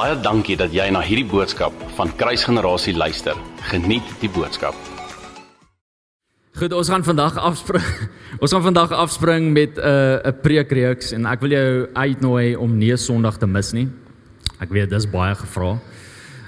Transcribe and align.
Baie 0.00 0.14
dankie 0.16 0.54
dat 0.56 0.72
jy 0.72 0.86
na 0.94 1.02
hierdie 1.04 1.26
boodskap 1.28 1.74
van 1.92 2.08
Kruisgenerasie 2.16 2.94
luister. 2.96 3.36
Geniet 3.68 4.06
die 4.22 4.30
boodskap. 4.32 4.72
Goed, 6.56 6.72
ons 6.72 6.88
gaan 6.88 7.04
vandag 7.04 7.36
afspring. 7.36 7.84
Ons 8.42 8.54
gaan 8.54 8.64
vandag 8.64 8.94
afspring 8.96 9.50
met 9.52 9.76
'n 9.76 9.84
uh, 9.84 10.24
'n 10.24 10.40
preekreeks 10.40 11.12
en 11.12 11.26
ek 11.28 11.44
wil 11.44 11.52
jou 11.52 11.88
uitnooi 11.92 12.56
om 12.56 12.78
nie 12.78 12.96
Sondag 12.96 13.36
te 13.36 13.46
mis 13.46 13.72
nie. 13.76 13.88
Ek 14.60 14.72
weet 14.72 14.88
dis 14.88 15.04
baie 15.04 15.34
gevra. 15.34 15.76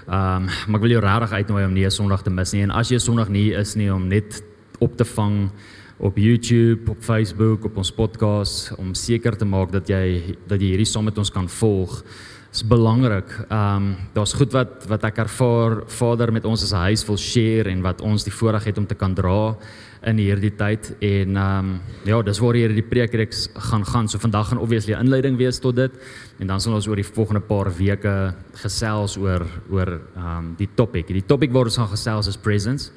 Ehm 0.09 0.48
um, 0.48 0.48
maar 0.66 0.80
ek 0.80 0.87
wil 0.89 0.96
jou 0.96 1.05
regtig 1.05 1.32
uitnooi 1.32 1.64
om 1.66 1.73
nie 1.73 1.91
Sondag 1.91 2.23
te 2.23 2.30
mis 2.30 2.53
nie 2.53 2.62
en 2.62 2.71
as 2.71 2.89
jy 2.89 2.98
Sondag 2.98 3.29
nie 3.29 3.53
is 3.53 3.77
nie 3.77 3.93
om 3.93 4.09
net 4.09 4.43
op 4.80 4.96
te 4.96 5.05
vang 5.05 5.50
op 5.98 6.16
YouTube, 6.16 6.91
op 6.91 7.05
Facebook, 7.05 7.64
op 7.64 7.77
ons 7.77 7.93
podcast 7.93 8.73
om 8.79 8.95
seker 8.95 9.37
te 9.37 9.45
maak 9.45 9.73
dat 9.73 9.89
jy 9.89 10.37
dat 10.48 10.61
jy 10.61 10.69
hierdie 10.73 10.89
saam 10.89 11.05
met 11.05 11.19
ons 11.19 11.30
kan 11.30 11.48
volg 11.48 12.03
is 12.52 12.62
belangrik. 12.69 13.30
Ehm 13.48 13.77
um, 13.77 13.97
daar's 14.12 14.33
goed 14.37 14.52
wat 14.52 14.84
wat 14.88 15.05
ek 15.09 15.23
ervaar 15.24 15.83
Vader 15.88 16.33
met 16.33 16.45
ons 16.45 16.62
as 16.62 16.73
'n 16.73 16.84
huis 16.92 17.06
wil 17.06 17.16
share 17.16 17.70
en 17.70 17.80
wat 17.80 18.01
ons 18.01 18.25
die 18.25 18.33
voorreg 18.33 18.65
het 18.65 18.78
om 18.78 18.87
te 18.87 18.95
kan 18.95 19.15
dra 19.15 19.56
in 20.02 20.19
hierdie 20.19 20.52
tyd 20.56 20.91
en 21.01 21.37
ehm 21.37 21.59
um, 21.59 21.80
ja, 22.05 22.23
dis 22.23 22.38
waar 22.38 22.55
hierdie 22.55 22.83
preekreeks 22.83 23.48
gaan 23.55 23.84
gaan. 23.87 24.09
So 24.09 24.19
vandag 24.19 24.48
gaan 24.48 24.59
obviously 24.59 24.95
'n 24.95 25.01
inleiding 25.01 25.37
wees 25.37 25.59
tot 25.59 25.77
dit 25.77 25.92
en 26.38 26.47
dan 26.47 26.61
sal 26.61 26.75
ons 26.75 26.87
oor 26.87 26.97
die 26.97 27.12
volgende 27.15 27.41
paar 27.41 27.73
weke 27.77 28.34
gesels 28.53 29.16
oor 29.16 29.47
oor 29.70 30.00
ehm 30.16 30.39
um, 30.39 30.55
die 30.56 30.69
topik. 30.75 31.06
Die 31.06 31.27
topik 31.27 31.53
waar 31.53 31.64
ons 31.64 31.77
gaan 31.77 31.89
gesels 31.89 32.27
is 32.27 32.37
presence, 32.37 32.91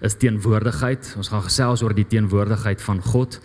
is 0.00 0.14
teenwoordigheid. 0.14 1.14
Ons 1.16 1.28
gaan 1.28 1.42
gesels 1.42 1.82
oor 1.82 1.94
die 1.94 2.06
teenwoordigheid 2.06 2.82
van 2.82 3.02
God. 3.02 3.40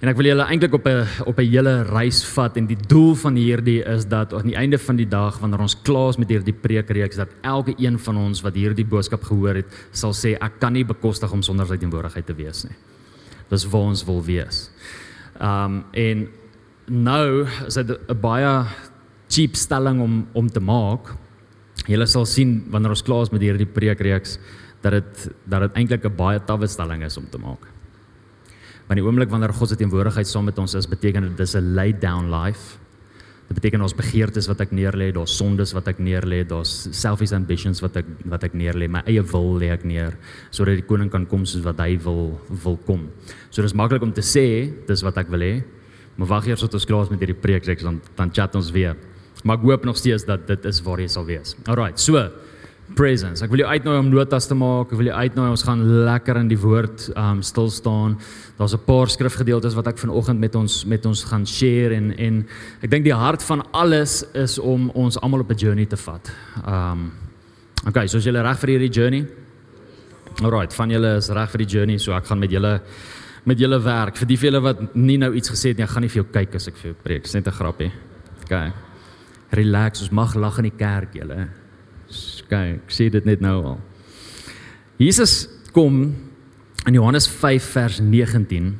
En 0.00 0.08
ek 0.08 0.16
wil 0.16 0.30
julle 0.30 0.46
eintlik 0.48 0.72
op 0.78 0.86
'n 0.88 1.04
op 1.28 1.38
'n 1.38 1.50
hele 1.52 1.82
reis 1.84 2.24
vat 2.24 2.56
en 2.56 2.66
die 2.66 2.78
doel 2.88 3.14
van 3.14 3.34
hierdie 3.36 3.84
is 3.84 4.06
dat 4.08 4.32
aan 4.32 4.48
die 4.48 4.56
einde 4.56 4.78
van 4.78 4.96
die 4.96 5.08
dag 5.08 5.38
wanneer 5.38 5.60
ons 5.60 5.82
klaar 5.82 6.08
is 6.08 6.16
met 6.16 6.28
hierdie 6.28 6.54
preekreeks 6.54 7.16
dat 7.16 7.28
elke 7.42 7.74
een 7.76 7.98
van 7.98 8.16
ons 8.16 8.40
wat 8.40 8.54
hierdie 8.54 8.84
boodskap 8.84 9.22
gehoor 9.22 9.54
het 9.54 9.66
sal 9.92 10.12
sê 10.12 10.38
ek 10.40 10.58
kan 10.58 10.72
nie 10.72 10.84
bekostig 10.84 11.32
om 11.32 11.42
sonder 11.42 11.66
sy 11.66 11.76
teenwoordigheid 11.76 12.26
te 12.26 12.34
wees 12.34 12.64
nie. 12.64 12.76
Dis 13.50 13.64
waar 13.64 13.80
ons 13.82 14.04
wil 14.04 14.24
wees. 14.24 14.70
Um 15.40 15.84
en 15.92 16.28
nou 16.86 17.46
is 17.66 17.74
dit 17.74 17.90
'n 18.08 18.20
baie 18.20 18.64
cheap 19.28 19.54
stelling 19.54 20.00
om 20.00 20.26
om 20.32 20.48
te 20.48 20.60
maak. 20.60 21.14
Julle 21.86 22.06
sal 22.06 22.24
sien 22.24 22.64
wanneer 22.70 22.90
ons 22.90 23.02
klaar 23.02 23.22
is 23.22 23.30
met 23.30 23.40
hierdie 23.40 23.66
preekreeks 23.66 24.38
dat 24.80 24.92
dit 24.92 25.30
dat 25.44 25.60
dit 25.60 25.72
eintlik 25.74 26.04
'n 26.04 26.16
baie 26.16 26.40
tawwe 26.44 26.66
stelling 26.66 27.02
is 27.02 27.16
om 27.16 27.28
te 27.28 27.38
maak. 27.38 27.79
Want 28.90 28.98
die 28.98 29.06
oomblik 29.06 29.30
wanneer 29.30 29.52
God 29.54 29.70
se 29.70 29.76
teenwoordigheid 29.78 30.26
saam 30.26 30.48
met 30.50 30.56
ons 30.58 30.72
is, 30.74 30.88
beteken 30.90 31.28
dit 31.28 31.36
dis 31.38 31.54
'n 31.54 31.74
laid 31.78 32.00
down 32.00 32.26
life. 32.26 32.74
Dit 33.46 33.54
beteken 33.54 33.82
ons 33.82 33.94
begeertes 33.94 34.48
wat 34.48 34.60
ek 34.60 34.72
neerlê, 34.72 35.12
daar's 35.12 35.36
sondes 35.36 35.72
wat 35.72 35.86
ek 35.86 35.98
neerlê, 35.98 36.44
daar's 36.44 36.88
selfish 36.90 37.32
ambitions 37.32 37.80
wat 37.80 37.96
ek 37.96 38.06
wat 38.24 38.42
ek 38.42 38.52
neerlê, 38.52 38.88
my 38.88 39.02
eie 39.06 39.22
wil 39.22 39.58
lê 39.58 39.70
ek 39.70 39.84
neer 39.84 40.18
sodat 40.50 40.74
die 40.74 40.82
koning 40.82 41.08
kan 41.08 41.26
kom 41.26 41.46
soos 41.46 41.62
wat 41.62 41.78
hy 41.78 41.98
wil 41.98 42.40
wil 42.64 42.76
kom. 42.84 43.10
So 43.50 43.62
dis 43.62 43.74
maklik 43.74 44.02
om 44.02 44.12
te 44.12 44.22
sê 44.22 44.72
dis 44.86 45.02
wat 45.02 45.18
ek 45.18 45.28
wil 45.30 45.40
hê. 45.40 45.62
Maar 46.16 46.26
wag 46.26 46.46
eers 46.48 46.60
tot 46.60 46.74
ons 46.74 46.84
klaar 46.84 47.02
is 47.02 47.10
met 47.10 47.20
hierdie 47.20 47.40
preek, 47.40 47.64
dan 47.82 48.00
dan 48.16 48.32
chat 48.32 48.54
ons 48.56 48.72
weer. 48.72 48.96
Maar 49.44 49.56
ek 49.56 49.62
hoop 49.62 49.84
nog 49.84 49.96
steeds 49.96 50.24
dat 50.24 50.48
dit 50.48 50.64
is 50.64 50.82
waar 50.82 50.98
jy 50.98 51.08
sal 51.08 51.24
wees. 51.24 51.54
Alrite. 51.66 52.00
So, 52.02 52.28
presence. 52.94 53.44
Ek 53.44 53.50
wil 53.52 53.62
jou 53.62 53.68
uitnooi 53.70 53.98
om 53.98 54.08
notas 54.10 54.48
te 54.50 54.56
maak. 54.58 54.90
Ek 54.90 54.98
wil 54.98 55.10
jou 55.10 55.16
uitnooi 55.16 55.48
ons 55.50 55.64
gaan 55.66 55.82
lekker 56.08 56.40
in 56.40 56.50
die 56.50 56.58
woord 56.58 57.08
um 57.14 57.42
stil 57.46 57.70
staan. 57.70 58.18
Daar's 58.58 58.74
'n 58.74 58.84
paar 58.84 59.08
skrifgedeeltes 59.08 59.74
wat 59.74 59.86
ek 59.86 59.98
vanoggend 59.98 60.40
met 60.40 60.54
ons 60.54 60.84
met 60.84 61.06
ons 61.06 61.24
gaan 61.24 61.46
share 61.46 61.94
en 61.94 62.12
en 62.18 62.46
ek 62.82 62.90
dink 62.90 63.04
die 63.04 63.14
hart 63.14 63.42
van 63.42 63.62
alles 63.72 64.24
is 64.34 64.58
om 64.58 64.90
ons 64.90 65.20
almal 65.20 65.40
op 65.40 65.50
'n 65.50 65.56
journey 65.56 65.86
te 65.86 65.96
vat. 65.96 66.30
Um 66.66 67.12
Okay, 67.88 68.06
so 68.06 68.18
is 68.18 68.24
julle 68.24 68.42
reg 68.42 68.58
vir 68.58 68.68
hierdie 68.68 68.92
journey? 68.92 69.26
Alright, 70.42 70.74
van 70.74 70.90
julle 70.90 71.16
is 71.16 71.30
reg 71.30 71.50
vir 71.50 71.58
die 71.58 71.66
journey, 71.66 71.98
so 71.98 72.12
ek 72.12 72.26
gaan 72.26 72.38
met 72.38 72.50
julle 72.50 72.80
met 73.46 73.58
julle 73.58 73.80
werk. 73.80 74.16
Vir 74.16 74.26
die 74.26 74.36
vele 74.36 74.60
wat 74.60 74.94
nie 74.94 75.16
nou 75.16 75.32
iets 75.34 75.48
gesê 75.48 75.68
het 75.68 75.78
nie, 75.78 75.84
ek 75.84 75.90
gaan 75.90 76.02
nie 76.02 76.10
vir 76.10 76.22
jou 76.22 76.32
kyk 76.32 76.54
as 76.54 76.68
ek 76.68 76.76
vir 76.76 76.90
jou 76.90 76.96
preek. 77.02 77.22
Dis 77.22 77.34
net 77.34 77.46
'n 77.46 77.50
grappie. 77.50 77.92
Okay. 78.44 78.72
Relax, 79.50 80.02
ons 80.02 80.10
mag 80.10 80.34
lag 80.34 80.58
in 80.58 80.64
die 80.64 80.76
kerk, 80.76 81.14
julle 81.14 81.48
kyk, 82.50 82.84
ek 82.84 82.94
sê 82.94 83.08
dit 83.12 83.26
net 83.28 83.42
nou 83.44 83.56
al. 83.72 83.80
Jesus 85.00 85.46
kom 85.72 86.02
in 86.86 86.96
Johannes 86.96 87.28
5 87.30 87.68
vers 87.74 88.00
19 88.04 88.72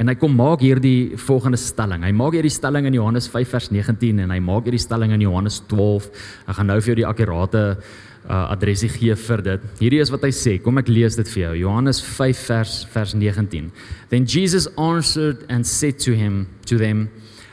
en 0.00 0.08
hy 0.08 0.14
kom 0.16 0.32
maak 0.32 0.62
hierdie 0.64 1.18
volgende 1.20 1.58
stelling. 1.60 2.06
Hy 2.06 2.12
maak 2.16 2.38
hierdie 2.38 2.52
stelling 2.52 2.86
in 2.88 2.96
Johannes 2.96 3.28
5 3.28 3.50
vers 3.52 3.68
19 3.68 4.22
en 4.24 4.32
hy 4.32 4.38
maak 4.40 4.64
hierdie 4.64 4.80
stelling 4.80 5.12
in 5.12 5.26
Johannes 5.26 5.60
12. 5.68 6.08
Ek 6.48 6.56
gaan 6.56 6.70
nou 6.72 6.78
vir 6.80 6.94
jou 6.94 6.98
die 7.02 7.08
akkurate 7.08 7.64
uh, 7.76 8.46
adresie 8.54 8.88
gee 8.88 9.16
vir 9.26 9.44
dit. 9.44 9.68
Hierdie 9.82 10.00
is 10.00 10.12
wat 10.14 10.24
hy 10.24 10.32
sê. 10.32 10.56
Kom 10.64 10.80
ek 10.80 10.88
lees 10.88 11.20
dit 11.20 11.28
vir 11.34 11.42
jou. 11.42 11.52
Johannes 11.66 12.00
5 12.06 12.44
vers 12.48 12.78
vers 12.96 13.14
19. 13.18 13.68
Then 14.08 14.24
Jesus 14.24 14.70
answered 14.80 15.44
and 15.52 15.68
said 15.68 16.00
to 16.06 16.16
him 16.16 16.46
to 16.64 16.80
them 16.80 17.10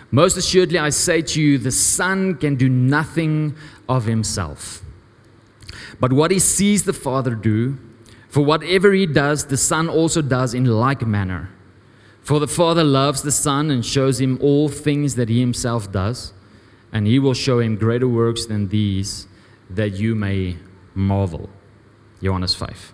Most 0.09 0.38
assuredly 0.38 0.79
I 0.79 0.89
say 0.89 1.22
to 1.22 1.41
you 1.41 1.57
the 1.57 1.72
son 1.72 2.35
can 2.39 2.56
do 2.56 2.69
nothing 2.69 3.57
of 3.91 4.06
himself 4.07 4.86
but 5.99 6.13
what 6.13 6.31
he 6.31 6.39
sees 6.39 6.83
the 6.83 6.93
Father 6.93 7.35
do, 7.35 7.77
for 8.29 8.43
whatever 8.43 8.93
he 8.93 9.05
does, 9.05 9.45
the 9.45 9.57
Son 9.57 9.89
also 9.89 10.21
does 10.21 10.53
in 10.53 10.65
like 10.65 11.05
manner. 11.05 11.49
For 12.21 12.39
the 12.39 12.47
Father 12.47 12.83
loves 12.83 13.21
the 13.21 13.31
Son 13.31 13.71
and 13.71 13.85
shows 13.85 14.19
him 14.19 14.38
all 14.41 14.67
things 14.69 15.15
that 15.15 15.29
he 15.29 15.39
himself 15.39 15.91
does, 15.91 16.33
and 16.91 17.07
he 17.07 17.19
will 17.19 17.33
show 17.33 17.59
him 17.59 17.77
greater 17.77 18.07
works 18.07 18.45
than 18.45 18.67
these, 18.67 19.27
that 19.69 19.93
you 19.93 20.13
may 20.13 20.57
marvel. 20.93 21.49
Johannes 22.21 22.55
5. 22.55 22.94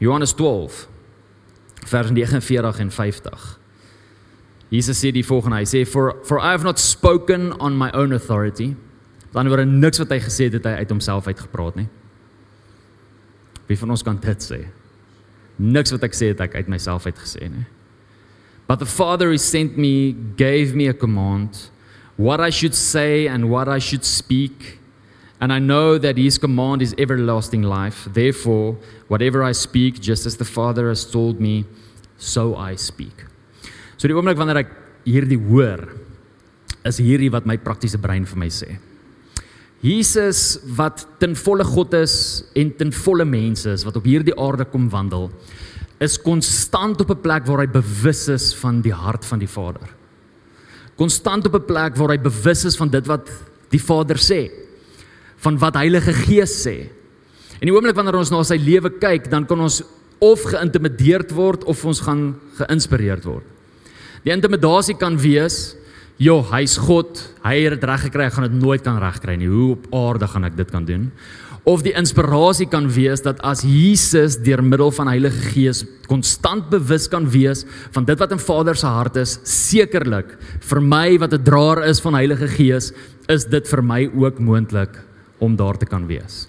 Johannes 0.00 0.32
12, 0.32 0.88
vers 1.86 2.06
49 2.06 2.80
en 2.80 2.90
50. 2.90 3.58
Jesus 4.70 4.98
sê 4.98 5.12
die 5.12 5.22
volgende, 5.22 5.60
hy 5.60 5.64
sê, 5.68 5.84
for, 5.86 6.24
for 6.24 6.40
I 6.40 6.50
have 6.50 6.64
not 6.64 6.78
spoken 6.78 7.52
on 7.60 7.76
my 7.76 7.90
own 7.92 8.12
authority, 8.12 8.74
Dan 9.36 9.52
word 9.52 9.68
niks 9.68 10.00
wat 10.00 10.14
hy 10.14 10.20
gesê 10.24 10.48
het, 10.48 10.56
het 10.56 10.66
hy 10.70 10.80
uit 10.80 10.92
homself 10.94 11.28
uitgepraat 11.28 11.76
nie. 11.76 11.88
Wie 13.68 13.76
van 13.76 13.92
ons 13.92 14.04
kan 14.06 14.16
dit 14.22 14.44
sê? 14.44 14.62
Niks 15.60 15.92
wat 15.92 16.06
ek 16.08 16.16
sê 16.16 16.30
het 16.32 16.40
ek 16.40 16.56
uit 16.56 16.70
myself 16.72 17.04
uitgesê 17.04 17.50
nie. 17.50 17.66
But 18.66 18.80
the 18.80 18.88
Father 18.88 19.28
who 19.30 19.38
sent 19.38 19.76
me 19.76 20.16
gave 20.36 20.74
me 20.74 20.88
a 20.88 20.94
command 20.94 21.68
what 22.16 22.40
I 22.40 22.50
should 22.50 22.74
say 22.74 23.26
and 23.28 23.50
what 23.50 23.68
I 23.68 23.78
should 23.78 24.04
speak. 24.04 24.80
And 25.38 25.52
I 25.52 25.58
know 25.58 25.98
that 25.98 26.16
his 26.16 26.38
command 26.38 26.80
is 26.80 26.94
everlasting 26.96 27.62
life. 27.62 28.08
Therefore, 28.10 28.78
whatever 29.08 29.44
I 29.44 29.52
speak, 29.52 30.00
just 30.00 30.24
as 30.24 30.38
the 30.38 30.44
Father 30.48 30.88
has 30.88 31.04
told 31.04 31.40
me, 31.40 31.66
so 32.16 32.56
I 32.56 32.76
speak. 32.76 33.26
So 34.00 34.08
die 34.08 34.16
oomblik 34.16 34.40
wanneer 34.40 34.62
ek 34.64 34.72
hierdie 35.04 35.36
hoor, 35.36 35.84
is 36.88 36.96
hierdie 37.02 37.28
wat 37.32 37.44
my 37.44 37.58
praktiese 37.60 38.00
brein 38.00 38.24
vir 38.24 38.40
my 38.40 38.48
sê. 38.48 38.78
Jesus 39.86 40.58
wat 40.76 41.04
ten 41.20 41.36
volle 41.38 41.64
God 41.64 41.94
is 41.94 42.42
en 42.58 42.72
ten 42.74 42.90
volle 43.04 43.26
mens 43.28 43.66
is 43.70 43.84
wat 43.86 43.98
op 44.00 44.08
hierdie 44.08 44.34
aarde 44.34 44.66
kom 44.72 44.88
wandel 44.90 45.30
is 46.02 46.18
konstant 46.20 47.00
op 47.00 47.10
'n 47.10 47.22
plek 47.22 47.46
waar 47.46 47.62
hy 47.64 47.70
bewus 47.70 48.28
is 48.28 48.54
van 48.54 48.82
die 48.82 48.92
hart 48.92 49.24
van 49.24 49.38
die 49.38 49.48
Vader. 49.48 49.88
Konstant 50.96 51.46
op 51.46 51.54
'n 51.54 51.64
plek 51.64 51.96
waar 51.96 52.10
hy 52.10 52.18
bewus 52.18 52.64
is 52.64 52.76
van 52.76 52.88
dit 52.88 53.06
wat 53.06 53.30
die 53.70 53.80
Vader 53.80 54.16
sê, 54.16 54.50
van 55.36 55.58
wat 55.58 55.74
Heilige 55.74 56.12
Gees 56.12 56.66
sê. 56.66 56.88
En 57.60 57.66
die 57.68 57.72
oomblik 57.72 57.94
wanneer 57.94 58.16
ons 58.16 58.30
na 58.30 58.42
sy 58.42 58.56
lewe 58.56 58.90
kyk, 58.90 59.30
dan 59.30 59.46
kan 59.46 59.60
ons 59.60 59.82
of 60.18 60.42
geïntimideerd 60.42 61.30
word 61.30 61.64
of 61.64 61.84
ons 61.84 62.00
gaan 62.00 62.36
geïnspireerd 62.56 63.24
word. 63.24 63.44
Die 64.24 64.32
intimidasie 64.32 64.96
kan 64.96 65.16
wees 65.16 65.76
Jo, 66.16 66.38
hy's 66.48 66.78
God. 66.80 67.18
Hy 67.44 67.58
het 67.66 67.74
dit 67.76 67.82
reg 67.84 68.06
gekry. 68.06 68.24
Ek 68.30 68.36
gaan 68.38 68.46
dit 68.48 68.56
nooit 68.56 68.80
kan 68.84 68.96
regkry 69.02 69.34
nie. 69.36 69.50
Hoe 69.52 69.74
op 69.74 69.90
aarde 69.92 70.28
gaan 70.32 70.48
ek 70.48 70.56
dit 70.56 70.70
kan 70.72 70.86
doen? 70.88 71.10
Of 71.66 71.82
die 71.82 71.92
inspirasie 71.98 72.68
kan 72.70 72.86
wees 72.94 73.24
dat 73.24 73.40
as 73.44 73.64
Jesus 73.66 74.38
deur 74.46 74.62
middel 74.62 74.92
van 74.94 75.10
Heilige 75.10 75.50
Gees 75.50 75.82
konstant 76.06 76.68
bewus 76.70 77.08
kan 77.10 77.26
wees 77.26 77.64
van 77.92 78.06
dit 78.06 78.20
wat 78.22 78.32
in 78.32 78.40
Vader 78.40 78.78
se 78.78 78.86
hart 78.86 79.18
is, 79.18 79.34
sekerlik 79.42 80.36
vir 80.70 80.80
my 80.80 81.18
wat 81.18 81.34
'n 81.34 81.42
draer 81.42 81.82
is 81.90 82.00
van 82.00 82.14
Heilige 82.14 82.48
Gees, 82.48 82.92
is 83.28 83.44
dit 83.44 83.66
vir 83.66 83.82
my 83.82 84.08
ook 84.14 84.38
moontlik 84.38 84.94
om 85.40 85.56
daar 85.56 85.76
te 85.76 85.86
kan 85.86 86.06
wees. 86.06 86.46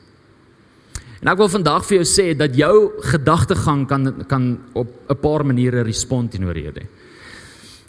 En 1.21 1.27
ek 1.27 1.37
wil 1.37 1.49
vandag 1.49 1.83
vir 1.85 1.97
jou 1.97 2.05
sê 2.05 2.37
dat 2.37 2.55
jou 2.55 2.91
gedagtegang 3.01 3.87
kan 3.87 4.25
kan 4.27 4.59
op 4.73 4.87
'n 5.09 5.15
paar 5.15 5.43
maniere 5.43 5.81
respond 5.81 6.31
teenoor 6.31 6.53
hierdie. 6.53 6.87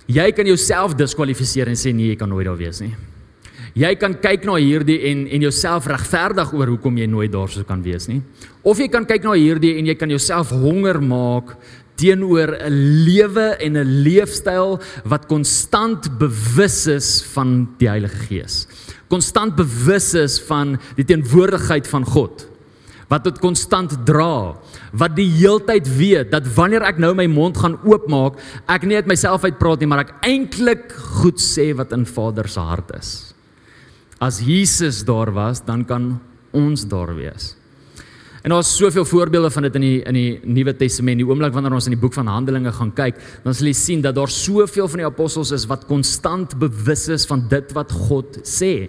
Jy 0.08 0.30
kan 0.32 0.48
jouself 0.48 0.94
diskwalifiseer 0.96 1.68
en 1.68 1.76
sê 1.76 1.92
nee, 1.92 2.14
jy 2.14 2.16
kan 2.16 2.30
nooit 2.32 2.46
daar 2.48 2.56
wees 2.56 2.80
nie. 2.80 2.94
Jy 3.78 3.90
kan 4.00 4.14
kyk 4.18 4.46
na 4.48 4.54
hierdie 4.56 4.96
en 5.10 5.26
en 5.36 5.44
jouself 5.44 5.86
regverdig 5.86 6.54
oor 6.56 6.72
hoekom 6.72 6.96
jy 6.98 7.06
nooit 7.06 7.30
daar 7.30 7.50
sou 7.52 7.64
kan 7.68 7.82
wees 7.84 8.08
nie. 8.08 8.22
Of 8.64 8.80
jy 8.80 8.88
kan 8.88 9.04
kyk 9.06 9.26
na 9.28 9.36
hierdie 9.36 9.76
en 9.78 9.90
jy 9.90 9.94
kan 10.00 10.10
jouself 10.10 10.50
honger 10.50 10.98
maak 11.04 11.52
teenoor 11.98 12.56
'n 12.56 13.04
lewe 13.04 13.56
en 13.60 13.76
'n 13.76 14.02
leefstyl 14.02 14.80
wat 15.04 15.26
konstant 15.26 16.08
bewus 16.18 16.86
is 16.86 17.22
van 17.34 17.68
die 17.78 17.88
Heilige 17.88 18.26
Gees. 18.28 18.66
konstant 19.08 19.56
bewus 19.56 20.14
is 20.14 20.40
van 20.40 20.78
die 20.96 21.04
teenwoordigheid 21.04 21.86
van 21.88 22.04
God. 22.04 22.46
Wat 23.08 23.24
dit 23.24 23.38
konstant 23.38 23.94
dra, 24.04 24.54
wat 24.92 25.16
die 25.18 25.28
heeltyd 25.38 25.88
weet 25.98 26.30
dat 26.32 26.46
wanneer 26.56 26.86
ek 26.88 27.00
nou 27.02 27.12
my 27.18 27.26
mond 27.30 27.58
gaan 27.60 27.76
oopmaak, 27.84 28.38
ek 28.70 28.86
nie 28.88 28.96
uit 28.96 29.10
myself 29.10 29.44
uitpraat 29.44 29.82
nie, 29.82 29.90
maar 29.90 30.06
ek 30.06 30.14
eintlik 30.26 30.92
goed 31.20 31.42
sê 31.42 31.70
wat 31.76 31.92
in 31.96 32.06
Vader 32.08 32.48
se 32.48 32.62
hart 32.64 32.94
is. 32.96 33.12
As 34.18 34.40
Jesus 34.42 35.04
daar 35.06 35.30
was, 35.34 35.60
dan 35.62 35.84
kan 35.86 36.16
ons 36.56 36.86
daar 36.88 37.14
wees. 37.14 37.57
En 38.42 38.50
daar's 38.54 38.76
soveel 38.76 39.04
voorbeelde 39.04 39.50
van 39.50 39.62
dit 39.66 39.74
in 39.74 39.80
die 39.80 39.98
in 40.06 40.14
die 40.14 40.40
Nuwe 40.44 40.76
Testament. 40.76 41.18
Die 41.18 41.26
oomblik 41.26 41.52
wanneer 41.52 41.74
ons 41.74 41.88
in 41.90 41.96
die 41.96 42.00
boek 42.00 42.14
van 42.14 42.30
Handelinge 42.30 42.72
gaan 42.72 42.92
kyk, 42.94 43.18
dan 43.42 43.54
sal 43.54 43.70
jy 43.70 43.74
sien 43.74 44.04
dat 44.04 44.14
daar 44.14 44.30
soveel 44.30 44.88
van 44.88 45.02
die 45.02 45.08
apostels 45.08 45.50
is 45.56 45.66
wat 45.70 45.88
konstant 45.90 46.54
bewus 46.58 47.08
is 47.08 47.26
van 47.26 47.46
dit 47.50 47.74
wat 47.74 47.92
God 47.92 48.38
sê. 48.46 48.88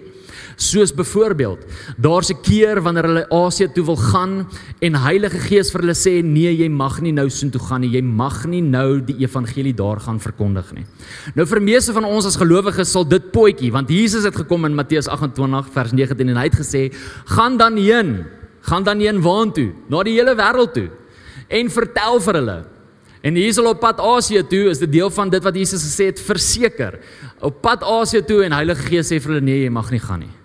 Soos 0.60 0.92
byvoorbeeld, 0.94 1.66
daar's 1.98 2.30
'n 2.30 2.42
keer 2.42 2.82
wanneer 2.82 3.04
hulle 3.04 3.30
Asië 3.30 3.68
toe 3.74 3.86
wil 3.86 3.96
gaan 3.96 4.48
en 4.80 4.96
Heilige 4.96 5.40
Gees 5.40 5.72
vir 5.72 5.82
hulle 5.82 5.96
sê 5.96 6.24
nee, 6.24 6.56
jy 6.56 6.70
mag 6.70 7.02
nie 7.02 7.12
nou 7.12 7.30
soontoe 7.30 7.62
gaan 7.62 7.82
nie. 7.82 7.90
Jy 7.90 8.02
mag 8.02 8.46
nie 8.46 8.62
nou 8.62 9.02
die 9.02 9.18
evangelie 9.20 9.74
daar 9.74 10.00
gaan 10.00 10.20
verkondig 10.20 10.74
nie. 10.74 10.86
Nou 11.36 11.46
vir 11.46 11.62
meeste 11.62 11.94
van 11.94 12.06
ons 12.06 12.26
as 12.26 12.36
gelowiges 12.36 12.92
sal 12.92 13.08
dit 13.08 13.32
potjie, 13.32 13.72
want 13.72 13.90
Jesus 13.90 14.24
het 14.24 14.36
gekom 14.36 14.66
in 14.66 14.76
Matteus 14.76 15.08
28 15.08 15.70
vers 15.74 15.92
19 15.92 16.30
en 16.30 16.38
hy 16.38 16.44
het 16.44 16.56
gesê: 16.56 16.94
"Gaan 17.26 17.58
dan 17.58 17.78
heen 17.78 18.26
gaan 18.62 18.84
dan 18.84 19.00
een 19.00 19.22
waan 19.22 19.54
toe, 19.54 19.72
na 19.88 20.04
die 20.04 20.18
hele 20.18 20.36
wêreld 20.36 20.74
toe 20.74 20.90
en 21.50 21.70
vertel 21.74 22.20
vir 22.22 22.38
hulle. 22.40 22.58
En 23.26 23.36
hier 23.36 23.66
op 23.68 23.80
pad 23.82 24.00
Asië 24.00 24.44
toe, 24.48 24.70
is 24.72 24.80
dit 24.80 24.92
deel 24.92 25.10
van 25.12 25.30
dit 25.30 25.44
wat 25.44 25.56
Jesus 25.56 25.84
gesê 25.84 26.06
het, 26.12 26.20
verseker. 26.24 27.00
Op 27.44 27.62
pad 27.62 27.84
Asië 27.84 28.22
toe 28.24 28.44
en 28.46 28.56
Heilige 28.56 28.86
Gees 28.88 29.10
sê 29.12 29.20
vir 29.20 29.34
hulle 29.34 29.44
nee, 29.44 29.64
jy 29.66 29.72
mag 29.74 29.90
nie 29.92 30.00
gaan 30.00 30.24
nie. 30.24 30.36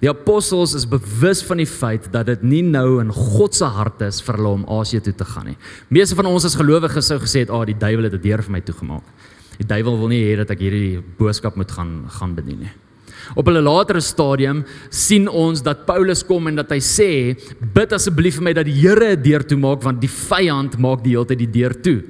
Die 0.00 0.08
apostels 0.08 0.72
is 0.78 0.86
bewus 0.88 1.42
van 1.44 1.60
die 1.60 1.68
feit 1.68 2.06
dat 2.12 2.30
dit 2.30 2.44
nie 2.46 2.62
nou 2.64 3.02
in 3.02 3.10
God 3.12 3.58
se 3.58 3.68
hart 3.68 4.00
is 4.06 4.22
vir 4.24 4.38
hulle 4.38 4.54
om 4.62 4.64
Asië 4.80 5.02
toe 5.04 5.12
te 5.12 5.26
gaan 5.28 5.50
nie. 5.50 5.58
Meeste 5.92 6.16
van 6.16 6.30
ons 6.30 6.46
as 6.48 6.56
gelowiges 6.56 7.10
sou 7.12 7.18
gesê 7.20 7.44
het, 7.44 7.50
"Ag, 7.50 7.60
oh, 7.60 7.66
die 7.66 7.76
duiwel 7.76 8.08
het 8.08 8.14
'n 8.14 8.22
deur 8.22 8.42
vir 8.42 8.52
my 8.52 8.60
toegemaak." 8.60 9.04
Die 9.58 9.66
duiwel 9.66 9.98
wil 9.98 10.08
nie 10.08 10.24
hê 10.24 10.36
dat 10.36 10.50
ek 10.50 10.58
hierdie 10.58 11.02
boodskap 11.18 11.56
moet 11.56 11.70
gaan 11.70 12.06
gaan 12.08 12.34
bedien 12.34 12.60
nie. 12.60 12.72
Op 13.34 13.48
'n 13.48 13.62
latere 13.62 14.00
stadium 14.00 14.64
sien 14.90 15.28
ons 15.28 15.62
dat 15.62 15.86
Paulus 15.86 16.22
kom 16.22 16.46
en 16.46 16.56
dat 16.56 16.70
hy 16.70 16.80
sê: 16.80 17.36
"Bid 17.74 17.92
asseblief 17.92 18.36
vir 18.36 18.42
my 18.42 18.52
dat 18.52 18.64
die 18.64 18.80
Here 18.80 19.16
'n 19.16 19.22
deur 19.22 19.46
toe 19.46 19.58
maak 19.58 19.82
want 19.82 20.00
die 20.00 20.08
vyand 20.08 20.78
maak 20.78 21.02
die 21.02 21.10
hele 21.10 21.26
tyd 21.26 21.38
die 21.38 21.50
deur 21.50 21.74
toe." 21.82 22.02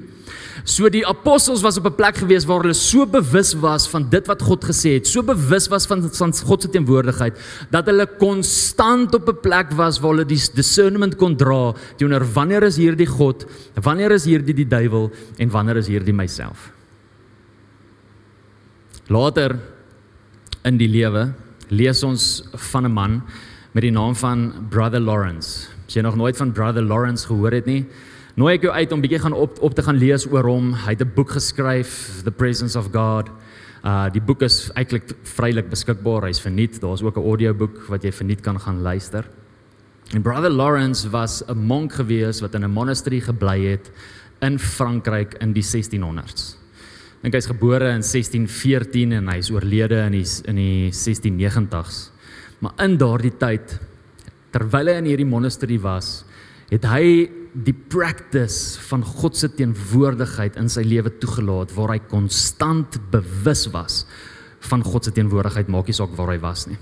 So 0.64 0.88
die 0.92 1.06
apostels 1.06 1.62
was 1.62 1.78
op 1.78 1.86
'n 1.86 1.94
plek 1.94 2.16
gewees 2.16 2.44
waar 2.44 2.60
hulle 2.60 2.74
so 2.74 3.06
bewus 3.06 3.54
was 3.54 3.88
van 3.88 4.08
dit 4.08 4.26
wat 4.26 4.42
God 4.42 4.64
gesê 4.64 4.94
het, 4.94 5.06
so 5.06 5.22
bewus 5.22 5.68
was 5.68 5.86
van 5.86 6.02
van 6.02 6.32
God 6.32 6.62
se 6.62 6.68
teenwoordigheid 6.68 7.34
dat 7.70 7.86
hulle 7.86 8.06
konstant 8.18 9.14
op 9.14 9.28
'n 9.28 9.40
plek 9.40 9.72
was 9.72 10.00
waar 10.00 10.10
hulle 10.10 10.24
die 10.24 10.40
discernment 10.54 11.16
kon 11.16 11.36
dra 11.36 11.74
teenoor 11.96 12.24
wanneer 12.32 12.62
is 12.62 12.76
hierdie 12.76 13.06
God, 13.06 13.46
wanneer 13.74 14.12
is 14.12 14.24
hierdie 14.24 14.54
die 14.54 14.68
duiwel 14.68 15.10
en 15.38 15.50
wanneer 15.50 15.76
is 15.76 15.86
hierdie 15.86 16.14
myself. 16.14 16.72
Later 19.08 19.58
in 20.68 20.76
die 20.80 20.88
lewe 20.90 21.30
lees 21.70 22.02
ons 22.04 22.42
van 22.70 22.84
'n 22.84 22.92
man 22.92 23.22
met 23.72 23.82
die 23.82 23.92
naam 23.92 24.14
van 24.14 24.66
Brother 24.70 25.00
Lawrence. 25.00 25.68
As 25.86 25.94
jy 25.94 26.02
nog 26.02 26.16
nooit 26.16 26.36
van 26.36 26.52
Brother 26.52 26.82
Lawrence 26.82 27.26
gehoor 27.26 27.52
het 27.52 27.66
nie, 27.66 27.86
nooi 28.34 28.54
ek 28.54 28.62
jou 28.62 28.72
uit 28.72 28.92
om 28.92 29.00
bietjie 29.00 29.18
gaan 29.18 29.32
op 29.32 29.58
op 29.62 29.74
te 29.74 29.82
gaan 29.82 29.96
lees 29.96 30.26
oor 30.26 30.44
hom. 30.44 30.74
Hy 30.74 30.90
het 30.90 31.00
'n 31.00 31.12
boek 31.14 31.30
geskryf, 31.30 32.22
The 32.24 32.30
Presence 32.30 32.78
of 32.78 32.88
God. 32.92 33.30
Uh 33.84 34.10
die 34.10 34.20
boek 34.20 34.42
is 34.42 34.70
eintlik 34.74 35.14
vrylik 35.22 35.70
beskikbaar. 35.70 36.22
Hy's 36.22 36.40
verniet. 36.40 36.80
Daar's 36.80 37.02
ook 37.02 37.16
'n 37.16 37.24
audioboek 37.24 37.88
wat 37.88 38.02
jy 38.02 38.12
verniet 38.12 38.40
kan 38.40 38.60
gaan 38.60 38.82
luister. 38.82 39.24
En 40.12 40.22
Brother 40.22 40.50
Lawrence 40.50 41.08
was 41.10 41.42
'n 41.46 41.56
monk 41.56 41.92
gewees 41.92 42.40
wat 42.40 42.54
in 42.54 42.64
'n 42.64 42.70
monastery 42.70 43.20
gebly 43.20 43.66
het 43.70 43.90
in 44.40 44.58
Frankryk 44.58 45.34
in 45.40 45.52
die 45.52 45.62
1600s 45.62 46.59
dink 47.20 47.36
hy's 47.36 47.50
gebore 47.50 47.90
in 47.92 48.04
1614 48.04 49.12
en 49.18 49.28
hy's 49.34 49.50
oorlede 49.52 49.98
in 50.06 50.16
die 50.16 50.26
in 50.48 50.60
die 50.60 50.88
1690s. 50.94 52.08
Maar 52.64 52.76
in 52.84 52.96
daardie 53.00 53.34
tyd 53.40 53.76
terwyl 54.54 54.90
hy 54.90 54.96
in 54.98 55.08
hierdie 55.10 55.28
monastery 55.28 55.78
was, 55.80 56.24
het 56.70 56.86
hy 56.88 57.28
die 57.50 57.74
practice 57.74 58.78
van 58.88 59.02
God 59.04 59.36
se 59.38 59.50
teenwoordigheid 59.52 60.58
in 60.60 60.70
sy 60.70 60.84
lewe 60.86 61.12
toegelaat 61.22 61.72
waar 61.76 61.96
hy 61.96 62.00
konstant 62.10 62.98
bewus 63.12 63.66
was 63.74 64.04
van 64.70 64.84
God 64.84 65.06
se 65.06 65.14
teenwoordigheid, 65.16 65.70
maak 65.72 65.88
nie 65.88 65.96
saak 65.96 66.12
waar 66.18 66.34
hy 66.34 66.40
was 66.42 66.66
nie. 66.68 66.78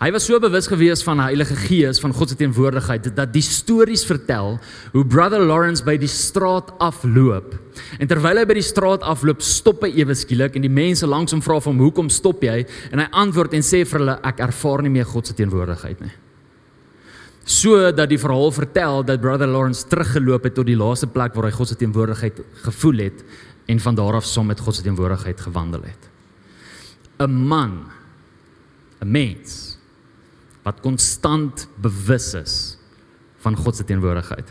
Hy 0.00 0.08
was 0.14 0.24
so 0.24 0.38
bewus 0.40 0.64
gewees 0.64 1.02
van 1.04 1.18
die 1.20 1.26
Heilige 1.26 1.54
Gees, 1.60 1.98
van 2.00 2.14
God 2.16 2.30
se 2.32 2.36
teenwoordigheid 2.40 3.10
dat 3.12 3.34
die 3.34 3.42
stories 3.44 4.00
vertel 4.08 4.54
hoe 4.94 5.02
Brother 5.04 5.42
Lawrence 5.44 5.84
by 5.84 5.98
die 6.00 6.08
straat 6.08 6.70
afloop. 6.80 7.52
En 8.00 8.08
terwyl 8.08 8.40
hy 8.40 8.46
by 8.48 8.56
die 8.56 8.64
straat 8.64 9.04
afloop, 9.04 9.44
stop 9.44 9.84
hy 9.84 9.90
ewe 10.00 10.16
skielik 10.16 10.56
en 10.56 10.64
die 10.64 10.72
mense 10.72 11.04
langs 11.04 11.36
hom 11.36 11.42
vra 11.44 11.58
hom, 11.60 11.82
"Hoekom 11.84 12.08
stop 12.08 12.40
jy?" 12.40 12.64
En 12.92 12.98
hy 12.98 13.08
antwoord 13.12 13.52
en 13.52 13.60
sê 13.60 13.84
vir 13.84 13.98
hulle, 14.00 14.18
"Ek 14.24 14.40
ervaar 14.40 14.82
nie 14.82 14.88
meer 14.88 15.04
God 15.04 15.26
se 15.26 15.34
teenwoordigheid 15.34 16.00
nie." 16.00 16.12
So 17.44 17.92
dat 17.92 18.08
die 18.08 18.18
verhaal 18.18 18.52
vertel 18.52 19.04
dat 19.04 19.20
Brother 19.20 19.46
Lawrence 19.46 19.86
teruggeloop 19.86 20.44
het 20.44 20.54
tot 20.54 20.66
die 20.66 20.76
laaste 20.76 21.08
plek 21.08 21.34
waar 21.34 21.44
hy 21.44 21.50
God 21.50 21.68
se 21.68 21.76
teenwoordigheid 21.76 22.40
gevoel 22.62 22.98
het 22.98 23.24
en 23.66 23.78
van 23.78 23.94
daar 23.94 24.14
af 24.14 24.24
saam 24.24 24.46
met 24.46 24.60
God 24.60 24.74
se 24.74 24.82
teenwoordigheid 24.82 25.40
gewandel 25.40 25.82
het. 25.82 26.08
'n 27.18 27.30
Man, 27.30 27.84
'n 29.02 29.10
mens 29.10 29.69
wat 30.66 30.82
konstant 30.84 31.66
bewus 31.80 32.34
is 32.38 32.56
van 33.44 33.56
God 33.56 33.76
se 33.76 33.86
teenwoordigheid. 33.88 34.50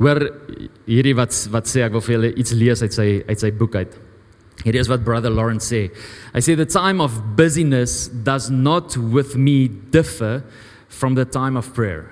Hoor 0.00 0.24
hierdie 0.88 1.14
wat 1.18 1.36
wat 1.52 1.68
sê 1.70 1.84
ek 1.86 1.92
wil 1.94 2.04
vir 2.04 2.16
julle 2.16 2.32
iets 2.40 2.54
lees 2.56 2.82
uit 2.82 2.96
sy 2.96 3.08
uit 3.28 3.44
sy 3.44 3.52
boek 3.54 3.76
uit. 3.76 3.92
Hierdie 4.62 4.80
is 4.82 4.90
wat 4.90 5.04
brother 5.04 5.32
Lawrence 5.32 5.68
sê. 5.68 5.86
Hy 6.32 6.42
sê 6.44 6.56
the 6.56 6.68
time 6.68 7.02
of 7.02 7.36
busyness 7.36 8.08
does 8.24 8.50
not 8.50 8.96
with 8.96 9.36
me 9.36 9.68
differ 9.68 10.42
from 10.88 11.16
the 11.16 11.24
time 11.24 11.58
of 11.58 11.72
prayer. 11.74 12.10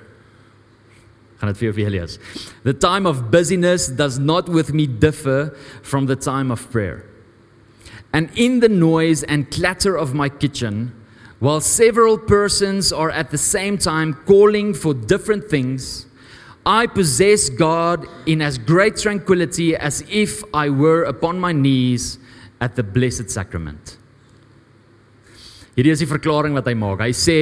Gaan 1.41 1.53
dit 1.53 1.61
vir 1.61 1.73
julle 1.73 1.95
lees. 1.97 2.19
The 2.65 2.77
time 2.77 3.09
of 3.09 3.31
busyness 3.33 3.89
does 3.89 4.19
not 4.19 4.49
with 4.49 4.75
me 4.77 4.87
differ 4.87 5.57
from 5.83 6.07
the 6.07 6.17
time 6.17 6.53
of 6.53 6.69
prayer. 6.71 7.07
And 8.13 8.29
in 8.35 8.61
the 8.61 8.69
noise 8.69 9.23
and 9.23 9.51
clatter 9.51 9.97
of 9.97 10.13
my 10.13 10.29
kitchen 10.29 10.93
While 11.41 11.63
several 11.63 12.19
persons 12.19 12.93
are 12.93 13.11
at 13.11 13.31
the 13.31 13.39
same 13.39 13.79
time 13.79 14.13
calling 14.27 14.75
for 14.75 14.93
different 14.93 15.49
things, 15.49 16.05
I 16.67 16.87
possess 16.87 17.49
God 17.49 18.07
in 18.27 18.43
as 18.43 18.59
great 18.59 18.99
tranquility 18.99 19.75
as 19.75 20.05
if 20.11 20.45
I 20.53 20.69
were 20.69 21.05
upon 21.05 21.41
my 21.41 21.53
knees 21.53 22.19
at 22.61 22.77
the 22.77 22.83
Blessed 22.83 23.31
Sacrament. 23.31 23.97
Hierdie 25.77 25.93
is 25.95 26.03
die 26.03 26.11
verklaring 26.11 26.57
wat 26.59 26.67
hy 26.67 26.75
maak. 26.75 27.03
Hy 27.05 27.13
sê 27.15 27.37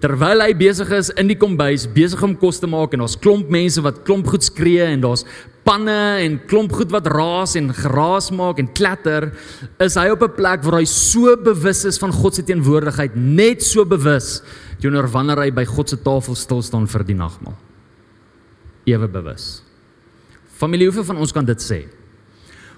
terwyl 0.00 0.40
hy 0.40 0.54
besig 0.56 0.88
is 0.96 1.10
in 1.20 1.28
die 1.28 1.36
kombuis, 1.36 1.84
besig 1.86 2.22
om 2.24 2.32
kos 2.40 2.62
te 2.62 2.70
maak 2.70 2.94
en 2.96 3.04
daar's 3.04 3.18
klomp 3.20 3.50
mense 3.52 3.82
wat 3.84 4.00
klomp 4.08 4.30
goed 4.32 4.46
skree 4.46 4.86
en 4.94 5.02
daar's 5.04 5.26
panne 5.64 6.24
en 6.24 6.38
klomp 6.48 6.72
goed 6.76 6.92
wat 6.92 7.08
raas 7.12 7.54
en 7.60 7.70
geraas 7.76 8.30
maak 8.36 8.60
en 8.60 8.70
klatter, 8.76 9.30
is 9.80 9.96
hy 10.00 10.08
op 10.12 10.22
'n 10.22 10.36
plek 10.36 10.64
waar 10.64 10.80
hy 10.80 10.84
so 10.84 11.36
bewus 11.36 11.84
is 11.84 11.98
van 11.98 12.12
God 12.12 12.34
se 12.34 12.42
teenwoordigheid, 12.42 13.16
net 13.16 13.62
so 13.62 13.84
bewus 13.84 14.42
teenoor 14.80 15.08
wanneer 15.08 15.38
hy 15.38 15.50
by 15.50 15.64
God 15.64 15.88
se 15.88 15.96
tafel 15.96 16.34
stil 16.34 16.62
staan 16.62 16.86
vir 16.86 17.04
die 17.04 17.14
nagmaal. 17.14 17.56
Ewe 18.86 19.08
bewus. 19.08 19.62
Familie, 20.58 20.86
hoeveel 20.86 21.04
van 21.04 21.16
ons 21.16 21.32
kan 21.32 21.44
dit 21.44 21.58
sê? 21.58 21.84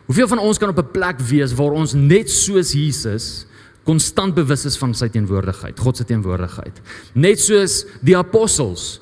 Hoeveel 0.06 0.28
van 0.28 0.38
ons 0.38 0.58
kan 0.58 0.68
op 0.68 0.78
'n 0.78 0.92
plek 0.92 1.20
wees 1.20 1.52
waar 1.52 1.72
ons 1.72 1.94
net 1.94 2.30
soos 2.30 2.72
Jesus 2.72 3.45
konstant 3.86 4.34
bewus 4.34 4.66
is 4.66 4.78
van 4.80 4.94
sy 4.94 5.08
teenwoordigheid, 5.14 5.78
God 5.80 5.96
se 5.96 6.06
teenwoordigheid. 6.08 6.80
Net 7.14 7.42
soos 7.42 7.84
die 8.02 8.16
apostels 8.18 8.96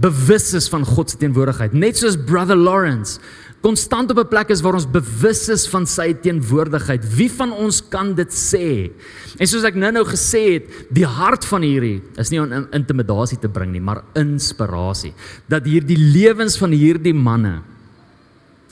bewus 0.00 0.52
is 0.54 0.68
van 0.72 0.86
God 0.86 1.10
se 1.10 1.18
teenwoordigheid, 1.20 1.74
net 1.76 2.00
soos 2.00 2.16
brother 2.16 2.56
Lawrence 2.56 3.18
konstant 3.60 4.10
op 4.10 4.18
'n 4.18 4.28
plek 4.28 4.50
is 4.50 4.60
waar 4.60 4.74
ons 4.74 4.90
bewus 4.90 5.48
is 5.48 5.66
van 5.68 5.86
sy 5.86 6.14
teenwoordigheid. 6.14 7.02
Wie 7.16 7.30
van 7.30 7.52
ons 7.52 7.82
kan 7.88 8.14
dit 8.14 8.30
sê? 8.30 8.92
En 9.38 9.46
soos 9.46 9.64
ek 9.64 9.74
nou-nou 9.74 10.04
gesê 10.04 10.52
het, 10.54 10.64
die 10.90 11.06
hart 11.06 11.44
van 11.44 11.62
hierdie 11.62 12.02
is 12.16 12.30
nie 12.30 12.40
om 12.40 12.68
intimidasie 12.72 13.38
te 13.38 13.48
bring 13.48 13.72
nie, 13.72 13.80
maar 13.80 14.04
inspirasie. 14.14 15.12
Dat 15.48 15.64
hierdie 15.64 15.98
lewens 15.98 16.56
van 16.56 16.70
hierdie 16.70 17.14
manne 17.14 17.62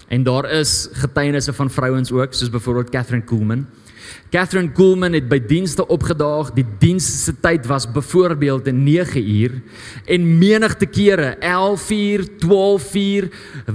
en 0.08 0.22
daar 0.22 0.50
is 0.50 0.88
getuienisse 0.92 1.52
van 1.52 1.70
vrouens 1.70 2.12
ook, 2.12 2.32
soos 2.32 2.50
byvoorbeeld 2.50 2.90
Catherine 2.90 3.24
Kuhlman 3.24 3.66
Catherine 4.30 4.72
Coolman 4.72 5.14
het 5.16 5.28
by 5.30 5.38
dienste 5.48 5.86
opgedaag. 5.86 6.52
Die 6.56 6.64
diens 6.80 7.06
se 7.24 7.32
tyd 7.40 7.66
was 7.70 7.86
byvoorbeeld 7.90 8.72
9 8.72 9.22
uur 9.22 9.54
en 10.04 10.38
menigte 10.38 10.86
kere 10.86 11.36
11 11.40 11.90
uur, 11.90 12.24
12 12.38 12.94
uur 12.94 13.28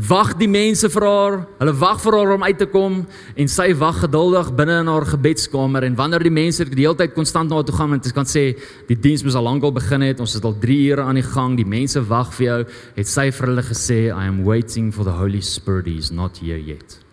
wag 0.07 0.35
die 0.37 0.49
mense 0.49 0.89
vir 0.89 1.05
haar. 1.07 1.37
Hulle 1.59 1.75
wag 1.81 2.01
vir 2.01 2.17
haar 2.17 2.33
om 2.35 2.43
uit 2.43 2.57
te 2.57 2.69
kom 2.69 3.01
en 3.35 3.51
sy 3.51 3.69
wag 3.75 4.01
geduldig 4.05 4.53
binne 4.55 4.79
in 4.83 4.91
haar 4.91 5.05
gebedskamer 5.05 5.87
en 5.87 5.95
wanneer 5.99 6.23
die 6.23 6.33
mense 6.33 6.65
die 6.69 6.85
hele 6.85 6.97
tyd 6.99 7.15
konstant 7.17 7.49
na 7.49 7.59
haar 7.59 7.67
toe 7.67 7.75
gaan 7.75 7.95
en 7.97 8.01
dit 8.03 8.15
kan 8.15 8.27
sê 8.27 8.51
die 8.89 8.99
diens 8.99 9.23
moes 9.23 9.37
al 9.39 9.47
lankal 9.47 9.73
begin 9.75 10.05
het. 10.05 10.19
Ons 10.19 10.35
is 10.37 10.43
al 10.47 10.57
3 10.59 10.81
ure 10.91 11.05
aan 11.05 11.19
die 11.19 11.27
gang. 11.27 11.55
Die 11.57 11.67
mense 11.67 12.01
wag 12.07 12.33
vir 12.37 12.47
jou. 12.47 12.59
Het 12.97 13.07
sy 13.07 13.29
vir 13.31 13.51
hulle 13.53 13.69
gesê 13.69 14.01
I 14.09 14.27
am 14.27 14.43
waiting 14.47 14.91
for 14.93 15.07
the 15.07 15.15
Holy 15.17 15.41
Spirit. 15.41 15.87
He's 15.91 16.11
not 16.11 16.37
here 16.37 16.59
yet 16.59 17.10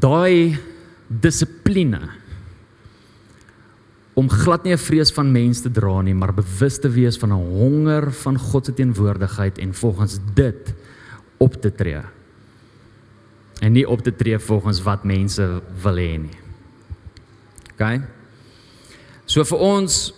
daai 0.00 0.56
dissipline 1.08 2.00
om 4.14 4.28
glad 4.28 4.64
nie 4.64 4.72
'n 4.72 4.78
vrees 4.78 5.10
van 5.12 5.32
mense 5.32 5.62
te 5.62 5.70
dra 5.70 6.02
nie, 6.02 6.14
maar 6.14 6.34
bewus 6.34 6.78
te 6.78 6.88
wees 6.88 7.16
van 7.16 7.32
'n 7.32 7.46
honger 7.58 8.12
van 8.12 8.38
God 8.38 8.66
se 8.66 8.74
teenwoordigheid 8.74 9.58
en 9.58 9.74
volgens 9.74 10.18
dit 10.34 10.74
op 11.38 11.54
te 11.54 11.74
tree. 11.74 12.02
En 13.60 13.72
nie 13.72 13.88
op 13.88 14.02
te 14.02 14.14
tree 14.14 14.38
volgens 14.38 14.82
wat 14.82 15.04
mense 15.04 15.62
wil 15.82 15.96
hê 15.96 16.18
nie. 16.18 16.38
OK? 17.72 18.00
So 19.24 19.44
vir 19.44 19.58
ons 19.58 20.14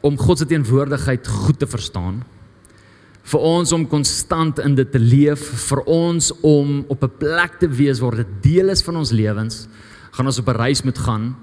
om 0.00 0.18
God 0.18 0.38
se 0.38 0.46
teenwoordigheid 0.46 1.26
goed 1.26 1.58
te 1.58 1.66
verstaan, 1.66 2.22
vir 3.26 3.42
ons 3.42 3.72
om 3.74 3.86
konstant 3.90 4.60
in 4.62 4.76
dit 4.78 4.90
te 4.92 5.00
leef, 5.02 5.42
vir 5.68 5.82
ons 5.90 6.30
om 6.46 6.84
op 6.88 7.02
'n 7.02 7.18
plek 7.18 7.58
te 7.58 7.68
wees 7.68 7.98
waar 8.00 8.16
dit 8.16 8.42
deel 8.42 8.68
is 8.70 8.82
van 8.82 8.96
ons 8.96 9.10
lewens, 9.10 9.68
gaan 10.12 10.26
ons 10.26 10.38
op 10.38 10.48
'n 10.48 10.56
reis 10.56 10.82
moet 10.82 10.98
gaan 10.98 11.36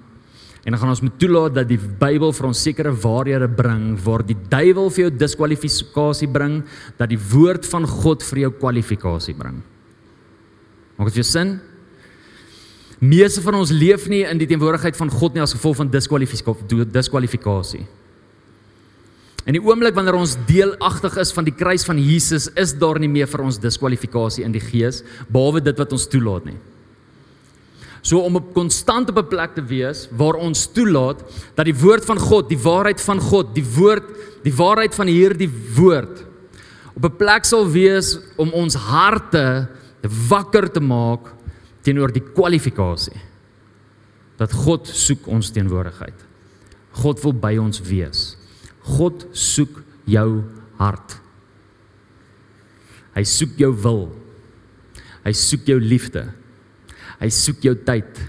en 0.63 0.71
dan 0.71 0.79
gaan 0.79 0.89
ons 0.89 1.01
moet 1.01 1.19
toelaat 1.19 1.53
dat 1.55 1.67
die 1.67 1.77
Bybel 1.77 2.31
vir 2.31 2.45
ons 2.47 2.61
sekere 2.61 2.91
waarhede 2.91 3.49
bring 3.49 3.99
waar 4.03 4.23
die 4.23 4.37
duiwel 4.49 4.89
vir 4.89 5.01
jou 5.03 5.17
diskwalifikasie 5.17 6.27
bring, 6.27 6.63
dat 6.97 7.09
die 7.09 7.19
woord 7.19 7.65
van 7.65 7.85
God 7.85 8.23
vir 8.23 8.39
jou 8.39 8.51
kwalifikasie 8.51 9.35
bring. 9.35 9.61
Maak 10.97 11.07
dit 11.07 11.15
vir 11.19 11.23
sin? 11.23 11.59
Meeste 12.99 13.41
van 13.41 13.55
ons 13.55 13.71
leef 13.71 14.07
nie 14.07 14.23
in 14.23 14.37
die 14.37 14.47
teenwoordigheid 14.47 14.95
van 14.95 15.09
God 15.09 15.33
nie 15.33 15.41
as 15.41 15.53
gevolg 15.53 15.75
van 15.75 15.89
diskwalifikasie. 15.91 17.85
In 19.43 19.57
die 19.57 19.63
oomblik 19.63 19.95
wanneer 19.95 20.15
ons 20.15 20.37
deelagtig 20.47 21.17
is 21.19 21.33
van 21.35 21.43
die 21.43 21.55
kruis 21.55 21.83
van 21.83 21.99
Jesus, 21.99 22.47
is 22.55 22.71
daar 22.79 22.99
nie 22.99 23.11
meer 23.11 23.27
vir 23.27 23.43
ons 23.43 23.59
diskwalifikasie 23.59 24.45
in 24.45 24.53
die 24.55 24.63
gees 24.63 25.01
behalwe 25.27 25.61
dit 25.63 25.77
wat 25.77 25.91
ons 25.91 26.07
toelaat 26.07 26.45
nie. 26.47 26.59
So 28.03 28.19
om 28.23 28.35
op 28.35 28.53
konstant 28.55 29.09
op 29.09 29.17
'n 29.17 29.27
plek 29.27 29.55
te 29.55 29.63
wees 29.63 30.07
waar 30.11 30.35
ons 30.35 30.67
toelaat 30.67 31.23
dat 31.55 31.65
die 31.65 31.75
woord 31.75 32.05
van 32.05 32.19
God, 32.19 32.49
die 32.49 32.59
waarheid 32.59 33.01
van 33.01 33.19
God, 33.19 33.55
die 33.55 33.63
woord, 33.63 34.03
die 34.43 34.55
waarheid 34.55 34.95
van 34.95 35.07
hierdie 35.07 35.49
woord 35.75 36.25
op 36.95 37.03
'n 37.05 37.17
plek 37.17 37.45
sal 37.45 37.67
wees 37.67 38.19
om 38.37 38.51
ons 38.51 38.75
harte 38.75 39.67
wakker 40.29 40.71
te 40.71 40.79
maak 40.79 41.33
teenoor 41.81 42.11
die 42.11 42.23
kwalifikasie 42.33 43.19
dat 44.37 44.51
God 44.51 44.87
soek 44.87 45.27
ons 45.27 45.51
teenwoordigheid. 45.51 46.15
God 46.91 47.21
wil 47.23 47.33
by 47.33 47.57
ons 47.57 47.81
wees. 47.81 48.37
God 48.83 49.27
soek 49.37 49.79
jou 50.09 50.43
hart. 50.79 51.17
Hy 53.13 53.23
soek 53.29 53.57
jou 53.61 53.71
wil. 53.83 54.05
Hy 55.23 55.33
soek 55.37 55.69
jou 55.69 55.79
liefde. 55.79 56.25
Hy 57.21 57.29
soek 57.31 57.63
jou 57.63 57.75
tyd. 57.87 58.23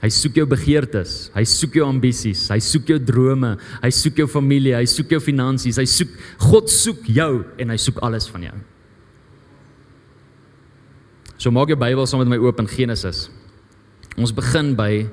Hy 0.00 0.08
soek 0.08 0.38
jou 0.40 0.46
begeertes, 0.48 1.28
hy 1.34 1.42
soek 1.44 1.74
jou 1.76 1.84
ambisies, 1.84 2.46
hy 2.48 2.56
soek 2.64 2.88
jou 2.88 2.96
drome, 3.04 3.50
hy 3.82 3.90
soek 3.92 4.22
jou 4.22 4.26
familie, 4.32 4.72
hy 4.72 4.86
soek 4.88 5.12
jou 5.12 5.20
finansies, 5.20 5.76
hy 5.76 5.84
soek 5.84 6.14
God 6.40 6.72
soek 6.72 7.04
jou 7.12 7.42
en 7.60 7.74
hy 7.74 7.76
soek 7.76 8.00
alles 8.06 8.24
van 8.32 8.46
jou. 8.48 8.54
So 11.40 11.52
maak 11.52 11.72
jou 11.72 11.76
Bybel 11.80 12.08
saam 12.08 12.24
met 12.24 12.32
my 12.32 12.40
oop 12.40 12.62
in 12.64 12.68
Genesis. 12.68 13.26
Ons 14.16 14.32
begin 14.36 14.72
by 14.76 15.04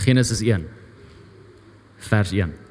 Genesis 0.00 0.40
1 0.44 0.64
vers 2.08 2.32
1. 2.32 2.67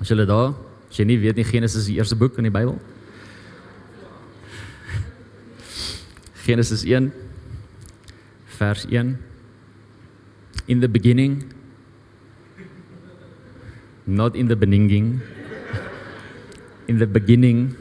As 0.00 0.10
jy 0.10 0.26
daar, 0.28 0.52
as 0.90 0.98
jy 0.98 1.06
nie 1.08 1.18
weet 1.18 1.36
nie 1.36 1.44
Genesis 1.44 1.84
is 1.84 1.90
die 1.90 1.96
eerste 1.96 2.16
boek 2.18 2.38
in 2.38 2.48
die 2.48 2.54
Bybel. 2.54 2.78
Genesis 6.46 6.84
1 6.86 7.10
vers 8.56 8.86
1 8.86 9.16
In 10.70 10.80
the 10.80 10.88
beginning 10.88 11.42
not 14.06 14.36
in 14.36 14.46
the 14.46 14.54
beginning 14.54 15.20
in 16.86 16.98
the 16.98 17.06
beginning 17.06 17.74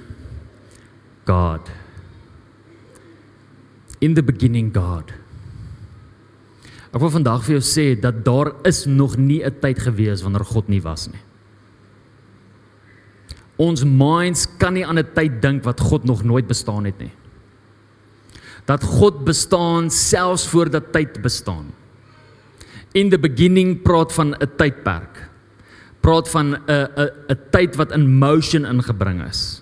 God 1.26 1.70
In 4.02 4.18
the 4.18 4.26
beginning 4.26 4.74
God 4.74 5.14
Ek 6.96 7.02
wil 7.04 7.12
vandag 7.12 7.44
vir 7.44 7.58
jou 7.58 7.64
sê 7.68 7.86
dat 8.00 8.24
daar 8.24 8.54
is 8.64 8.86
nog 8.88 9.18
nie 9.20 9.44
'n 9.44 9.60
tyd 9.60 9.80
gewees 9.84 10.24
wanneer 10.24 10.48
God 10.48 10.70
nie 10.72 10.80
was 10.80 11.12
nie. 11.12 11.20
Ons 13.62 13.86
minds 13.88 14.48
kan 14.60 14.74
nie 14.74 14.86
aan 14.86 15.00
'n 15.00 15.14
tyd 15.16 15.42
dink 15.42 15.64
wat 15.64 15.80
God 15.80 16.04
nog 16.04 16.24
nooit 16.24 16.48
bestaan 16.48 16.86
het 16.86 17.00
nie. 17.00 17.12
Dat 18.66 18.84
God 18.84 19.26
bestaan 19.26 19.90
selfs 19.90 20.48
voordat 20.48 20.92
tyd 20.92 21.22
bestaan. 21.22 21.72
In 22.94 23.10
the 23.10 23.20
beginning 23.20 23.82
praat 23.82 24.14
van 24.14 24.36
'n 24.36 24.50
tydperk. 24.58 25.30
Praat 26.02 26.30
van 26.30 26.56
'n 26.56 26.62
'n 26.68 27.10
'n 27.30 27.40
tyd 27.52 27.76
wat 27.76 27.92
in 27.92 28.18
motion 28.18 28.66
ingebring 28.66 29.24
is. 29.28 29.62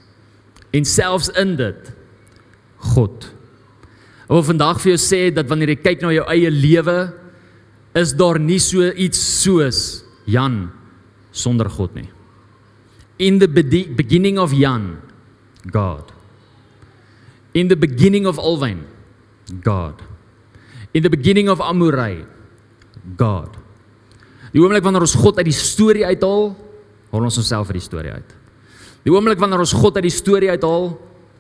En 0.71 0.85
selfs 0.85 1.29
in 1.29 1.55
dit 1.55 1.93
God. 2.77 3.33
Ek 4.23 4.29
wil 4.29 4.43
vandag 4.43 4.81
vir 4.81 4.95
jou 4.95 5.01
sê 5.01 5.33
dat 5.33 5.47
wanneer 5.47 5.69
jy 5.69 5.81
kyk 5.83 6.01
na 6.01 6.11
jou 6.11 6.25
eie 6.27 6.49
lewe, 6.49 7.13
is 7.93 8.13
daar 8.13 8.39
nie 8.39 8.59
so 8.59 8.81
iets 8.81 9.19
soos 9.43 10.03
Jan 10.25 10.71
sonder 11.31 11.69
God 11.69 11.93
nie. 11.95 12.09
In 13.17 13.39
the 13.39 13.47
beginning 13.47 14.39
of 14.39 14.53
Jan, 14.53 14.97
God. 15.71 16.11
In 17.53 17.67
the 17.67 17.77
beginning 17.77 18.25
of 18.25 18.39
Alwyn, 18.39 18.87
God. 19.61 20.01
In 20.93 21.03
the 21.03 21.09
beginning 21.09 21.49
of 21.49 21.61
Amurai, 21.61 22.25
God. 23.17 23.57
Die 24.53 24.61
oomblik 24.61 24.85
wanneer 24.85 25.05
ons 25.05 25.17
God 25.17 25.37
uit 25.41 25.49
die 25.49 25.55
storie 25.57 26.05
uithaal, 26.05 26.51
haal 27.13 27.25
ons 27.25 27.37
onsself 27.41 27.69
uit 27.69 27.79
die 27.79 27.85
storie 27.85 28.13
uit. 28.13 28.35
Die 29.05 29.13
oomblik 29.13 29.41
wanneer 29.41 29.61
ons 29.61 29.73
God 29.73 29.97
uit 29.97 30.07
die 30.07 30.13
storie 30.13 30.49
uithaal, 30.53 30.93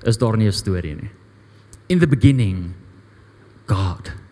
is 0.03 0.17
daar 0.17 0.37
nie 0.37 0.47
'n 0.47 0.53
storie 0.53 0.95
nie. 0.95 1.11
In 1.87 1.99
the 1.99 2.07
beginning, 2.07 2.73
God. 3.67 4.22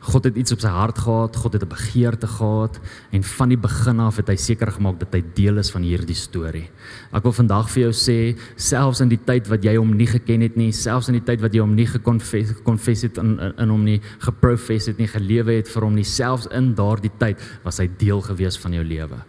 God 0.00 0.24
het 0.24 0.36
iets 0.40 0.54
op 0.54 0.62
sy 0.62 0.70
hart 0.72 0.98
gehad, 1.04 1.36
God 1.36 1.52
het 1.52 1.62
'n 1.62 1.68
begeerte 1.68 2.26
gehad 2.26 2.80
en 3.12 3.22
van 3.22 3.48
die 3.48 3.58
begin 3.58 4.00
af 4.00 4.16
het 4.16 4.28
hy 4.28 4.36
seker 4.36 4.72
gemaak 4.72 4.98
dat 4.98 5.12
hy 5.12 5.22
deel 5.34 5.58
is 5.58 5.70
van 5.70 5.82
hierdie 5.82 6.16
storie. 6.16 6.70
Ek 7.12 7.22
wil 7.22 7.32
vandag 7.32 7.68
vir 7.70 7.82
jou 7.82 7.92
sê, 7.92 8.38
selfs 8.56 9.00
in 9.00 9.08
die 9.08 9.20
tyd 9.24 9.48
wat 9.48 9.62
jy 9.62 9.76
hom 9.76 9.96
nie 9.96 10.06
geken 10.06 10.40
het 10.40 10.56
nie, 10.56 10.72
selfs 10.72 11.08
in 11.08 11.14
die 11.14 11.24
tyd 11.24 11.40
wat 11.40 11.52
jy 11.52 11.60
hom 11.60 11.74
nie 11.74 11.86
gekonfess 11.86 12.54
konfess 12.64 13.02
het 13.02 13.18
in, 13.18 13.38
in 13.38 13.52
in 13.58 13.68
hom 13.68 13.84
nie, 13.84 14.00
geprofess 14.20 14.86
het 14.86 14.98
nie, 14.98 15.06
gelewe 15.06 15.52
het 15.52 15.68
vir 15.68 15.82
hom 15.82 15.94
nie, 15.94 16.04
selfs 16.04 16.46
in 16.50 16.74
daardie 16.74 17.12
tyd 17.18 17.38
was 17.62 17.78
hy 17.78 17.90
deel 17.98 18.22
gewees 18.22 18.56
van 18.58 18.72
jou 18.72 18.84
lewe. 18.84 19.22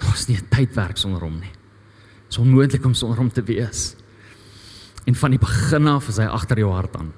Daar's 0.00 0.28
nie 0.28 0.36
'n 0.36 0.48
tydwerk 0.50 0.96
sonder 0.96 1.20
hom 1.20 1.38
nie. 1.38 1.52
Dit 2.26 2.30
is 2.30 2.38
onmoontlik 2.38 2.84
om 2.84 2.94
sonder 2.94 3.18
hom 3.18 3.30
te 3.30 3.42
wees. 3.42 3.94
En 5.06 5.14
van 5.14 5.30
die 5.30 5.38
begin 5.38 5.86
af 5.86 6.08
is 6.08 6.16
hy 6.16 6.24
agter 6.24 6.58
jou 6.58 6.72
hart 6.72 6.96
aan 6.96 7.12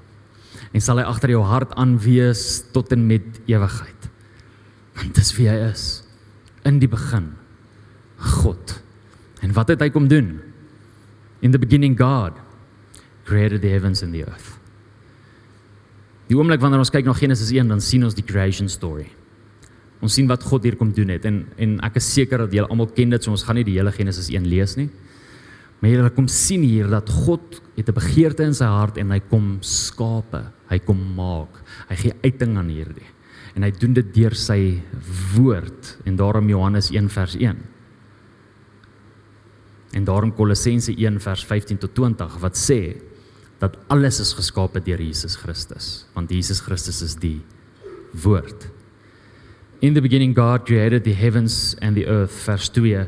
en 0.72 0.80
sal 0.80 1.00
hy 1.00 1.04
agter 1.08 1.34
jou 1.34 1.42
hart 1.44 1.74
aanwees 1.80 2.62
tot 2.72 2.92
en 2.94 3.04
met 3.08 3.26
ewigheid. 3.50 4.08
Want 4.96 5.14
dis 5.16 5.34
wie 5.36 5.48
hy 5.50 5.58
is 5.68 6.02
in 6.68 6.78
die 6.82 6.88
begin. 6.90 7.32
God. 8.22 8.78
En 9.42 9.52
wat 9.56 9.72
het 9.72 9.82
hy 9.82 9.90
kom 9.92 10.08
doen? 10.08 10.36
In 11.42 11.52
the 11.52 11.60
beginning 11.60 11.96
God 11.98 12.38
created 13.26 13.62
the 13.62 13.72
heavens 13.72 14.02
and 14.02 14.14
the 14.14 14.24
earth. 14.24 14.52
Die 16.30 16.38
oomblik 16.38 16.62
wanneer 16.62 16.80
ons 16.80 16.92
kyk 16.92 17.04
na 17.08 17.14
Genesis 17.16 17.50
1, 17.52 17.68
dan 17.68 17.82
sien 17.82 18.04
ons 18.06 18.16
die 18.16 18.24
creation 18.24 18.70
story. 18.70 19.08
Ons 20.02 20.16
sien 20.16 20.28
wat 20.30 20.42
God 20.46 20.64
hier 20.66 20.78
kom 20.78 20.90
doen 20.94 21.12
het 21.14 21.26
en 21.28 21.44
en 21.62 21.76
ek 21.86 21.98
is 22.00 22.08
seker 22.14 22.46
dat 22.46 22.54
julle 22.54 22.70
almal 22.72 22.88
ken 22.94 23.12
dit, 23.12 23.22
so 23.22 23.34
ons 23.34 23.44
gaan 23.46 23.58
nie 23.58 23.66
die 23.66 23.76
hele 23.76 23.92
Genesis 23.94 24.30
1 24.32 24.46
lees 24.50 24.76
nie. 24.78 24.88
Maar 25.82 25.90
jy 25.90 26.10
kom 26.14 26.28
sien 26.30 26.62
hier 26.62 26.86
dat 26.86 27.10
God 27.10 27.58
het 27.74 27.88
'n 27.88 27.98
begeerte 27.98 28.44
in 28.44 28.54
sy 28.54 28.64
hart 28.64 28.98
en 28.98 29.10
hy 29.10 29.18
kom 29.18 29.58
skape, 29.60 30.52
hy 30.70 30.78
kom 30.78 31.14
maak. 31.14 31.50
Hy 31.88 31.96
gee 31.96 32.14
uiting 32.22 32.56
aan 32.56 32.68
hierdie. 32.68 33.08
En 33.56 33.62
hy 33.62 33.70
doen 33.70 33.92
dit 33.92 34.14
deur 34.14 34.34
sy 34.34 34.80
woord 35.34 35.98
en 36.06 36.16
daarom 36.16 36.48
Johannes 36.48 36.90
1 36.90 37.08
vers 37.08 37.34
1. 37.34 37.56
En 39.92 40.04
daarom 40.04 40.32
Kolossense 40.32 40.92
1 40.96 41.20
vers 41.20 41.44
15 41.44 41.78
tot 41.78 41.94
20 41.94 42.38
wat 42.40 42.56
sê 42.56 42.96
dat 43.58 43.76
alles 43.88 44.20
is 44.20 44.32
geskape 44.32 44.80
deur 44.80 45.00
Jesus 45.00 45.36
Christus, 45.36 46.06
want 46.14 46.30
Jesus 46.30 46.60
Christus 46.60 47.02
is 47.02 47.14
die 47.14 47.42
woord. 48.22 48.70
In 49.80 49.94
the 49.94 50.00
beginning 50.00 50.34
God 50.34 50.64
created 50.64 51.04
the 51.04 51.14
heavens 51.14 51.76
and 51.80 51.96
the 51.96 52.06
earth, 52.06 52.32
vers 52.46 52.68
2, 52.68 53.06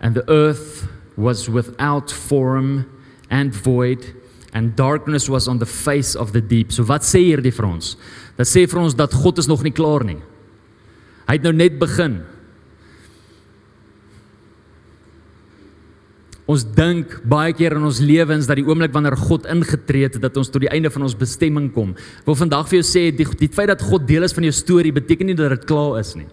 and 0.00 0.14
the 0.14 0.24
earth 0.28 0.88
was 1.16 1.48
without 1.48 2.12
form 2.12 2.86
and 3.30 3.54
void 3.54 4.14
and 4.52 4.76
darkness 4.76 5.28
was 5.28 5.48
on 5.48 5.58
the 5.58 5.66
face 5.66 6.14
of 6.14 6.32
the 6.32 6.40
deep. 6.40 6.72
So 6.72 6.84
wat 6.88 7.04
sê 7.04 7.20
hierdie 7.24 7.52
vir 7.52 7.66
ons? 7.68 7.96
Dit 8.38 8.48
sê 8.48 8.64
vir 8.68 8.80
ons 8.80 8.94
dat 8.96 9.12
God 9.12 9.40
is 9.42 9.48
nog 9.48 9.64
nie 9.64 9.74
klaar 9.74 10.04
nie. 10.06 10.20
Hy 11.26 11.36
het 11.36 11.44
nou 11.44 11.52
net 11.56 11.76
begin. 11.80 12.20
Ons 16.46 16.62
dink 16.76 17.16
baie 17.26 17.50
keer 17.58 17.74
in 17.74 17.84
ons 17.88 17.98
lewens 17.98 18.46
dat 18.46 18.60
die 18.60 18.64
oomblik 18.64 18.92
wanneer 18.94 19.16
God 19.18 19.48
ingetree 19.50 20.06
het 20.06 20.20
dat 20.22 20.36
ons 20.38 20.52
tot 20.52 20.62
die 20.62 20.70
einde 20.70 20.92
van 20.94 21.02
ons 21.08 21.18
bestemming 21.18 21.72
kom. 21.74 21.96
Ek 22.22 22.28
wil 22.28 22.38
vandag 22.38 22.68
vir 22.70 22.78
jou 22.78 22.86
sê 22.86 23.08
die, 23.10 23.26
die 23.40 23.50
feit 23.50 23.72
dat 23.72 23.82
God 23.82 24.06
deel 24.06 24.24
is 24.28 24.36
van 24.36 24.46
jou 24.46 24.54
storie 24.54 24.94
beteken 24.94 25.26
nie 25.26 25.36
dat 25.36 25.56
dit 25.56 25.66
klaar 25.66 25.98
is 25.98 26.14
nie. 26.14 26.28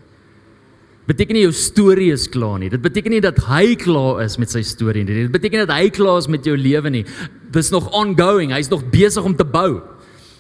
Beteken 1.03 1.35
nie 1.35 1.43
jou 1.43 1.51
storie 1.55 2.13
is 2.13 2.29
klaar 2.31 2.61
nie. 2.61 2.69
Dit 2.71 2.83
beteken 2.83 3.11
nie 3.11 3.23
dat 3.23 3.41
hy 3.49 3.73
klaar 3.79 4.21
is 4.23 4.37
met 4.39 4.53
sy 4.53 4.61
storie 4.63 5.03
nie. 5.03 5.25
Dit 5.25 5.33
beteken 5.33 5.65
dat 5.65 5.73
hy 5.75 5.89
klaar 5.91 6.21
is 6.21 6.29
met 6.31 6.45
jou 6.47 6.55
lewe 6.55 6.93
nie. 6.93 7.03
Dis 7.51 7.73
nog 7.73 7.89
ongoing. 7.91 8.53
Hy's 8.55 8.71
nog 8.71 8.85
besig 8.93 9.25
om 9.27 9.35
te 9.35 9.43
bou. 9.43 9.81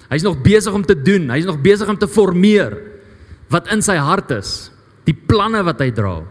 Hy's 0.07 0.23
nog 0.23 0.39
besig 0.45 0.71
om 0.75 0.85
te 0.87 0.95
doen. 0.95 1.27
Hy's 1.33 1.47
nog 1.49 1.59
besig 1.63 1.89
om 1.91 1.99
te 1.99 2.07
formeer 2.07 2.77
wat 3.51 3.67
in 3.75 3.83
sy 3.83 3.97
hart 3.99 4.31
is. 4.31 4.71
Die 5.03 5.15
planne 5.15 5.65
wat 5.67 5.83
hy 5.83 5.89
dra. 5.91 6.21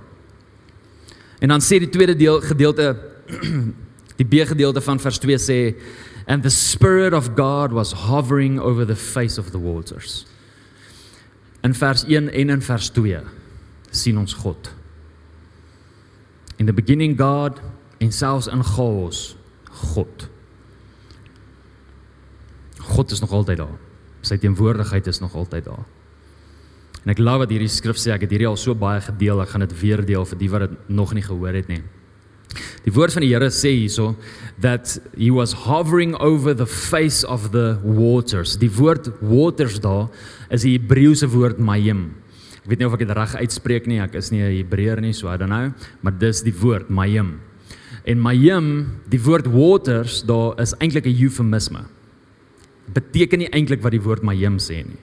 En 1.45 1.53
dan 1.53 1.61
sê 1.61 1.77
die 1.83 1.91
tweede 1.93 2.17
deel 2.17 2.41
gedeelte 2.41 2.95
die 4.21 4.29
B 4.29 4.47
gedeelte 4.49 4.81
van 4.85 5.01
vers 5.03 5.21
2 5.21 5.39
sê 5.41 5.59
and 6.31 6.45
the 6.47 6.53
spirit 6.53 7.13
of 7.13 7.35
God 7.37 7.73
was 7.75 7.93
hovering 8.09 8.61
over 8.61 8.87
the 8.87 8.97
face 8.97 9.37
of 9.37 9.51
the 9.53 9.61
waters. 9.61 10.25
In 11.63 11.75
vers 11.75 12.07
1 12.09 12.33
en 12.33 12.57
in 12.57 12.63
vers 12.63 12.89
2 12.97 13.42
sien 13.93 14.19
ons 14.19 14.35
God. 14.43 14.73
In 16.59 16.67
the 16.67 16.75
beginning 16.75 17.17
God 17.19 17.61
en 18.03 18.13
selfs 18.13 18.49
in 18.51 18.65
chaos 18.65 19.33
God. 19.93 20.29
God 22.83 23.11
is 23.15 23.21
nog 23.23 23.33
altyd 23.33 23.63
daar. 23.63 23.79
Sy 24.23 24.39
teenwoordigheid 24.43 25.07
is 25.11 25.21
nog 25.23 25.35
altyd 25.39 25.67
daar. 25.71 25.85
En 27.03 27.11
ek 27.11 27.19
glo 27.19 27.41
wat 27.43 27.51
hierdie 27.51 27.71
skrif 27.71 27.99
sê, 27.99 28.13
ek 28.15 28.27
het 28.27 28.35
hierdie 28.35 28.47
al 28.47 28.59
so 28.61 28.77
baie 28.79 29.01
gedeel, 29.03 29.43
ek 29.43 29.55
gaan 29.55 29.65
dit 29.65 29.75
weer 29.81 30.05
deel 30.07 30.27
vir 30.29 30.39
die 30.39 30.51
wat 30.53 30.69
dit 30.69 30.93
nog 30.95 31.15
nie 31.17 31.25
gehoor 31.27 31.59
het 31.59 31.71
nie. 31.71 31.83
Die 32.85 32.93
woord 32.95 33.15
van 33.15 33.25
die 33.25 33.31
Here 33.33 33.49
sê 33.55 33.73
hierso 33.75 34.13
that 34.61 34.99
he 35.17 35.31
was 35.33 35.55
hovering 35.65 36.15
over 36.21 36.55
the 36.55 36.67
face 36.67 37.25
of 37.25 37.51
the 37.55 37.79
waters. 37.83 38.57
Die 38.61 38.71
woord 38.71 39.09
waters 39.21 39.81
daar 39.83 40.11
is 40.51 40.67
die 40.67 40.77
Hebreëse 40.77 41.31
woord 41.33 41.59
mayim. 41.63 42.11
Ek 42.63 42.71
weet 42.71 42.79
nie 42.79 42.87
of 42.87 42.95
ek 42.95 43.03
dit 43.03 43.17
reg 43.17 43.35
uitspreek 43.43 43.87
nie. 43.91 43.99
Ek 43.99 44.15
is 44.15 44.31
nie 44.31 44.43
'n 44.43 44.53
Hebreër 44.63 45.01
nie, 45.01 45.13
so 45.13 45.29
I 45.29 45.37
don't 45.37 45.51
know, 45.51 45.73
maar 46.01 46.13
dis 46.13 46.43
die 46.43 46.55
woord 46.55 46.89
mayim. 46.91 47.41
En 48.07 48.19
mayim, 48.19 49.01
die 49.09 49.21
woord 49.21 49.47
waters 49.47 50.23
daar 50.23 50.61
is 50.61 50.75
eintlik 50.79 51.07
'n 51.07 51.25
eufemisme. 51.25 51.87
Beteken 52.93 53.39
nie 53.39 53.51
eintlik 53.51 53.83
wat 53.83 53.93
die 53.93 54.03
woord 54.03 54.23
mayim 54.23 54.59
sê 54.59 54.87
nie. 54.87 54.99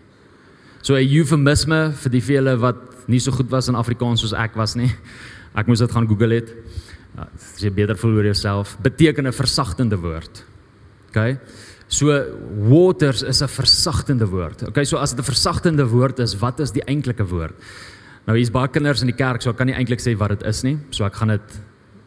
So 0.81 0.95
'n 0.95 1.03
eufemisme 1.03 1.91
vir 1.91 2.11
die 2.11 2.21
vele 2.21 2.57
wat 2.57 2.77
nie 3.07 3.19
so 3.19 3.31
goed 3.31 3.49
was 3.49 3.67
in 3.67 3.75
Afrikaans 3.75 4.21
soos 4.21 4.33
ek 4.33 4.55
was 4.55 4.75
nie. 4.75 4.91
Ek 5.55 5.67
moes 5.67 5.79
dit 5.79 5.91
gaan 5.91 6.07
Google 6.07 6.35
het. 6.35 6.53
As 7.17 7.59
jy 7.59 7.71
beter 7.73 7.97
voel 7.97 8.17
oor 8.17 8.23
jouself, 8.23 8.77
beteken 8.81 9.27
'n 9.27 9.33
versagtende 9.33 9.97
woord. 9.97 10.45
OK? 11.09 11.37
So 11.89 12.13
waters 12.69 13.23
is 13.23 13.41
'n 13.41 13.47
versagtende 13.49 14.27
woord. 14.29 14.67
OK, 14.67 14.85
so 14.85 14.97
as 14.97 15.11
dit 15.11 15.19
'n 15.19 15.23
versagtende 15.23 15.87
woord 15.89 16.19
is, 16.19 16.37
wat 16.37 16.59
is 16.59 16.71
die 16.71 16.83
eintlike 16.85 17.25
woord? 17.25 17.55
Nou 18.27 18.37
hier's 18.37 18.51
baie 18.51 18.67
kinders 18.67 19.01
in 19.01 19.07
die 19.07 19.17
kerk, 19.17 19.41
so 19.41 19.49
ek 19.49 19.57
kan 19.57 19.67
nie 19.67 19.75
eintlik 19.75 19.99
sê 19.99 20.15
wat 20.15 20.29
dit 20.29 20.43
is 20.43 20.63
nie. 20.63 20.77
So 20.91 21.03
ek 21.03 21.15
gaan 21.15 21.29
dit 21.29 21.61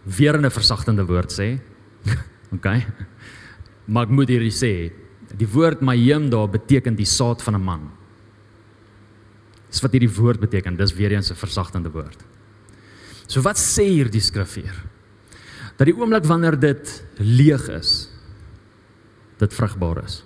weer 0.05 0.35
in 0.35 0.47
'n 0.47 0.51
versagtende 0.51 1.05
woord 1.05 1.33
sê. 1.33 1.59
OK. 2.55 2.67
Maar 3.87 4.05
ek 4.05 4.11
moet 4.11 4.29
hierdie 4.29 4.55
sê, 4.55 4.93
die 5.35 5.49
woord 5.49 5.81
mayem 5.81 6.31
daar 6.31 6.49
beteken 6.49 6.95
die 6.95 7.05
saad 7.05 7.43
van 7.43 7.55
'n 7.55 7.65
man. 7.65 7.91
Dis 9.69 9.81
wat 9.81 9.93
hierdie 9.93 10.15
woord 10.15 10.41
beteken. 10.41 10.77
Dis 10.77 10.95
weer 10.95 11.13
eens 11.13 11.33
'n 11.33 11.35
versagtende 11.35 11.91
woord. 11.91 12.23
So 13.27 13.41
wat 13.41 13.57
sê 13.57 13.89
hierdie 13.89 14.21
skrif 14.21 14.55
hier? 14.55 14.77
Dat 15.77 15.87
die 15.87 15.97
oomblik 15.97 16.25
wanneer 16.25 16.59
dit 16.61 17.05
leeg 17.19 17.69
is, 17.69 18.12
dit 19.43 19.57
vrugbaar 19.57 20.03
is. 20.05 20.21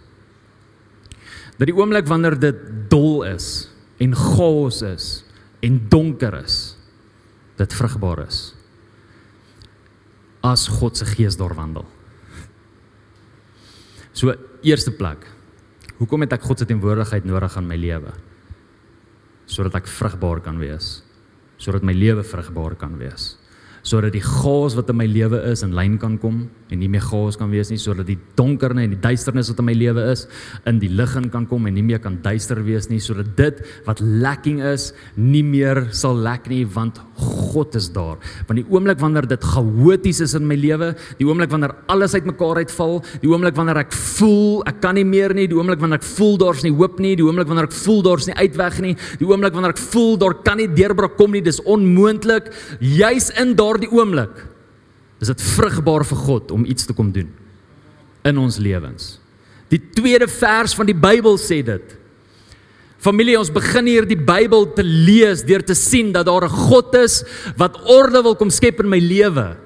Dat 1.56 1.70
die 1.70 1.76
oomblik 1.76 2.08
wanneer 2.08 2.36
dit 2.38 2.58
dol 2.92 3.24
is 3.28 3.68
en 4.02 4.12
chaos 4.16 4.82
is 4.84 5.06
en 5.64 5.80
donker 5.90 6.36
is, 6.42 6.76
dit 7.56 7.78
vrugbaar 7.78 8.26
is. 8.26 8.40
As 10.44 10.68
God 10.68 11.00
se 11.00 11.08
gees 11.16 11.38
daar 11.40 11.56
wandel. 11.56 11.88
So 14.12 14.36
eerste 14.62 14.92
plek. 14.94 15.24
Hoekom 15.96 16.22
het 16.26 16.36
ek 16.36 16.44
God 16.44 16.60
se 16.60 16.68
teenwoordigheid 16.68 17.24
nodig 17.24 17.56
in 17.56 17.66
my 17.66 17.80
lewe? 17.80 18.12
Sodat 19.48 19.80
ek 19.80 19.90
vrugbaar 19.90 20.44
kan 20.44 20.60
wees 20.60 21.00
sodat 21.56 21.84
my 21.86 21.94
lewe 21.96 22.24
vrugbaar 22.24 22.76
kan 22.76 22.96
wees 23.00 23.34
sodat 23.86 24.16
die 24.16 24.24
chaos 24.24 24.74
wat 24.74 24.90
in 24.90 24.98
my 24.98 25.06
lewe 25.06 25.38
is 25.52 25.62
in 25.62 25.74
lyn 25.78 25.94
kan 26.02 26.16
kom 26.18 26.46
en 26.72 26.80
nie 26.82 26.88
meer 26.90 27.04
chaos 27.06 27.38
kan 27.38 27.52
wees 27.52 27.70
nie 27.70 27.78
sodat 27.78 28.08
die 28.08 28.18
donkerne 28.38 28.82
en 28.82 28.94
die 28.96 29.02
duisternis 29.02 29.52
wat 29.52 29.62
in 29.62 29.68
my 29.68 29.76
lewe 29.78 30.08
is 30.10 30.24
in 30.66 30.80
die 30.82 30.90
lig 30.90 31.14
in 31.20 31.28
kan 31.30 31.46
kom 31.46 31.68
en 31.70 31.76
nie 31.76 31.84
meer 31.86 32.02
kan 32.02 32.18
duister 32.24 32.58
wees 32.66 32.90
nie 32.90 32.98
sodat 33.02 33.36
dit 33.38 33.62
wat 33.86 34.02
lekking 34.02 34.58
is 34.74 34.90
nie 35.14 35.44
meer 35.46 35.86
sal 35.94 36.18
lek 36.26 36.50
nie 36.50 36.64
want 36.66 36.98
God 37.16 37.76
is 37.78 37.86
daar. 37.94 38.18
Want 38.44 38.58
die 38.60 38.66
oomblik 38.68 38.98
wanneer 39.00 39.24
dit 39.28 39.44
chaoties 39.44 40.18
is 40.20 40.34
in 40.36 40.44
my 40.48 40.56
lewe 40.58 40.90
die 41.16 41.24
oomblik 41.24 41.52
wanneer 41.52 41.72
alles 41.92 42.16
uitmekaar 42.16 42.60
uitval 42.64 42.98
die 43.22 43.30
oomblik 43.30 43.56
wanneer 43.56 43.80
ek 43.84 43.94
voel 43.94 44.60
ek 44.68 44.82
kan 44.82 44.98
nie 44.98 45.06
meer 45.06 45.32
nie 45.36 45.46
die 45.48 45.56
oomblik 45.56 45.80
wanneer 45.80 46.02
ek 46.02 46.08
voel 46.08 46.36
daar's 46.42 46.64
nie 46.66 46.74
hoop 46.76 47.00
nie 47.00 47.14
die 47.16 47.24
oomblik 47.24 47.48
wanneer 47.48 47.70
ek 47.70 47.78
voel 47.78 48.02
daar's 48.04 48.28
nie 48.28 48.36
uitweg 48.36 48.80
nie 48.84 48.94
die 49.22 49.28
oomblik 49.30 49.56
wanneer 49.56 49.76
ek 49.76 49.82
voel 49.94 50.18
daar 50.20 50.36
kan 50.44 50.60
nie 50.60 50.68
deurbraak 50.68 51.16
kom 51.16 51.32
nie 51.32 51.44
dis 51.46 51.62
onmoontlik 51.64 52.50
juis 52.82 53.30
in 53.40 53.54
daar 53.56 53.75
daardie 53.76 53.92
oomblik 53.92 54.40
is 55.20 55.28
dit 55.32 55.44
vrugbaar 55.56 56.04
vir 56.04 56.24
God 56.24 56.50
om 56.52 56.64
iets 56.68 56.88
te 56.88 56.96
kom 56.96 57.12
doen 57.12 57.28
in 58.26 58.40
ons 58.40 58.58
lewens. 58.58 59.16
Die 59.70 59.80
tweede 59.94 60.26
vers 60.30 60.74
van 60.76 60.88
die 60.88 60.96
Bybel 60.96 61.38
sê 61.40 61.60
dit. 61.64 61.94
Familie, 63.02 63.36
ons 63.38 63.52
begin 63.52 63.86
hier 63.86 64.06
die 64.08 64.18
Bybel 64.18 64.66
te 64.74 64.82
lees 64.82 65.44
deur 65.46 65.62
te 65.62 65.76
sien 65.78 66.10
dat 66.14 66.26
daar 66.26 66.48
'n 66.48 66.56
God 66.70 66.94
is 66.94 67.22
wat 67.56 67.78
orde 67.86 68.22
wil 68.22 68.34
kom 68.34 68.50
skep 68.50 68.80
in 68.80 68.88
my 68.88 68.98
lewe. 68.98 69.56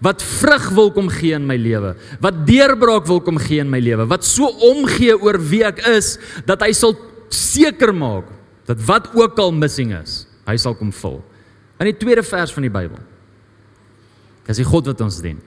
Wat 0.00 0.22
vrug 0.22 0.70
wil 0.70 0.92
kom 0.92 1.08
gee 1.08 1.34
in 1.34 1.46
my 1.46 1.56
lewe, 1.56 1.96
wat 2.20 2.46
deurbraak 2.46 3.06
wil 3.06 3.20
kom 3.20 3.36
gee 3.36 3.58
in 3.58 3.70
my 3.70 3.80
lewe, 3.80 4.06
wat 4.06 4.24
so 4.24 4.46
omgee 4.46 5.12
oor 5.18 5.38
wie 5.38 5.64
ek 5.64 5.78
is 5.86 6.18
dat 6.46 6.62
hy 6.62 6.72
sal 6.72 6.94
seker 7.28 7.92
maak 7.92 8.24
dat 8.64 8.78
wat 8.86 9.10
ook 9.14 9.38
al 9.38 9.52
missing 9.52 9.92
is, 9.92 10.26
hy 10.46 10.56
sal 10.56 10.74
kom 10.74 10.92
vul. 10.92 11.20
In 11.80 11.86
die 11.86 11.98
tweede 11.98 12.22
vers 12.22 12.52
van 12.52 12.62
die 12.62 12.70
Bybel. 12.70 12.98
Dis 14.48 14.62
die 14.62 14.66
God 14.66 14.88
wat 14.88 15.00
ons 15.04 15.20
dien. 15.24 15.38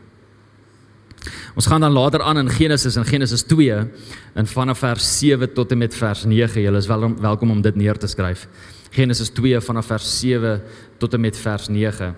Ons 1.57 1.67
gaan 1.67 1.83
dan 1.83 1.93
later 1.93 2.21
aan 2.21 2.37
in 2.37 2.49
Genesis 2.49 2.95
en 2.97 3.05
Genesis 3.05 3.43
2 3.43 3.79
in 4.39 4.47
vanaf 4.47 4.79
vers 4.85 5.07
7 5.19 5.53
tot 5.53 5.71
en 5.73 5.81
met 5.81 5.95
vers 5.95 6.23
9. 6.25 6.61
Julle 6.61 6.77
is 6.77 6.87
wel 6.87 7.09
welkom 7.21 7.51
om 7.51 7.61
dit 7.61 7.75
neer 7.75 7.97
te 7.97 8.07
skryf. 8.07 8.47
Genesis 8.91 9.29
2 9.29 9.61
vanaf 9.61 9.85
vers 9.85 10.19
7 10.19 10.61
tot 10.97 11.13
en 11.13 11.21
met 11.21 11.37
vers 11.37 11.67
9. 11.67 12.15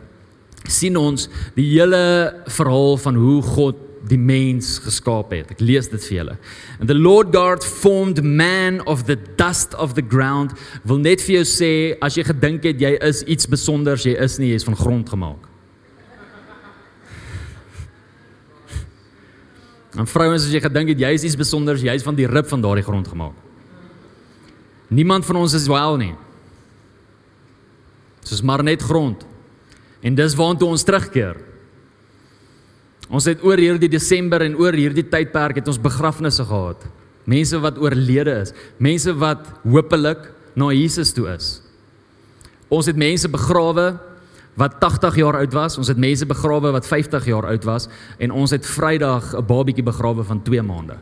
sien 0.64 0.96
ons 0.96 1.26
die 1.58 1.66
hele 1.74 2.34
verhaal 2.48 2.98
van 2.98 3.18
hoe 3.20 3.42
God 3.44 3.80
die 4.08 4.20
mens 4.20 4.78
geskaap 4.84 5.34
het. 5.36 5.52
Ek 5.52 5.64
lees 5.64 5.90
dit 5.92 6.00
vir 6.08 6.18
julle. 6.18 6.36
And 6.80 6.88
the 6.88 6.96
Lord 6.96 7.34
God 7.36 7.64
formed 7.64 8.22
man 8.24 8.80
of 8.88 9.04
the 9.08 9.18
dust 9.36 9.76
of 9.76 9.96
the 9.96 10.04
ground. 10.04 10.56
Wil 10.88 11.04
net 11.04 11.24
vir 11.24 11.42
jou 11.42 11.48
sê 11.48 11.72
as 12.04 12.16
jy 12.16 12.24
gedink 12.32 12.64
het 12.68 12.80
jy 12.80 12.96
is 13.00 13.24
iets 13.28 13.48
spesiaals, 13.48 14.08
jy 14.08 14.16
is 14.16 14.40
nie, 14.40 14.54
jy 14.54 14.62
is 14.62 14.68
van 14.68 14.80
grond 14.80 15.12
gemaak. 15.12 15.53
En 19.98 20.10
vrouens 20.10 20.42
as 20.42 20.52
jy 20.54 20.62
gedink 20.64 20.94
het 20.94 21.02
jy 21.04 21.12
is 21.14 21.26
iets 21.28 21.38
spesiaals, 21.38 21.84
jy 21.86 21.94
is 21.94 22.06
van 22.06 22.18
die 22.18 22.28
rib 22.30 22.48
van 22.50 22.62
daardie 22.64 22.86
grond 22.86 23.08
gemaak. 23.08 23.36
Niemand 24.94 25.26
van 25.26 25.42
ons 25.42 25.54
is 25.58 25.68
wel 25.70 25.98
nie. 26.02 26.14
Dit 28.24 28.32
is 28.32 28.44
maar 28.46 28.64
net 28.64 28.82
grond. 28.82 29.26
En 30.04 30.16
dis 30.16 30.36
waartoe 30.36 30.70
ons 30.74 30.86
terugkeer. 30.86 31.38
Ons 33.14 33.28
het 33.30 33.44
oor 33.46 33.60
hierdie 33.60 33.92
Desember 33.92 34.42
en 34.46 34.56
oor 34.58 34.76
hierdie 34.76 35.06
tydperk 35.06 35.60
het 35.60 35.70
ons 35.70 35.82
begrafnisse 35.82 36.46
gehad. 36.48 36.86
Mense 37.30 37.60
wat 37.64 37.78
oorlede 37.80 38.34
is, 38.42 38.52
mense 38.82 39.14
wat 39.16 39.46
hopelik 39.64 40.26
na 40.60 40.72
Jesus 40.76 41.14
toe 41.16 41.30
is. 41.32 41.60
Ons 42.74 42.90
het 42.90 42.98
mense 43.00 43.30
begrawe 43.32 43.94
wat 44.60 44.80
80 44.80 45.16
jaar 45.16 45.38
oud 45.38 45.54
was. 45.54 45.78
Ons 45.78 45.88
het 45.88 45.98
mense 45.98 46.26
begrawe 46.26 46.72
wat 46.72 46.88
50 46.88 47.26
jaar 47.26 47.46
oud 47.46 47.64
was 47.64 47.88
en 48.18 48.32
ons 48.32 48.52
het 48.52 48.66
Vrydag 48.66 49.34
'n 49.36 49.46
babietjie 49.46 49.84
begrawe 49.84 50.24
van 50.24 50.42
2 50.42 50.62
maande. 50.62 50.98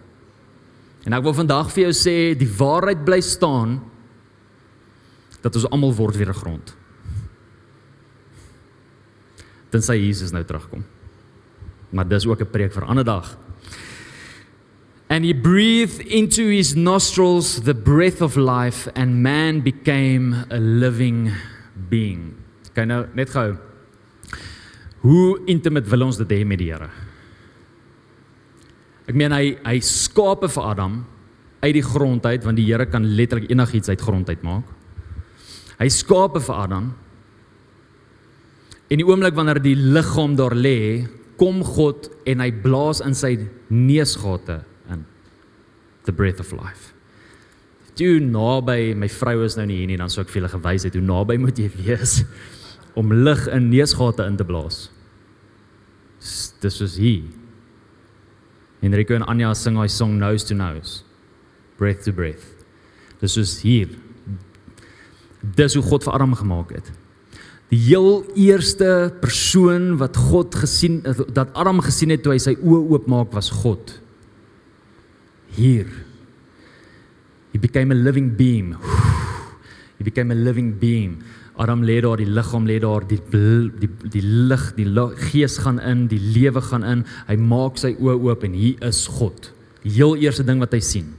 En 1.04 1.14
ek 1.14 1.24
wil 1.24 1.34
vandag 1.34 1.72
vir 1.72 1.90
jou 1.90 1.94
sê 1.94 2.38
die 2.38 2.52
waarheid 2.58 3.06
bly 3.06 3.22
staan 3.22 3.82
dat 5.42 5.56
ons 5.56 5.70
almal 5.70 5.94
word 5.94 6.16
weer 6.16 6.34
grond. 6.34 6.76
Tensy 9.70 9.96
Jesus 9.96 10.32
nou 10.32 10.44
terugkom. 10.44 10.84
Maar 11.90 12.08
dis 12.08 12.28
ook 12.28 12.42
'n 12.42 12.50
preek 12.50 12.74
vir 12.74 12.84
'n 12.84 12.88
ander 12.88 13.04
dag. 13.04 13.38
And 15.10 15.26
he 15.26 15.34
breathed 15.34 16.00
into 16.08 16.48
his 16.48 16.74
nostrils 16.76 17.62
the 17.64 17.74
breath 17.74 18.22
of 18.22 18.36
life 18.36 18.88
and 18.96 19.22
man 19.22 19.62
became 19.62 20.46
a 20.50 20.60
living 20.60 21.34
being. 21.90 22.41
Kyk 22.76 22.88
nou 22.88 23.02
net 23.18 23.32
gou. 23.34 23.50
Hoe 25.02 25.26
intimate 25.50 25.90
wil 25.92 26.06
ons 26.08 26.20
dit 26.22 26.36
hê 26.38 26.44
met 26.48 26.62
die 26.62 26.70
Here? 26.72 26.90
Ek 29.10 29.18
meen 29.18 29.34
hy 29.36 29.56
hy 29.66 29.80
skape 29.84 30.48
vir 30.52 30.68
Adam 30.72 31.02
uit 31.62 31.74
die 31.78 31.86
grond 31.86 32.26
uit 32.26 32.46
want 32.46 32.58
die 32.58 32.68
Here 32.70 32.88
kan 32.90 33.08
letterlik 33.18 33.50
enigiets 33.52 33.92
uit 33.92 34.02
grond 34.02 34.30
uit 34.30 34.46
maak. 34.46 34.70
Hy 35.82 35.90
skape 35.90 36.40
vir 36.46 36.62
Adam. 36.64 36.92
En 38.92 39.00
die 39.00 39.08
oomblik 39.08 39.36
wanneer 39.36 39.60
die 39.64 39.76
liggaam 39.76 40.36
daar 40.38 40.54
lê, 40.56 41.08
kom 41.40 41.64
God 41.66 42.12
en 42.30 42.44
hy 42.44 42.52
blaas 42.64 43.02
in 43.02 43.16
sy 43.18 43.34
neusgate 43.72 44.60
in 44.94 45.06
the 46.06 46.14
breath 46.14 46.44
of 46.44 46.52
life. 46.54 46.92
Toe 47.98 48.20
naby 48.24 48.94
my 48.96 49.10
vrou 49.12 49.42
is 49.48 49.58
nou 49.58 49.66
nie 49.68 49.82
hier 49.82 49.90
nie, 49.90 50.00
dan 50.00 50.12
sou 50.12 50.22
ek 50.24 50.30
vir 50.32 50.44
julle 50.44 50.54
gewys 50.54 50.86
het 50.88 50.96
hoe 50.96 51.04
naby 51.04 51.40
moet 51.42 51.58
jy 51.60 51.68
wees 51.82 52.22
om 52.96 53.14
lug 53.14 53.48
in 53.48 53.70
neusgate 53.70 54.26
in 54.28 54.38
te 54.40 54.46
blaas. 54.48 54.90
Dis 56.62 56.78
soos 56.78 56.98
hier. 57.02 57.30
Enrico 58.82 59.16
en 59.16 59.26
Anya 59.30 59.54
sing 59.58 59.78
hy 59.78 59.88
song 59.90 60.18
nose 60.20 60.46
to 60.48 60.58
nose. 60.58 61.04
Breath 61.78 62.04
to 62.06 62.14
breath. 62.14 62.46
Dis 63.22 63.38
soos 63.38 63.60
hier. 63.62 63.94
Dis 65.42 65.78
hoe 65.78 65.86
God 65.86 66.06
vir 66.06 66.18
Adam 66.18 66.36
gemaak 66.38 66.76
het. 66.78 66.92
Die 67.72 67.80
heel 67.80 68.26
eerste 68.36 69.14
persoon 69.22 69.96
wat 70.02 70.18
God 70.20 70.58
gesien 70.60 71.00
dat 71.06 71.54
Adam 71.56 71.80
gesien 71.82 72.12
het 72.12 72.26
toe 72.26 72.36
hy 72.36 72.42
sy 72.44 72.58
oë 72.60 72.82
oopmaak 72.98 73.32
was 73.34 73.48
God. 73.62 73.94
Hier. 75.56 75.88
He 77.54 77.60
became 77.60 77.94
a 77.96 77.98
living 77.98 78.34
being. 78.36 78.76
He 79.98 80.04
became 80.04 80.32
a 80.32 80.36
living 80.36 80.74
being. 80.80 81.22
Adam 81.62 81.84
lê 81.86 82.00
daar, 82.02 82.18
die 82.18 82.30
liggaam 82.30 82.66
lê 82.66 82.80
daar, 82.82 83.04
die 83.06 83.20
die 83.30 83.90
die 84.16 84.24
lig, 84.24 84.64
die 84.78 84.88
gees 85.30 85.60
gaan 85.62 85.80
in, 85.80 86.08
die 86.10 86.20
lewe 86.20 86.62
gaan 86.62 86.84
in. 86.84 87.04
Hy 87.28 87.38
maak 87.38 87.78
sy 87.78 87.94
oë 88.00 88.18
oop 88.18 88.46
en 88.48 88.56
hier 88.58 88.82
is 88.88 89.04
God. 89.20 89.52
Die 89.84 89.94
heel 90.00 90.16
eerste 90.24 90.46
ding 90.48 90.62
wat 90.64 90.74
hy 90.74 90.82
sien. 90.82 91.12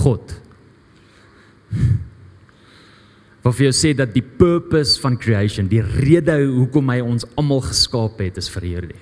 God. 0.00 0.32
Wat 3.40 3.56
vir 3.56 3.70
jou 3.70 3.72
sê 3.72 3.94
dat 3.96 4.10
die 4.12 4.20
purpose 4.20 5.00
van 5.00 5.14
creation, 5.16 5.64
die 5.64 5.80
rede 5.80 6.34
hoekom 6.44 6.90
hy 6.92 6.98
ons 7.00 7.24
almal 7.40 7.62
geskaap 7.64 8.18
het, 8.20 8.36
is 8.36 8.50
vir 8.52 8.66
hierdie. 8.68 8.98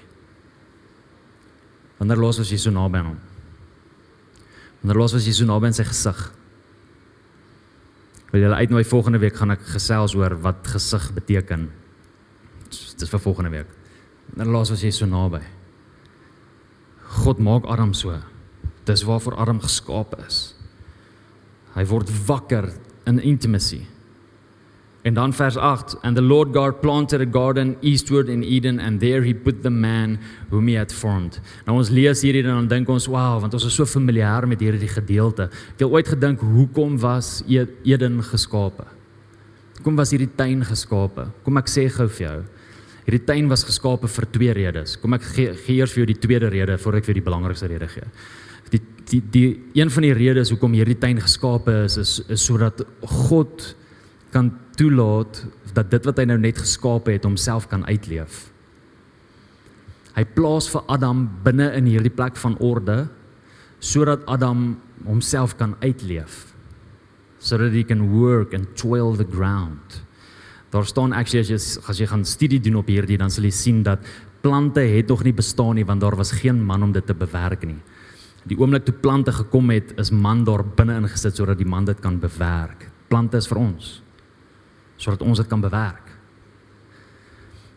Wanneer 1.99 2.21
los 2.23 2.39
was 2.39 2.53
jy 2.55 2.61
so 2.63 2.71
naby 2.71 3.01
aan 3.01 3.09
hom? 3.11 3.17
Wanneer 4.79 5.01
los 5.03 5.17
was 5.17 5.27
jy 5.27 5.35
so 5.35 5.49
naby 5.49 5.67
aan 5.67 5.75
sy 5.75 5.89
gesig? 5.89 6.21
Wil 8.33 8.45
julle 8.45 8.61
uitnooi 8.61 8.85
volgende 8.85 9.21
week 9.23 9.37
gaan 9.41 9.55
ek 9.55 9.63
gesels 9.73 10.15
oor 10.19 10.35
wat 10.45 10.67
gesig 10.69 11.07
beteken. 11.17 11.69
Dis 12.69 13.09
vir 13.09 13.23
volgende 13.25 13.53
week. 13.55 13.71
Dan 14.37 14.53
laat 14.53 14.71
ons 14.75 14.85
jy 14.85 14.91
so 14.93 15.09
naby. 15.09 15.41
God 17.25 17.41
maak 17.41 17.65
Adam 17.65 17.95
so. 17.97 18.19
Dis 18.89 19.07
waarvoor 19.09 19.39
Adam 19.41 19.61
geskaap 19.65 20.19
is. 20.27 20.53
Hy 21.73 21.85
word 21.89 22.11
wakker 22.29 22.69
in 23.09 23.21
intimacy. 23.25 23.87
En 25.03 25.15
dan 25.15 25.33
vers 25.33 25.57
8 25.57 25.97
and 26.03 26.17
the 26.17 26.23
Lord 26.23 26.53
God 26.53 26.81
planted 26.81 27.21
a 27.21 27.31
garden 27.31 27.77
eastward 27.81 28.29
in 28.29 28.43
Eden 28.43 28.81
and 28.81 29.01
there 29.01 29.23
he 29.23 29.35
put 29.35 29.63
the 29.63 29.71
man 29.71 30.19
whom 30.51 30.67
he 30.67 30.77
had 30.77 30.93
formed. 30.93 31.41
Nou 31.67 31.79
ons 31.79 31.91
lees 31.95 32.23
hierdie 32.27 32.43
en 32.43 32.51
dan 32.51 32.69
dink 32.69 32.91
ons 32.91 33.07
wow 33.07 33.39
want 33.41 33.55
ons 33.55 33.69
is 33.69 33.75
so 33.79 33.87
familier 33.87 34.47
met 34.51 34.61
hierdie 34.61 34.91
gedeelte. 34.91 35.49
Ek 35.77 35.85
het 35.85 35.89
ooit 35.89 36.11
gedink 36.11 36.43
hoekom 36.43 36.99
was 36.99 37.39
e-, 37.47 37.69
Eden 37.87 38.19
geskape? 38.27 38.89
Hoekom 39.79 39.97
was 40.01 40.11
hierdie 40.11 40.33
tuin 40.35 40.67
geskape? 40.67 41.29
Kom 41.47 41.63
ek 41.63 41.71
sê 41.71 41.87
gou 41.95 42.09
vir 42.19 42.27
jou. 42.27 42.39
Hierdie 43.07 43.25
tuin 43.25 43.47
was 43.49 43.63
geskape 43.65 44.11
vir 44.11 44.27
twee 44.35 44.53
redes. 44.53 44.99
Kom 45.01 45.15
ek 45.17 45.23
gee, 45.31 45.53
gee 45.65 45.79
eers 45.79 45.95
vir 45.95 46.03
jou 46.03 46.11
die 46.11 46.21
tweede 46.27 46.51
rede 46.53 46.75
voor 46.83 46.99
ek 46.99 47.07
vir 47.07 47.17
die 47.17 47.25
belangrikste 47.25 47.71
rede 47.71 47.87
gee. 47.89 48.11
Die 48.75 48.83
die 49.09 49.23
die 49.33 49.49
een 49.79 49.89
van 49.89 50.05
die 50.05 50.13
redes 50.13 50.51
hoekom 50.53 50.75
hierdie 50.77 50.99
tuin 51.01 51.23
geskape 51.23 51.85
is 51.87 51.97
is, 52.03 52.19
is 52.29 52.43
sodat 52.45 52.83
God 53.07 53.71
kan 54.39 54.53
toelaat 54.79 55.43
dat 55.75 55.91
dit 55.91 56.07
wat 56.07 56.21
hy 56.21 56.29
nou 56.31 56.39
net 56.41 56.61
geskaap 56.63 57.11
het 57.11 57.27
homself 57.27 57.67
kan 57.71 57.85
uitleef. 57.89 58.49
Hy 60.15 60.25
plaas 60.35 60.69
vir 60.71 60.85
Adam 60.91 61.27
binne 61.45 61.71
in 61.79 61.89
hierdie 61.91 62.15
plek 62.15 62.39
van 62.39 62.57
orde 62.63 63.07
sodat 63.79 64.25
Adam 64.31 64.73
homself 65.07 65.55
kan 65.59 65.77
uitleef. 65.83 66.55
Sodat 67.39 67.75
hy 67.75 67.85
kan 67.87 68.03
work 68.11 68.55
and 68.55 68.75
toil 68.79 69.15
the 69.19 69.27
ground. 69.27 70.01
Daar 70.75 70.87
staan 70.87 71.15
actually 71.15 71.45
as 71.47 71.51
jy 71.51 71.59
as 71.91 72.01
jy 72.01 72.09
gaan 72.11 72.27
studie 72.27 72.59
doen 72.63 72.81
op 72.83 72.91
hierdie 72.91 73.19
dan 73.19 73.31
sal 73.31 73.47
jy 73.47 73.55
sien 73.55 73.85
dat 73.87 74.03
plante 74.43 74.83
het 74.83 75.11
nog 75.11 75.23
nie 75.27 75.35
bestaan 75.35 75.79
nie 75.79 75.87
want 75.87 76.03
daar 76.03 76.19
was 76.19 76.35
geen 76.43 76.59
man 76.63 76.83
om 76.83 76.93
dit 76.95 77.07
te 77.07 77.15
bewerk 77.15 77.67
nie. 77.67 77.79
Die 78.49 78.59
oomblik 78.59 78.87
toe 78.87 78.95
plante 78.95 79.33
gekom 79.35 79.71
het, 79.75 79.93
is 79.99 80.11
man 80.15 80.45
daar 80.47 80.63
binne 80.65 80.97
ingesit 81.03 81.37
sodat 81.37 81.59
die 81.59 81.69
man 81.69 81.85
dit 81.85 81.99
kan 82.01 82.21
bewerk. 82.23 82.87
Plante 83.11 83.37
is 83.39 83.49
vir 83.51 83.59
ons 83.61 83.99
sodat 84.99 85.23
ons 85.23 85.39
dit 85.39 85.49
kan 85.49 85.63
bewerk. 85.63 86.11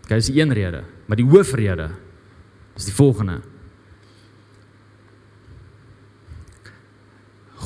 Okay, 0.03 0.17
dis 0.19 0.31
die 0.34 0.41
een 0.41 0.53
rede, 0.53 0.84
maar 1.07 1.19
die 1.19 1.27
hoofrede 1.27 1.91
is 2.75 2.89
die 2.89 2.95
volgende. 2.95 3.39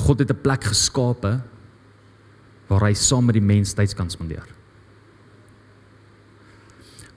God 0.06 0.18
het 0.18 0.30
'n 0.30 0.40
plek 0.40 0.64
geskape 0.64 1.40
waar 2.68 2.84
hy 2.86 2.94
saam 2.94 3.24
met 3.24 3.34
die 3.34 3.42
mens 3.42 3.72
tyd 3.74 3.94
kan 3.94 4.10
spandeer. 4.10 4.46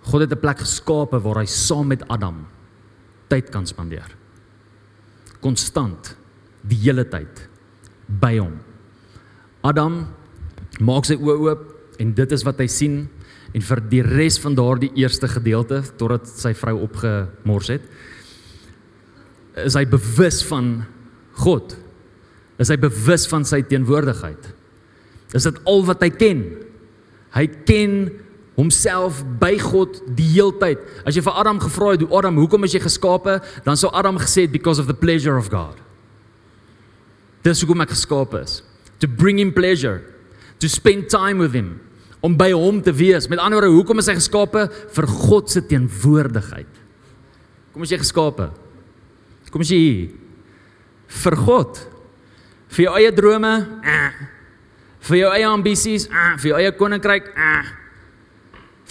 God 0.02 0.22
het 0.22 0.32
'n 0.32 0.40
plek 0.40 0.60
geskape 0.60 1.20
waar 1.20 1.38
hy 1.38 1.46
saam 1.46 1.88
met 1.88 2.08
Adam 2.08 2.48
tyd 3.28 3.50
kan 3.50 3.68
spandeer. 3.68 4.16
Konstant 5.40 6.16
die 6.62 6.78
hele 6.78 7.08
tyd 7.08 7.50
by 8.08 8.38
hom. 8.38 8.60
Adam 9.62 10.08
maak 10.80 11.06
sy 11.06 11.16
oë 11.16 11.38
oop 11.40 11.69
en 12.00 12.14
dit 12.16 12.32
is 12.36 12.46
wat 12.48 12.62
hy 12.64 12.68
sien. 12.72 13.02
En 13.54 13.66
vir 13.66 13.82
die 13.90 14.02
res 14.06 14.38
van 14.42 14.56
daardie 14.58 14.92
eerste 15.00 15.28
gedeelte 15.28 15.82
totdat 15.98 16.30
sy 16.30 16.54
vrou 16.58 16.78
opgemors 16.86 17.72
het 17.74 17.86
is 19.66 19.76
hy 19.76 19.86
bewus 19.90 20.40
van 20.48 20.84
God. 21.44 21.74
Is 22.62 22.72
hy 22.72 22.78
bewus 22.80 23.26
van 23.32 23.46
sy 23.48 23.62
teenwoordigheid. 23.68 24.50
Is 25.36 25.48
dit 25.48 25.60
al 25.70 25.84
wat 25.88 26.04
hy 26.04 26.10
ken? 26.14 26.44
Hy 27.36 27.46
ken 27.68 27.96
homself 28.60 29.22
by 29.40 29.54
God 29.62 30.02
die 30.18 30.28
heeltyd. 30.34 30.82
As 31.08 31.16
jy 31.16 31.24
vir 31.24 31.38
Adam 31.40 31.62
gevra 31.64 31.94
het 31.94 32.04
hoe 32.04 32.12
Adam 32.20 32.40
hoekom 32.42 32.68
is 32.68 32.76
jy 32.76 32.84
geskape? 32.84 33.38
Dan 33.66 33.80
sou 33.80 33.92
Adam 33.96 34.20
gesê 34.20 34.48
het 34.48 34.56
because 34.56 34.82
of 34.82 34.90
the 34.90 34.98
pleasure 34.98 35.38
of 35.40 35.52
God. 35.52 35.78
Dis 37.46 37.64
hoekom 37.64 37.86
ek 37.86 37.94
geskape 37.94 38.42
is. 38.44 38.60
To 39.00 39.08
bring 39.08 39.40
him 39.40 39.54
pleasure. 39.56 40.02
To 40.60 40.68
spend 40.68 41.08
time 41.12 41.40
with 41.40 41.56
him 41.56 41.80
om 42.26 42.36
by 42.38 42.50
hom 42.52 42.82
te 42.84 42.94
wees. 42.96 43.28
Met 43.32 43.40
ander 43.40 43.60
woorde, 43.60 43.76
hoekom 43.76 44.02
is 44.02 44.10
hy 44.12 44.18
geskape 44.20 44.66
vir 44.96 45.08
God 45.08 45.52
se 45.52 45.64
teenwoordigheid? 45.66 46.82
Kom 47.74 47.86
as 47.86 47.94
jy 47.94 48.00
geskape. 48.02 48.50
Kom 49.50 49.64
as 49.64 49.72
jy 49.74 49.80
hier 49.80 50.10
vir 51.24 51.36
God. 51.42 51.80
Vir 52.70 52.86
jou 52.86 52.96
eie 53.00 53.12
drome, 53.16 53.54
eh. 53.82 54.18
vir 55.10 55.18
jou 55.24 55.30
eie 55.34 55.48
ambisies, 55.50 56.06
eh. 56.06 56.34
vir 56.38 56.52
jou 56.52 56.58
eie 56.60 56.74
koninkryk, 56.78 57.32
eh. 57.34 57.72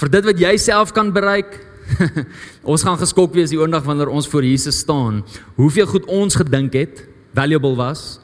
vir 0.00 0.12
dit 0.16 0.30
wat 0.32 0.40
jy 0.42 0.54
self 0.58 0.94
kan 0.96 1.12
bereik. 1.14 1.60
ons 2.70 2.82
gaan 2.84 2.98
geskok 3.00 3.32
wees 3.32 3.52
die 3.52 3.60
oondag 3.60 3.86
wanneer 3.86 4.10
ons 4.12 4.26
voor 4.28 4.44
Jesus 4.44 4.82
staan. 4.82 5.22
Hoeveel 5.56 5.86
goed 5.88 6.08
ons 6.10 6.36
gedink 6.36 6.74
het 6.76 7.04
valuable 7.38 7.76
was 7.78 8.18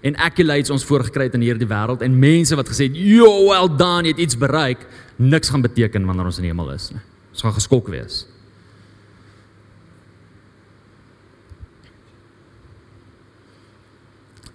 en 0.00 0.16
accolades 0.16 0.70
ons 0.72 0.84
voorgekry 0.84 1.28
het 1.28 1.36
in 1.36 1.44
hierdie 1.44 1.68
wêreld 1.68 2.02
en 2.02 2.18
mense 2.18 2.56
wat 2.56 2.68
gesê 2.68 2.88
het, 2.88 2.96
"Yo, 2.96 3.28
well 3.48 3.68
done, 3.68 4.08
jy 4.08 4.14
het 4.14 4.18
iets 4.18 4.36
bereik," 4.36 4.86
niks 5.16 5.50
gaan 5.50 5.62
beteken 5.62 6.06
wanneer 6.06 6.24
ons 6.24 6.38
in 6.38 6.42
die 6.42 6.50
hemel 6.50 6.70
is 6.72 6.90
nie. 6.90 7.00
Ons 7.30 7.42
gaan 7.42 7.52
geskok 7.52 7.88
wees. 7.88 8.26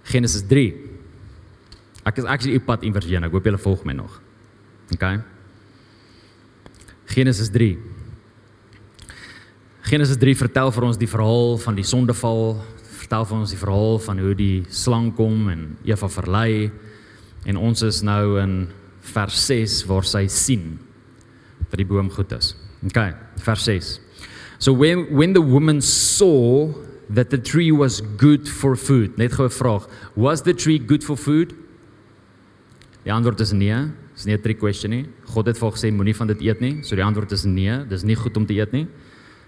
Genesis 0.03 0.43
3. 0.47 0.73
Ek 2.05 2.17
is 2.17 2.23
actually 2.23 2.55
op 2.57 2.65
pad 2.65 2.83
inversie, 2.83 3.17
ek 3.17 3.31
hoop 3.31 3.43
julle 3.43 3.57
volg 3.57 3.83
my 3.85 3.93
nog. 3.93 4.21
OK. 4.93 5.05
Genesis 7.05 7.49
3. 7.49 7.77
Genesis 9.85 10.17
3 10.17 10.35
vertel 10.35 10.71
vir 10.71 10.83
ons 10.87 10.97
die 10.97 11.09
verhaal 11.09 11.57
van 11.61 11.75
die 11.77 11.85
sondeval, 11.85 12.55
vertel 13.05 13.27
vir 13.29 13.37
ons 13.37 13.53
die 13.53 13.61
verhaal 13.61 13.99
van 14.01 14.19
hoe 14.19 14.33
die 14.37 14.65
slang 14.73 15.11
kom 15.17 15.49
en 15.53 15.77
Eva 15.85 16.09
verlei 16.09 16.71
en 17.45 17.57
ons 17.61 17.85
is 17.85 18.01
nou 18.05 18.39
in 18.41 18.67
vers 19.13 19.37
6 19.47 19.83
waar 19.89 20.07
sy 20.09 20.25
sien 20.31 20.79
dat 21.69 21.77
die 21.77 21.85
boom 21.85 22.09
goed 22.09 22.33
is. 22.33 22.55
Okay, 22.89 23.13
vers 23.45 23.63
6. 23.69 23.99
So 24.57 24.73
when 24.73 25.05
when 25.13 25.33
the 25.33 25.43
woman 25.43 25.81
saw 25.81 26.73
that 27.09 27.29
the 27.29 27.37
tree 27.37 27.71
was 27.71 28.01
good 28.17 28.49
for 28.49 28.75
food. 28.75 29.17
Net 29.17 29.33
gou 29.33 29.45
'n 29.45 29.51
vraag. 29.51 29.87
Was 30.15 30.41
the 30.41 30.53
tree 30.53 30.79
good 30.79 31.03
for 31.03 31.17
food? 31.17 31.53
Die 33.03 33.13
antwoord 33.13 33.39
is 33.39 33.51
nee. 33.51 33.91
Dis 34.15 34.25
nie 34.25 34.33
'n 34.33 34.41
trick 34.41 34.59
question 34.59 34.91
nie. 34.91 35.05
God 35.25 35.45
het 35.45 35.57
vir 35.57 35.71
gesê 35.71 35.91
moenie 35.91 36.15
van 36.15 36.27
dit 36.27 36.41
eet 36.41 36.59
nie. 36.59 36.83
So 36.83 36.95
die 36.95 37.03
antwoord 37.03 37.31
is 37.31 37.43
nee. 37.45 37.85
Dis 37.85 38.03
nie 38.03 38.15
goed 38.15 38.37
om 38.37 38.45
te 38.45 38.53
eet 38.53 38.71
nie. 38.71 38.87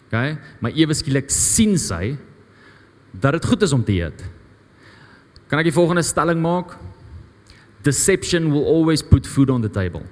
OK? 0.08 0.38
Maar 0.60 0.72
ewe 0.72 0.94
skielik 0.94 1.30
sien 1.30 1.78
sy 1.78 2.18
dat 3.12 3.32
dit 3.32 3.46
goed 3.46 3.62
is 3.62 3.74
om 3.74 3.84
te 3.84 3.94
eet. 3.94 4.24
Kan 5.48 5.60
ek 5.60 5.70
die 5.70 5.76
volgende 5.76 6.04
stelling 6.04 6.42
maak? 6.42 6.76
Deception 7.84 8.52
will 8.52 8.66
always 8.66 9.04
put 9.04 9.28
food 9.28 9.50
on 9.50 9.62
the 9.62 9.72
table. 9.72 10.04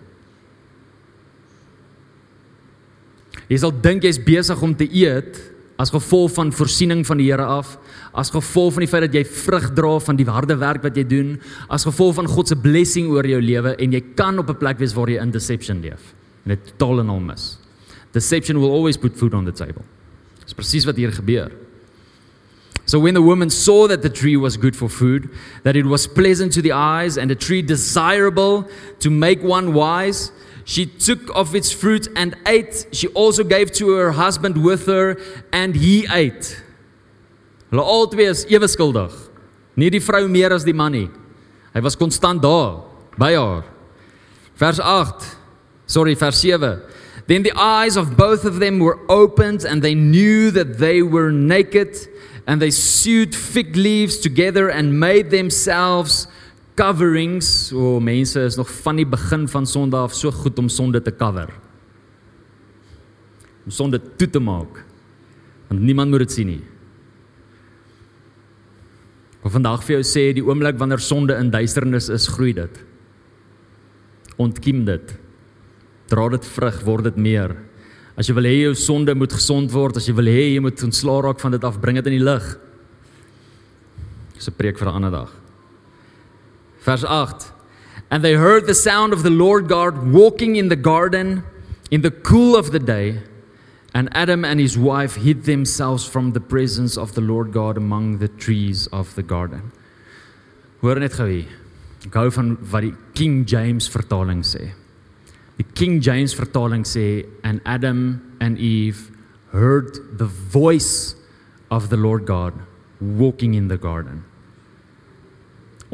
Jy 3.51 3.59
sal 3.61 3.73
dink 3.83 4.05
jy's 4.05 4.17
besig 4.21 4.61
om 4.63 4.73
te 4.77 4.87
eet 4.89 5.37
as 5.75 5.91
gevolg 5.91 6.31
van 6.37 6.53
voorsiening 6.55 7.01
van 7.03 7.19
die 7.19 7.27
Here 7.27 7.43
af, 7.43 7.73
as 8.15 8.31
gevolg 8.31 8.77
van 8.77 8.85
die 8.85 8.87
feit 8.87 9.03
dat 9.09 9.17
jy 9.17 9.25
vrug 9.27 9.67
dra 9.75 9.97
van 9.99 10.15
die 10.15 10.27
harde 10.27 10.55
werk 10.61 10.85
wat 10.85 10.95
jy 10.95 11.03
doen, 11.03 11.33
as 11.67 11.83
gevolg 11.83 12.15
van 12.21 12.29
God 12.31 12.47
se 12.47 12.55
blessing 12.55 13.09
oor 13.11 13.27
jou 13.27 13.41
lewe 13.43 13.75
en 13.75 13.91
jy 13.91 14.01
kan 14.15 14.39
op 14.39 14.49
'n 14.49 14.55
plek 14.55 14.79
wees 14.79 14.95
waar 14.95 15.09
jy 15.09 15.19
in 15.19 15.31
deception 15.31 15.81
leef 15.81 16.15
en 16.45 16.55
dit 16.55 16.77
totaal 16.77 16.99
en 17.01 17.09
al 17.09 17.19
mis. 17.19 17.59
Deception 18.13 18.59
will 18.59 18.71
always 18.71 18.97
put 18.97 19.17
food 19.17 19.33
on 19.33 19.45
the 19.45 19.51
table. 19.51 19.83
Dis 20.45 20.53
presies 20.53 20.85
wat 20.85 20.95
hier 20.95 21.11
gebeur. 21.11 21.51
So 22.85 22.99
when 22.99 23.15
the 23.15 23.21
woman 23.21 23.49
saw 23.49 23.87
that 23.87 24.03
the 24.03 24.09
tree 24.09 24.37
was 24.37 24.57
good 24.57 24.75
for 24.75 24.87
food, 24.87 25.29
that 25.63 25.75
it 25.75 25.85
was 25.85 26.05
pleasant 26.05 26.53
to 26.53 26.61
the 26.61 26.71
eyes 26.71 27.17
and 27.17 27.31
a 27.31 27.35
tree 27.35 27.61
desirable 27.61 28.69
to 28.99 29.09
make 29.09 29.41
one 29.41 29.73
wise, 29.73 30.31
she 30.65 30.85
took 30.85 31.35
of 31.35 31.55
its 31.55 31.71
fruit 31.71 32.07
and 32.15 32.35
ate. 32.45 32.87
She 32.91 33.07
also 33.09 33.43
gave 33.43 33.71
to 33.73 33.89
her 33.91 34.11
husband 34.11 34.63
with 34.63 34.85
her 34.85 35.17
and 35.51 35.75
he 35.75 36.07
ate. 36.11 36.61
Hulle 37.71 37.83
albei 37.83 38.29
is 38.29 38.45
ewe 38.49 38.67
skuldig. 38.67 39.13
Nie 39.75 39.89
die 39.89 39.99
vrou 39.99 40.27
meer 40.29 40.53
as 40.53 40.63
die 40.63 40.73
man 40.73 40.93
nie. 40.93 41.09
Hy 41.73 41.81
was 41.83 41.95
konstant 41.95 42.41
daar 42.41 42.85
by 43.17 43.33
haar. 43.33 43.65
Vers 44.55 44.79
8. 44.79 45.35
Sorry, 45.85 46.15
vers 46.15 46.37
7. 46.39 46.81
Then 47.27 47.43
the 47.43 47.51
eyes 47.55 47.97
of 47.97 48.15
both 48.15 48.45
of 48.45 48.59
them 48.59 48.79
were 48.79 48.99
opened 49.09 49.65
and 49.65 49.81
they 49.81 49.95
knew 49.95 50.51
that 50.51 50.77
they 50.77 51.01
were 51.01 51.31
naked 51.31 51.97
and 52.47 52.61
they 52.61 52.71
sewed 52.71 53.35
fig 53.35 53.75
leaves 53.75 54.19
together 54.19 54.69
and 54.69 54.99
made 54.99 55.29
themselves 55.29 56.27
coverings. 56.75 57.71
O, 57.73 57.95
oh, 57.95 58.01
mense 58.01 58.39
is 58.39 58.55
nog 58.55 58.69
van 58.83 59.01
die 59.01 59.07
begin 59.07 59.47
van 59.47 59.65
Sondag 59.65 60.09
af 60.09 60.13
so 60.13 60.31
goed 60.31 60.59
om 60.59 60.69
sonde 60.69 61.01
te 61.01 61.11
cover. 61.15 61.49
Om 63.65 63.71
sonde 63.71 64.01
toe 64.15 64.29
te 64.29 64.39
maak. 64.39 64.83
Want 65.67 65.81
niemand 65.81 66.09
moet 66.09 66.19
dit 66.27 66.31
sien 66.31 66.47
nie. 66.47 66.63
Maar 69.41 69.53
vandag 69.53 69.83
vir 69.85 69.99
jou 69.99 70.05
sê 70.05 70.29
die 70.33 70.45
oomblik 70.45 70.77
wanneer 70.81 71.01
sonde 71.01 71.35
in 71.37 71.51
duisternis 71.53 72.09
is, 72.09 72.27
groei 72.33 72.53
dit. 72.57 72.79
Ontkiem 74.41 74.85
dit. 74.85 75.11
Dra 76.09 76.29
dit 76.33 76.47
vrug, 76.55 76.79
word 76.85 77.09
dit 77.09 77.19
meer. 77.21 77.53
As 78.15 78.27
jy 78.27 78.35
wil 78.37 78.47
hê 78.47 78.55
jou 78.63 78.75
sonde 78.79 79.15
moet 79.15 79.33
gesond 79.33 79.71
word, 79.73 79.97
as 79.97 80.07
jy 80.07 80.13
wil 80.15 80.29
hê 80.31 80.53
jy 80.53 80.61
moet 80.63 80.83
ontslaa 80.87 81.21
raak 81.25 81.41
van 81.43 81.51
dit 81.51 81.63
af, 81.67 81.81
bring 81.81 81.99
dit 81.99 82.07
in 82.07 82.17
die 82.17 82.23
lig. 82.23 82.45
Dis 84.35 84.47
'n 84.47 84.55
preek 84.55 84.77
vir 84.77 84.87
'n 84.87 84.95
ander 84.95 85.11
dag. 85.11 85.31
Vers 86.79 87.03
8. 87.03 87.51
And 88.09 88.23
they 88.23 88.35
heard 88.35 88.67
the 88.67 88.73
sound 88.73 89.13
of 89.13 89.23
the 89.23 89.29
Lord 89.29 89.67
God 89.67 90.13
walking 90.13 90.55
in 90.55 90.69
the 90.69 90.75
garden 90.75 91.43
in 91.91 92.01
the 92.01 92.11
cool 92.11 92.55
of 92.55 92.71
the 92.71 92.79
day, 92.79 93.21
and 93.93 94.09
Adam 94.15 94.45
and 94.45 94.59
his 94.59 94.77
wife 94.77 95.15
hid 95.15 95.43
themselves 95.45 96.05
from 96.05 96.33
the 96.33 96.39
presence 96.39 96.97
of 96.97 97.13
the 97.13 97.21
Lord 97.21 97.51
God 97.51 97.77
among 97.77 98.19
the 98.19 98.27
trees 98.27 98.87
of 98.91 99.15
the 99.15 99.23
garden. 99.23 99.71
Hoor 100.81 100.99
net 100.99 101.13
gou 101.13 101.27
hier. 101.27 101.47
Ek 102.05 102.13
hou 102.13 102.29
van 102.29 102.57
wat 102.71 102.81
die 102.81 102.93
King 103.13 103.45
James 103.45 103.89
vertaling 103.89 104.43
sê. 104.43 104.73
Die 105.55 105.67
King 105.73 106.01
James 106.03 106.35
vertaling 106.35 106.83
sê 106.83 107.25
and 107.43 107.61
Adam 107.63 108.21
and 108.43 108.59
Eve 108.59 109.11
heard 109.55 110.01
the 110.17 110.27
voice 110.27 111.15
of 111.71 111.89
the 111.89 111.97
Lord 111.97 112.27
God 112.27 112.53
walking 112.99 113.55
in 113.55 113.69
the 113.71 113.77
garden. 113.77 114.23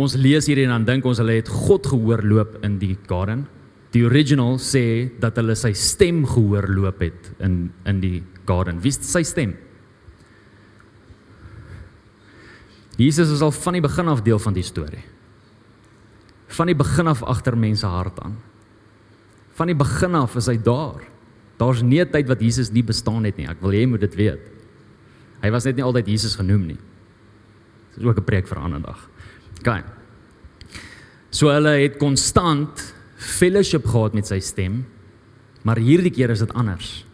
Ons 0.02 0.16
lees 0.18 0.48
hier 0.50 0.64
en 0.64 0.74
dan 0.74 0.88
dink 0.88 1.06
ons 1.06 1.20
hulle 1.22 1.38
het 1.38 1.50
God 1.52 1.86
gehoor 1.92 2.24
loop 2.26 2.58
in 2.66 2.80
die 2.82 2.96
garden. 3.10 3.46
Die 3.94 4.06
original 4.08 4.56
sê 4.62 5.12
dat 5.22 5.38
hulle 5.38 5.54
sy 5.60 5.74
stem 5.78 6.24
gehoor 6.26 6.70
loop 6.72 7.04
het 7.04 7.34
in 7.44 7.68
in 7.86 8.02
die 8.02 8.22
garden. 8.50 8.82
Wie 8.82 8.94
is 8.94 9.02
sy 9.06 9.22
stem? 9.28 9.54
Jesus 12.98 13.30
is 13.34 13.42
al 13.42 13.54
van 13.54 13.78
die 13.78 13.84
begin 13.84 14.10
af 14.10 14.24
deel 14.26 14.40
van 14.42 14.56
die 14.58 14.66
storie. 14.66 15.04
Van 16.52 16.70
die 16.70 16.78
begin 16.78 17.08
af 17.08 17.22
agter 17.24 17.58
mense 17.58 17.88
hart 17.88 18.20
aan. 18.26 18.40
Van 19.58 19.68
die 19.68 19.76
begin 19.76 20.16
af 20.16 20.36
is 20.40 20.48
hy 20.48 20.58
daar. 20.58 21.02
Daar's 21.58 21.82
nie 21.82 22.02
'n 22.02 22.10
tyd 22.10 22.28
wat 22.28 22.42
Jesus 22.42 22.72
nie 22.72 22.84
bestaan 22.84 23.24
het 23.24 23.38
nie. 23.38 23.48
Ek 23.48 23.62
wil 23.62 23.72
hê 23.72 23.82
jy 23.82 23.88
moet 23.88 24.02
dit 24.02 24.16
weet. 24.16 24.42
Hy 25.42 25.50
was 25.52 25.66
net 25.66 25.76
nie 25.76 25.84
altyd 25.84 26.08
Jesus 26.08 26.36
genoem 26.36 26.68
nie. 26.68 26.78
Dit 27.94 28.04
is 28.04 28.06
ook 28.06 28.18
'n 28.18 28.24
preek 28.24 28.48
vir 28.48 28.58
'n 28.58 28.64
ander 28.64 28.82
dag. 28.82 29.10
OK. 29.60 29.84
So 31.30 31.50
hulle 31.50 31.82
het 31.82 31.98
konstant 31.98 32.94
fellowship 33.16 33.86
gehad 33.86 34.14
met 34.14 34.28
sy 34.28 34.40
stem, 34.40 34.86
maar 35.64 35.78
hierdie 35.78 36.12
keer 36.12 36.30
is 36.30 36.40
dit 36.40 36.54
anders. 36.54 37.06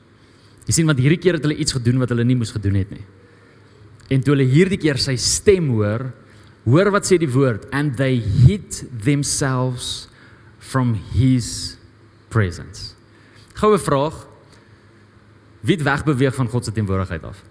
Jy 0.65 0.73
sien 0.73 0.85
want 0.85 0.99
hierdie 0.99 1.19
keer 1.19 1.33
het 1.33 1.43
hulle 1.43 1.55
iets 1.55 1.73
gedoen 1.73 1.99
wat 1.99 2.09
hulle 2.09 2.23
nie 2.23 2.35
moes 2.35 2.51
gedoen 2.51 2.75
het 2.75 2.89
nie. 2.91 3.05
En 4.09 4.21
toe 4.23 4.35
hulle 4.35 4.47
hierdie 4.47 4.79
keer 4.79 4.97
sy 4.97 5.15
stem 5.15 5.69
hoor, 5.69 6.13
hoor 6.65 6.91
wat 6.91 7.05
sê 7.05 7.17
die 7.17 7.29
woord 7.29 7.67
and 7.71 7.95
they 7.95 8.19
hid 8.19 8.83
themselves 9.03 10.09
from 10.59 10.95
his 11.13 11.76
presence. 12.37 12.93
Goue 13.57 13.79
vraag. 13.81 14.25
Wie 15.65 15.75
het 15.75 15.85
wegbeweeg 15.85 16.35
van 16.37 16.49
God 16.49 16.65
se 16.65 16.71
teenwoordigheid 16.71 17.23
af? 17.25 17.41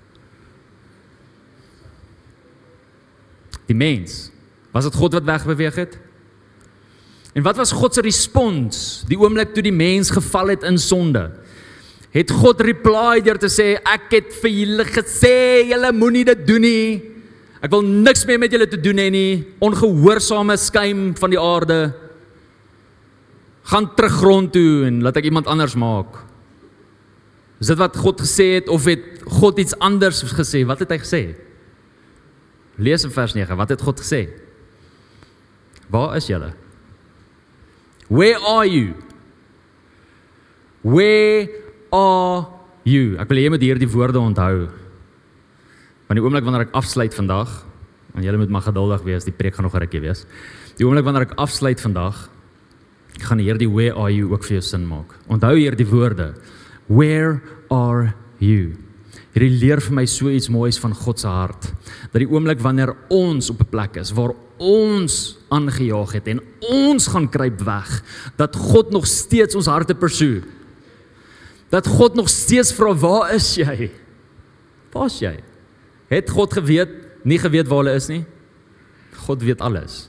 Die 3.66 3.76
mens. 3.76 4.28
Was 4.70 4.86
dit 4.86 4.94
God 4.94 5.18
wat 5.18 5.26
wegbeweeg 5.26 5.74
het? 5.74 5.98
En 7.34 7.42
wat 7.44 7.58
was 7.58 7.74
God 7.74 7.94
se 7.94 8.04
respons 8.06 9.02
die 9.10 9.18
oomblik 9.18 9.52
toe 9.52 9.64
die 9.66 9.74
mens 9.74 10.12
geval 10.14 10.54
het 10.54 10.64
in 10.64 10.78
sonde? 10.80 11.26
Het 12.14 12.30
God 12.32 12.62
reply 12.64 13.20
deur 13.26 13.40
te 13.42 13.50
sê 13.52 13.74
ek 13.82 14.06
het 14.14 14.30
vir 14.40 14.54
julle 14.62 14.86
gesê 14.88 15.66
julle 15.68 15.90
moenie 15.92 16.24
dit 16.30 16.46
doen 16.48 16.64
nie. 16.64 16.86
Ek 17.60 17.72
wil 17.74 17.82
niks 17.84 18.24
meer 18.28 18.40
met 18.40 18.54
julle 18.54 18.68
te 18.70 18.80
doen 18.80 19.02
hê 19.02 19.10
nie. 19.12 19.32
Ongehoorsame 19.60 20.56
skuim 20.60 21.10
van 21.18 21.34
die 21.34 21.40
aarde 21.40 21.80
gaan 23.66 23.88
terug 23.94 24.12
grond 24.22 24.52
toe 24.54 24.86
en 24.86 25.02
laat 25.02 25.18
ek 25.18 25.28
iemand 25.30 25.48
anders 25.50 25.74
maak. 25.74 26.22
Is 27.58 27.70
dit 27.72 27.78
wat 27.80 27.96
God 27.98 28.20
gesê 28.22 28.58
het 28.58 28.68
of 28.70 28.84
het 28.86 29.24
God 29.40 29.58
iets 29.58 29.74
anders 29.82 30.22
gesê? 30.36 30.62
Wat 30.68 30.82
het 30.84 30.92
hy 30.92 30.98
gesê? 31.02 31.22
Lees 32.76 33.06
in 33.08 33.14
vers 33.14 33.34
9. 33.34 33.56
Wat 33.56 33.72
het 33.72 33.82
God 33.82 34.02
gesê? 34.04 34.26
Waar 35.90 36.16
is 36.18 36.28
julle? 36.28 36.52
Where 38.08 38.38
are 38.38 38.68
you? 38.68 38.94
Where 40.86 41.48
are 41.90 42.46
you? 42.86 43.16
Ek 43.18 43.30
wil 43.30 43.40
hê 43.40 43.46
jy 43.48 43.54
moet 43.56 43.64
hierdie 43.64 43.90
woorde 43.90 44.20
onthou. 44.20 44.68
Want 46.06 46.20
die 46.20 46.22
oomblik 46.22 46.46
wanneer 46.46 46.68
ek 46.68 46.76
afsluit 46.78 47.16
vandag, 47.16 47.50
en 48.14 48.22
julle 48.22 48.38
moet 48.38 48.52
maar 48.52 48.66
geduldig 48.68 49.02
wees, 49.08 49.26
die 49.26 49.34
preek 49.34 49.56
gaan 49.56 49.66
nog 49.66 49.74
'n 49.74 49.82
rukkie 49.82 50.00
wees. 50.00 50.26
Die 50.78 50.86
oomblik 50.86 51.04
wanneer 51.04 51.26
ek 51.26 51.34
afsluit 51.40 51.80
vandag, 51.80 52.28
gaan 53.22 53.38
hierdie 53.38 53.68
where 53.70 53.94
are 53.94 54.12
you 54.12 54.32
ook 54.32 54.44
vir 54.44 54.58
jou 54.58 54.64
sin 54.64 54.86
maak. 54.86 55.14
Onthou 55.28 55.54
hierdie 55.56 55.86
woorde. 55.88 56.34
Where 56.86 57.40
are 57.70 58.14
you? 58.38 58.76
Hierdie 59.36 59.58
leer 59.60 59.82
vir 59.84 59.94
my 59.98 60.06
so 60.08 60.30
iets 60.32 60.48
moois 60.48 60.78
van 60.80 60.94
God 60.96 61.20
se 61.20 61.28
hart. 61.28 61.68
Dat 62.12 62.22
die 62.22 62.28
oomblik 62.28 62.60
wanneer 62.64 62.94
ons 63.12 63.50
op 63.50 63.60
'n 63.60 63.70
plek 63.70 63.96
is 63.96 64.12
waar 64.12 64.34
ons 64.58 65.36
aangejaag 65.52 66.12
het 66.12 66.28
en 66.28 66.40
ons 66.60 67.06
gaan 67.06 67.28
kruip 67.28 67.60
weg, 67.60 68.02
dat 68.36 68.56
God 68.56 68.90
nog 68.90 69.06
steeds 69.06 69.54
ons 69.54 69.66
harte 69.66 69.94
persoe. 69.94 70.42
Dat 71.68 71.86
God 71.86 72.14
nog 72.14 72.28
steeds 72.28 72.72
vra 72.72 72.94
waar 72.94 73.34
is 73.34 73.54
jy? 73.54 73.90
Waar 74.92 75.06
is 75.06 75.18
jy? 75.20 75.36
Het 76.08 76.30
God 76.30 76.52
geweet, 76.52 76.88
nie 77.24 77.38
geweet 77.38 77.68
waar 77.68 77.84
hulle 77.84 77.94
is 77.94 78.08
nie? 78.08 78.24
God 79.26 79.42
weet 79.42 79.60
alles. 79.60 80.08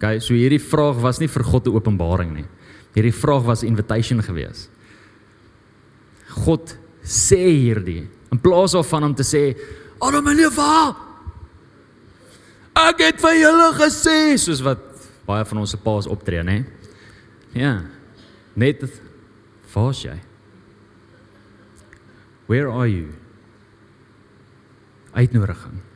Okay, 0.00 0.16
so 0.24 0.32
hierdie 0.32 0.62
vraag 0.64 0.96
was 1.04 1.18
nie 1.20 1.28
vir 1.28 1.44
God 1.44 1.66
'n 1.68 1.76
openbaring 1.76 2.32
nie. 2.32 2.46
Hierdie 2.94 3.12
vraag 3.12 3.44
was 3.44 3.62
invitation 3.62 4.22
geweest. 4.22 4.70
God 6.46 6.76
sê 7.04 7.52
hierdie 7.52 8.08
in 8.32 8.38
plaas 8.38 8.72
daarvan 8.72 9.04
om 9.04 9.14
te 9.14 9.22
sê 9.22 9.54
Adam 10.00 10.26
en 10.28 10.38
Eva 10.38 10.96
Ek 12.80 13.02
het 13.02 13.20
vir 13.20 13.34
julle 13.42 13.68
gesê 13.76 14.38
soos 14.38 14.62
wat 14.64 14.80
baie 15.26 15.44
van 15.44 15.58
ons 15.58 15.70
se 15.70 15.76
paas 15.76 16.06
optree, 16.06 16.42
nê? 16.42 16.64
Ja. 17.52 17.82
Net 18.56 18.82
waar's 19.74 20.00
jy? 20.02 20.16
Where 22.46 22.70
are 22.70 22.88
you? 22.88 23.12
Uitnodiging. 25.12 25.89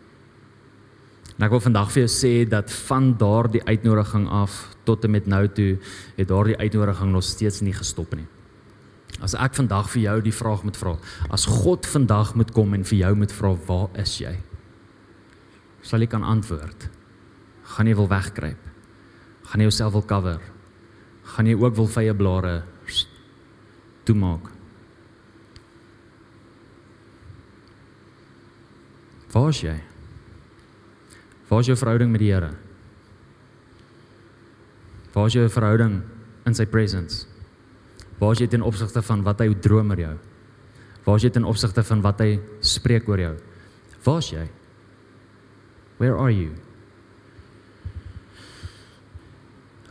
En 1.35 1.47
ek 1.47 1.51
wil 1.51 1.63
vandag 1.65 1.91
vir 1.91 2.05
jou 2.05 2.11
sê 2.15 2.33
dat 2.47 2.71
van 2.87 3.11
daardie 3.19 3.63
uitnodiging 3.67 4.29
af 4.31 4.69
tot 4.87 5.05
en 5.05 5.15
met 5.17 5.27
nou 5.27 5.43
toe 5.51 5.73
het 6.15 6.29
daardie 6.31 6.57
uitnodiging 6.61 7.11
nog 7.11 7.25
steeds 7.27 7.61
nie 7.67 7.75
gestop 7.75 8.15
nie. 8.15 8.27
As 9.23 9.35
ek 9.35 9.57
vandag 9.59 9.89
vir 9.95 10.03
jou 10.05 10.17
die 10.27 10.35
vraag 10.35 10.63
moet 10.67 10.79
vra, 10.79 10.95
as 11.35 11.47
God 11.51 11.87
vandag 11.91 12.35
moet 12.39 12.53
kom 12.55 12.75
en 12.75 12.87
vir 12.87 12.99
jou 13.01 13.15
moet 13.19 13.35
vra 13.35 13.55
waar 13.67 13.89
is 14.03 14.19
jy? 14.23 14.35
Sal 15.85 16.05
jy 16.05 16.09
kan 16.11 16.27
antwoord? 16.27 16.89
Gaan 17.75 17.91
jy 17.91 17.97
wil 17.99 18.11
wegkruip? 18.11 18.71
Gaan 19.51 19.61
jy 19.61 19.69
jouself 19.69 19.95
wil 19.97 20.07
cover? 20.07 20.43
Gaan 21.35 21.49
jy 21.51 21.57
ook 21.59 21.75
wil 21.77 21.89
vye 21.91 22.15
blare 22.15 22.55
toemaak? 24.05 24.53
Waar 29.35 29.51
is 29.51 29.65
jy? 29.65 29.75
Waar 31.49 31.61
is 31.61 31.71
jou 31.71 31.77
verhouding 31.79 32.11
met 32.13 32.23
die 32.23 32.33
Here? 32.33 32.53
Waar 35.15 35.27
is 35.31 35.37
jou 35.37 35.49
verhouding 35.49 36.01
in 36.49 36.57
sy 36.57 36.67
presence? 36.67 37.27
Waar 38.19 38.35
is 38.35 38.43
jy 38.43 38.49
ten 38.51 38.65
opsigte 38.67 39.03
van 39.05 39.23
wat 39.27 39.43
hy 39.43 39.53
droom 39.63 39.93
oor 39.93 40.01
jou? 40.01 40.15
Waar 41.05 41.21
is 41.21 41.27
jy 41.27 41.31
ten 41.35 41.47
opsigte 41.47 41.85
van 41.85 42.03
wat 42.05 42.23
hy 42.25 42.39
spreek 42.65 43.09
oor 43.09 43.21
jou? 43.21 43.35
Waar 44.05 44.23
is 44.23 44.31
jy? 44.33 44.45
Where 46.01 46.17
are 46.19 46.33
you? 46.35 46.55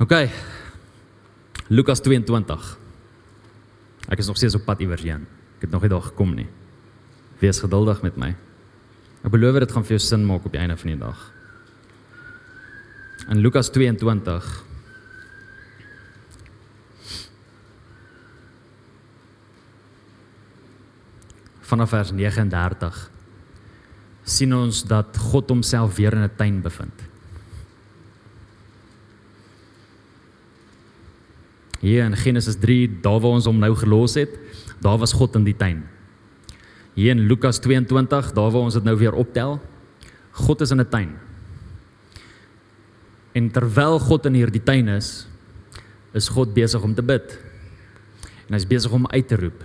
OK. 0.03 0.13
Lukas 1.71 2.01
22. 2.03 2.65
Ek 4.11 4.19
is 4.19 4.27
nog 4.27 4.37
steeds 4.37 4.57
op 4.57 4.65
pad 4.67 4.81
iewers 4.83 5.05
heen. 5.05 5.23
Ek 5.57 5.67
het 5.67 5.71
nog 5.71 5.85
nie 5.85 5.93
daar 5.93 6.03
gekom 6.09 6.33
nie. 6.35 6.49
Wees 7.39 7.61
geduldig 7.63 8.01
met 8.03 8.17
my. 8.19 8.33
Ek 9.23 9.31
beloof 9.31 9.61
dit 9.63 9.71
gaan 9.71 9.87
vir 9.87 9.95
jou 9.95 10.03
sin 10.03 10.25
maak 10.27 10.43
op 10.43 10.51
die 10.51 10.59
einde 10.59 10.75
van 10.79 10.91
die 10.91 10.99
dag. 10.99 11.21
In 13.29 13.39
Lukas 13.39 13.69
22 13.71 14.63
vanaf 21.61 21.89
vers 21.89 22.11
39 22.11 22.99
sien 24.23 24.53
ons 24.55 24.83
dat 24.87 25.17
God 25.17 25.49
homself 25.49 25.95
weer 25.95 26.13
in 26.13 26.23
'n 26.23 26.35
tuin 26.35 26.61
bevind. 26.61 27.01
Hier 31.79 32.03
in 32.03 32.15
Genesis 32.15 32.55
3, 32.55 32.99
daar 33.01 33.19
waar 33.19 33.31
ons 33.31 33.45
hom 33.45 33.59
nou 33.59 33.75
gelos 33.75 34.13
het, 34.13 34.39
daar 34.79 34.97
was 34.97 35.13
God 35.13 35.35
in 35.35 35.43
die 35.43 35.55
tuin. 35.55 35.83
Hier 36.93 37.11
in 37.11 37.27
Lukas 37.27 37.59
22, 37.59 38.31
daar 38.31 38.51
waar 38.51 38.61
ons 38.61 38.73
dit 38.73 38.83
nou 38.83 38.97
weer 38.97 39.13
optel, 39.13 39.61
God 40.31 40.61
is 40.61 40.71
in 40.71 40.79
'n 40.79 40.89
tuin. 40.89 41.32
En 43.33 43.49
terwyl 43.53 43.99
God 43.99 44.27
in 44.29 44.37
hierdie 44.37 44.61
tuin 44.63 44.91
is, 44.93 45.25
is 46.13 46.29
God 46.29 46.53
besig 46.53 46.83
om 46.85 46.93
te 46.93 47.05
bid. 47.05 47.35
En 48.47 48.57
hy's 48.57 48.67
besig 48.69 48.93
om 48.93 49.07
uit 49.09 49.27
te 49.27 49.39
roep. 49.39 49.63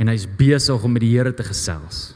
En 0.00 0.08
hy's 0.08 0.24
besig 0.24 0.84
om 0.84 0.94
met 0.94 1.04
die 1.04 1.12
Here 1.12 1.34
te 1.36 1.44
gesels. 1.44 2.14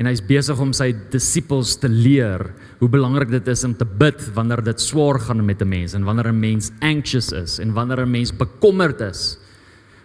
En 0.00 0.08
hy's 0.08 0.22
besig 0.24 0.58
om 0.58 0.72
sy 0.74 0.90
disippels 1.12 1.76
te 1.78 1.88
leer 1.90 2.48
hoe 2.80 2.88
belangrik 2.90 3.30
dit 3.30 3.48
is 3.52 3.62
om 3.68 3.74
te 3.76 3.86
bid 3.86 4.18
wanneer 4.34 4.62
dit 4.64 4.80
swaar 4.80 5.20
gaan 5.20 5.44
met 5.44 5.62
'n 5.62 5.68
mens 5.68 5.94
en 5.94 6.04
wanneer 6.04 6.32
'n 6.32 6.40
mens 6.40 6.72
anxious 6.80 7.30
is 7.32 7.58
en 7.60 7.72
wanneer 7.72 8.02
'n 8.02 8.10
mens 8.10 8.32
bekommerd 8.32 9.00
is. 9.00 9.38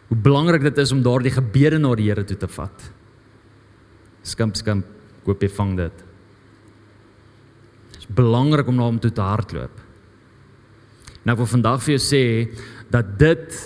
Hoe 0.09 0.17
belangrik 0.17 0.61
dit 0.61 0.77
is 0.77 0.91
om 0.91 1.01
daardie 1.01 1.31
gebede 1.31 1.79
na 1.79 1.95
die 1.95 2.09
Here 2.09 2.23
toe 2.23 2.37
te 2.37 2.47
vat 2.47 2.91
skimp 4.27 4.57
skimp 4.59 4.87
koop 5.25 5.43
jy 5.43 5.49
vang 5.57 5.75
dit. 5.79 6.03
Dit 8.07 8.15
is 8.15 8.15
belangrik 8.15 8.67
om 8.67 8.75
na 8.75 8.83
hom 8.87 8.99
toe 8.99 9.11
te 9.11 9.21
hardloop. 9.21 9.83
Nou 11.23 11.35
ek 11.35 11.41
wil 11.41 11.49
vandag 11.57 11.81
vir 11.83 11.97
jou 11.97 12.03
sê 12.03 12.23
dat 12.89 13.17
dit 13.19 13.57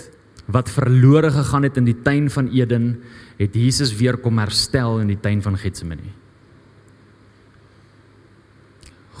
wat 0.50 0.70
verlore 0.70 1.30
gegaan 1.30 1.62
het 1.62 1.78
in 1.78 1.86
die 1.86 2.00
tuin 2.02 2.26
van 2.30 2.48
Eden, 2.50 2.96
het 3.38 3.54
Jesus 3.54 3.94
weer 3.94 4.18
kom 4.18 4.40
herstel 4.42 4.98
in 5.00 5.12
die 5.12 5.20
tuin 5.22 5.42
van 5.42 5.56
Getsemane. 5.56 6.10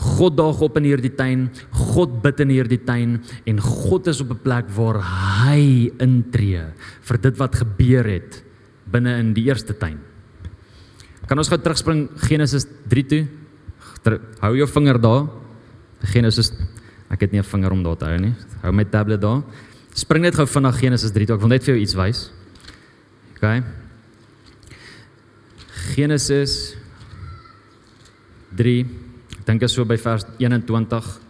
God 0.02 0.34
daag 0.36 0.58
op 0.60 0.76
in 0.80 0.88
hierdie 0.88 1.12
tuin, 1.14 1.46
God 1.70 2.18
bid 2.24 2.40
in 2.42 2.50
hierdie 2.50 2.80
tuin 2.82 3.20
en 3.46 3.60
God 3.62 4.08
is 4.10 4.20
op 4.20 4.32
'n 4.34 4.42
plek 4.42 4.66
waar 4.74 4.98
hy 5.46 5.92
intree 6.02 6.64
vir 7.02 7.18
dit 7.18 7.36
wat 7.38 7.54
gebeur 7.54 8.04
het 8.04 8.42
binne 8.90 9.18
in 9.18 9.32
die 9.32 9.46
eerste 9.46 9.78
tuin. 9.78 9.98
Kan 11.28 11.38
ons 11.38 11.48
gou 11.48 11.58
terugspring 11.58 12.10
Genesis 12.16 12.66
3 12.88 13.06
toe? 13.06 13.41
Hou 14.02 14.56
jou 14.56 14.66
vinger 14.66 14.98
daar. 15.00 15.26
Genesis 16.10 16.50
ek 17.12 17.20
het 17.20 17.32
nie 17.32 17.40
'n 17.40 17.44
vinger 17.44 17.72
om 17.72 17.82
daar 17.82 17.96
te 17.96 18.04
hou 18.04 18.18
nie. 18.18 18.34
Hou 18.62 18.72
my 18.72 18.84
tablet 18.84 19.20
daar. 19.20 19.42
Spring 19.94 20.22
net 20.22 20.34
gou 20.34 20.46
vinnig 20.46 20.78
Genesis 20.78 21.12
3 21.12 21.26
toe. 21.26 21.36
Ek 21.36 21.40
wil 21.40 21.48
net 21.48 21.64
vir 21.64 21.74
jou 21.74 21.82
iets 21.82 21.94
wys. 21.94 22.30
OK. 23.36 23.62
Genesis 25.94 26.74
3. 28.56 28.86
Ek 29.38 29.46
dink 29.46 29.62
is 29.62 29.72
so 29.72 29.84
by 29.84 29.96
vers 29.96 30.24
21. 30.38 31.20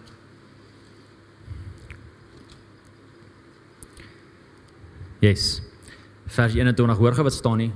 Yes. 5.21 5.63
Vers 6.27 6.55
21. 6.55 6.99
Hoor 6.99 7.15
gou 7.15 7.25
wat 7.25 7.33
staan 7.33 7.59
nie. 7.59 7.73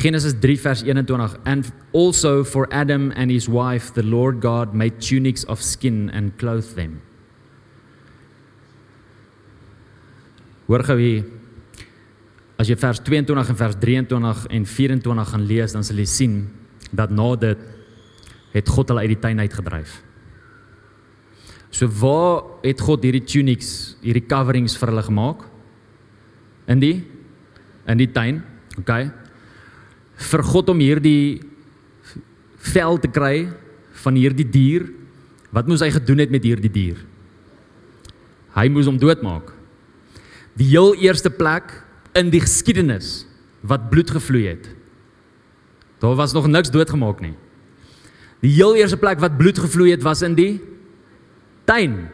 Genesis 0.00 0.32
3 0.40 0.56
vers 0.56 0.80
21 0.82 1.36
and 1.44 1.72
also 1.92 2.42
for 2.42 2.66
Adam 2.72 3.12
and 3.12 3.30
his 3.30 3.48
wife 3.48 3.92
the 3.92 4.02
Lord 4.02 4.40
God 4.40 4.72
made 4.72 4.96
tunics 4.98 5.44
of 5.44 5.60
skin 5.60 6.08
and 6.16 6.32
clothed 6.40 6.74
them. 6.74 7.02
Hoor 10.64 10.86
gou 10.86 10.96
hier. 10.96 11.28
As 12.56 12.70
jy 12.70 12.78
vers 12.80 13.02
22 13.04 13.52
en 13.52 13.60
vers 13.60 13.76
23 13.76 14.46
en 14.56 14.66
24 14.72 15.28
gaan 15.34 15.46
lees, 15.48 15.76
dan 15.76 15.84
sal 15.84 16.00
jy 16.00 16.08
sien 16.08 16.34
dat 16.96 17.12
na 17.12 17.28
dit 17.36 17.60
het 18.56 18.72
God 18.72 18.92
hulle 18.92 19.04
uit 19.04 19.12
die 19.12 19.20
tuin 19.20 19.44
uitgedryf. 19.44 20.00
So 21.68 21.92
waar 22.00 22.62
het 22.64 22.80
God 22.80 23.04
hierdie 23.04 23.26
tunics, 23.28 23.98
hierdie 24.00 24.24
coverings 24.24 24.80
vir 24.80 24.94
hulle 24.94 25.04
gemaak? 25.04 25.44
In 26.72 26.80
die 26.80 26.94
in 27.84 28.00
die 28.00 28.12
tuin. 28.14 28.40
Okay 28.80 29.10
vir 30.20 30.42
God 30.44 30.72
om 30.72 30.82
hierdie 30.82 31.40
vel 32.70 32.98
te 33.00 33.08
kry 33.08 33.48
van 34.04 34.18
hierdie 34.18 34.46
dier. 34.46 34.88
Wat 35.54 35.68
moes 35.68 35.82
hy 35.82 35.90
gedoen 35.94 36.22
het 36.22 36.32
met 36.32 36.44
hierdie 36.46 36.72
dier? 36.72 36.98
Hy 38.54 38.66
moes 38.72 38.88
hom 38.90 38.98
doodmaak. 39.00 39.52
Die 40.58 40.68
heel 40.72 40.94
eerste 41.00 41.30
plek 41.32 41.72
in 42.18 42.30
die 42.32 42.42
geskiedenis 42.42 43.24
wat 43.66 43.88
bloed 43.92 44.10
gevloei 44.10 44.48
het. 44.50 44.66
Daar 46.00 46.16
was 46.18 46.34
nog 46.36 46.48
niks 46.48 46.72
doodgemaak 46.72 47.20
nie. 47.20 47.34
Die 48.40 48.52
heel 48.56 48.76
eerste 48.78 48.96
plek 48.96 49.20
wat 49.20 49.36
bloed 49.38 49.58
gevloei 49.60 49.92
het 49.92 50.04
was 50.04 50.24
in 50.24 50.34
die 50.36 50.60
tuin. 51.68 52.08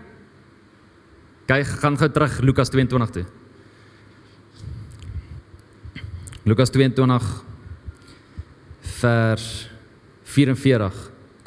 Kyk, 1.46 1.68
gaan 1.82 1.98
gou 1.98 2.08
terug 2.10 2.40
Lukas 2.42 2.72
22 2.74 3.12
toe. 3.14 3.26
Lukas 6.46 6.70
22 6.74 7.22
vers 9.00 9.68
44. 10.22 10.92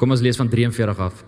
Kom 0.00 0.14
ons 0.14 0.22
lees 0.24 0.38
van 0.40 0.48
43 0.48 0.98
af. 0.98 1.24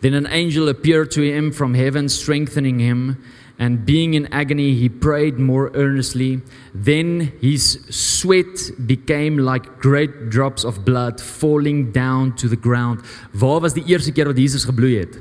Then 0.00 0.14
an 0.14 0.26
angel 0.26 0.68
appeared 0.68 1.10
to 1.10 1.22
him 1.22 1.52
from 1.52 1.74
heaven 1.74 2.08
strengthening 2.08 2.80
him 2.80 3.16
and 3.58 3.86
being 3.86 4.14
in 4.14 4.26
agony 4.32 4.74
he 4.74 4.88
prayed 4.88 5.38
more 5.38 5.70
earnestly 5.74 6.42
then 6.74 7.32
his 7.40 7.78
sweat 7.88 8.70
became 8.86 9.38
like 9.38 9.80
great 9.80 10.28
drops 10.28 10.64
of 10.64 10.84
blood 10.84 11.20
falling 11.20 11.90
down 11.92 12.36
to 12.36 12.48
the 12.48 12.56
ground. 12.56 13.00
Waar 13.32 13.60
was 13.60 13.72
die 13.72 13.84
eerste 13.86 14.12
keer 14.12 14.28
wat 14.28 14.38
Jesus 14.38 14.64
gebloei 14.68 14.98
het? 15.00 15.18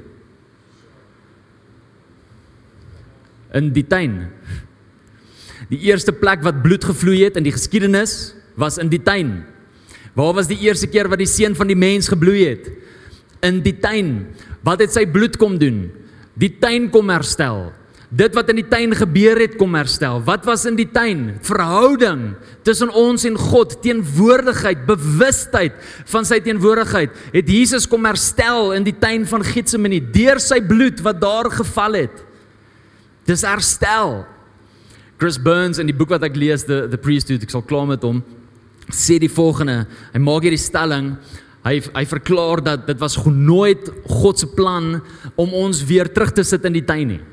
In 3.56 3.72
die 3.72 3.88
tuin. 3.88 4.28
Die 5.72 5.80
eerste 5.88 6.12
plek 6.12 6.44
wat 6.44 6.62
bloed 6.62 6.84
gevloei 6.84 7.24
het 7.24 7.40
in 7.40 7.48
die 7.48 7.56
geskiedenis 7.56 8.36
was 8.60 8.78
in 8.78 8.92
die 8.92 9.02
tuin. 9.02 9.46
Waar 10.16 10.36
was 10.38 10.48
die 10.48 10.62
eerste 10.64 10.88
keer 10.88 11.10
wat 11.12 11.20
die 11.20 11.30
seun 11.30 11.56
van 11.58 11.68
die 11.68 11.78
mens 11.78 12.08
gebloei 12.12 12.46
het? 12.48 12.70
In 13.44 13.60
die 13.66 13.76
tuin. 13.84 14.30
Wat 14.66 14.82
het 14.82 14.96
sy 14.96 15.04
bloed 15.12 15.36
kom 15.38 15.60
doen? 15.60 15.90
Die 16.40 16.54
tuin 16.60 16.88
kom 16.92 17.12
herstel. 17.12 17.68
Dit 18.16 18.36
wat 18.38 18.48
in 18.54 18.62
die 18.62 18.68
tuin 18.70 18.94
gebeur 18.96 19.40
het 19.42 19.58
kom 19.60 19.74
herstel. 19.76 20.22
Wat 20.24 20.46
was 20.48 20.64
in 20.70 20.78
die 20.78 20.88
tuin? 20.88 21.34
Verhouding 21.44 22.36
tussen 22.64 22.92
ons 22.96 23.26
en 23.28 23.36
God, 23.40 23.76
teenwoordigheid, 23.84 24.86
bewustheid 24.88 25.76
van 26.14 26.28
sy 26.28 26.40
teenwoordigheid. 26.46 27.12
Het 27.34 27.52
Jesus 27.52 27.88
kom 27.90 28.08
herstel 28.08 28.72
in 28.78 28.88
die 28.88 28.96
tuin 28.96 29.26
van 29.28 29.44
Getsemane 29.44 30.00
deur 30.16 30.40
sy 30.44 30.62
bloed 30.64 31.04
wat 31.04 31.20
daar 31.24 31.52
geval 31.58 32.00
het. 32.06 32.24
Dis 33.28 33.44
herstel. 33.44 34.22
Chris 35.20 35.40
Burns 35.42 35.82
in 35.82 35.90
die 35.90 35.96
boek 35.96 36.14
wat 36.16 36.24
ek 36.28 36.38
lees, 36.40 36.64
The 36.68 36.86
The 36.92 37.00
Priesthood, 37.02 37.44
ek 37.44 37.52
sal 37.52 37.64
klaar 37.66 37.88
met 37.90 38.04
hom, 38.06 38.22
sê 38.94 39.18
die 39.22 39.32
volgende. 39.32 39.86
Hy 40.14 40.22
maak 40.22 40.46
hierdie 40.46 40.62
stelling. 40.62 41.16
Hy 41.66 41.80
hy 41.96 42.04
verklaar 42.06 42.62
dat 42.62 42.86
dit 42.90 43.00
was 43.02 43.18
nooit 43.26 43.90
God 44.06 44.42
se 44.42 44.50
plan 44.54 45.00
om 45.36 45.56
ons 45.58 45.82
weer 45.88 46.12
terug 46.14 46.36
te 46.36 46.46
sit 46.46 46.66
in 46.70 46.78
die 46.78 46.86
tuin 46.86 47.16
nie. 47.16 47.24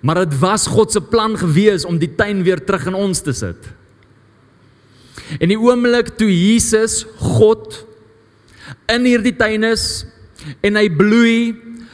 Maar 0.00 0.24
dit 0.24 0.38
was 0.40 0.64
God 0.70 0.92
se 0.92 1.02
plan 1.04 1.36
gewees 1.36 1.84
om 1.84 1.98
die 2.00 2.14
tuin 2.16 2.40
weer 2.46 2.62
terug 2.64 2.88
in 2.88 2.96
ons 2.96 3.20
te 3.20 3.34
sit. 3.36 3.68
En 5.38 5.50
die 5.52 5.60
oomblik 5.60 6.14
toe 6.18 6.30
Jesus 6.30 7.04
God 7.20 7.82
in 8.90 9.04
hierdie 9.04 9.36
tuin 9.36 9.68
is 9.68 10.06
en 10.64 10.78
hy 10.80 10.88
bloei 10.88 11.40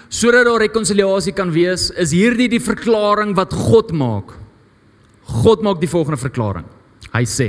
sodat 0.06 0.46
daar 0.46 0.62
rekonsiliasie 0.62 1.34
kan 1.34 1.50
wees, 1.50 1.90
is 1.98 2.14
hierdie 2.14 2.46
die 2.48 2.62
verklaring 2.62 3.34
wat 3.36 3.50
God 3.52 3.90
maak. 3.90 4.30
God 5.42 5.64
maak 5.66 5.80
die 5.82 5.90
volgende 5.90 6.20
verklaring. 6.20 6.68
Hy 7.10 7.24
sê 7.26 7.48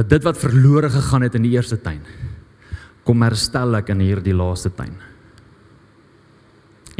dat 0.00 0.08
dit 0.08 0.24
wat 0.24 0.40
verlore 0.40 0.90
gegaan 0.90 1.28
het 1.28 1.36
in 1.38 1.46
die 1.46 1.54
eerste 1.54 1.78
tuin 1.80 2.02
kom 3.04 3.22
herstel 3.26 3.78
ek 3.78 3.92
in 3.94 4.04
hierdie 4.04 4.36
laaste 4.36 4.72
tuin 4.74 4.96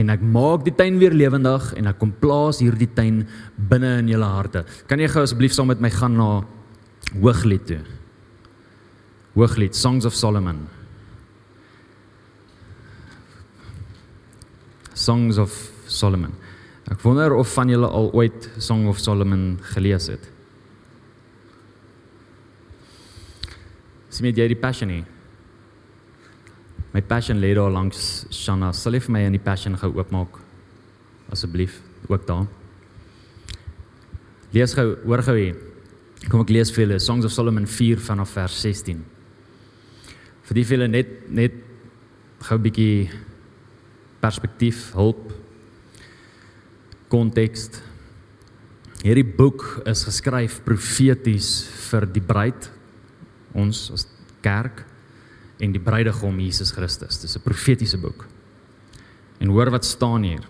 en 0.00 0.12
ek 0.14 0.22
maak 0.24 0.64
die 0.64 0.74
tuin 0.76 0.98
weer 1.00 1.14
lewendig 1.16 1.70
en 1.78 1.90
ek 1.90 1.98
kom 2.00 2.12
plaas 2.22 2.60
hierdie 2.62 2.88
tuin 2.96 3.22
binne 3.70 3.98
in 4.00 4.10
julle 4.12 4.28
harte. 4.32 4.64
Kan 4.88 5.02
jy 5.02 5.10
gou 5.12 5.24
asseblief 5.26 5.54
saam 5.56 5.70
met 5.70 5.82
my 5.82 5.90
gaan 5.92 6.16
na 6.18 6.28
Hooglied 7.12 7.66
toe? 7.68 7.80
Hooglied 9.36 9.76
Songs 9.76 10.06
of 10.08 10.16
Solomon. 10.16 10.64
Songs 14.94 15.40
of 15.40 15.54
Solomon. 15.90 16.34
Ek 16.90 17.00
wonder 17.04 17.36
of 17.38 17.50
van 17.54 17.70
julle 17.70 17.88
al 17.88 18.10
ooit 18.16 18.50
Song 18.58 18.88
of 18.90 18.98
Solomon 18.98 19.58
gelees 19.74 20.10
het. 20.10 20.24
Sien 24.20 24.36
jy 24.36 24.50
die 24.52 24.60
passion 24.60 24.90
nie? 24.92 25.00
My 26.92 27.00
passion 27.00 27.38
lê 27.40 27.54
daar 27.56 27.70
langs 27.72 28.26
Shanna. 28.28 28.68
Sal 28.76 28.92
jy 28.92 28.98
vir 29.06 29.12
my 29.14 29.20
in 29.24 29.32
die 29.32 29.40
passion 29.40 29.78
gou 29.80 29.88
oopmaak 29.94 30.34
asseblief 31.32 31.78
ook 32.04 32.26
daar. 32.28 32.42
Lees 34.52 34.74
gou, 34.76 34.84
hoor 35.06 35.22
gou 35.24 35.38
hier. 35.38 35.56
Kom 36.26 36.42
ek 36.44 36.52
lees 36.52 36.68
vir 36.74 36.84
julle 36.84 36.98
Songs 37.00 37.24
of 37.24 37.32
Solomon 37.32 37.64
4 37.64 38.02
vanaf 38.10 38.34
vers 38.36 38.58
16. 38.60 38.98
Vir 40.50 40.58
die 40.58 40.64
julle 40.68 40.88
net 40.90 41.14
net 41.32 41.56
gou 42.44 42.58
'n 42.58 42.62
bietjie 42.66 43.08
perspektief, 44.20 44.92
hulp, 44.92 45.32
konteks. 47.08 47.70
Hierdie 49.00 49.24
boek 49.24 49.80
is 49.86 50.04
geskryf 50.04 50.60
profeties 50.60 51.64
vir 51.88 52.04
die 52.04 52.20
bruid 52.20 52.68
ons 53.54 53.90
as 53.94 54.06
kerk 54.42 54.84
en 55.60 55.72
die 55.72 55.82
bruidegom 55.82 56.38
Jesus 56.40 56.72
Christus. 56.72 57.20
Dis 57.20 57.36
'n 57.36 57.42
profetiese 57.42 57.98
boek. 57.98 58.26
En 59.40 59.48
hoor 59.48 59.70
wat 59.70 59.84
staan 59.84 60.22
hier. 60.22 60.44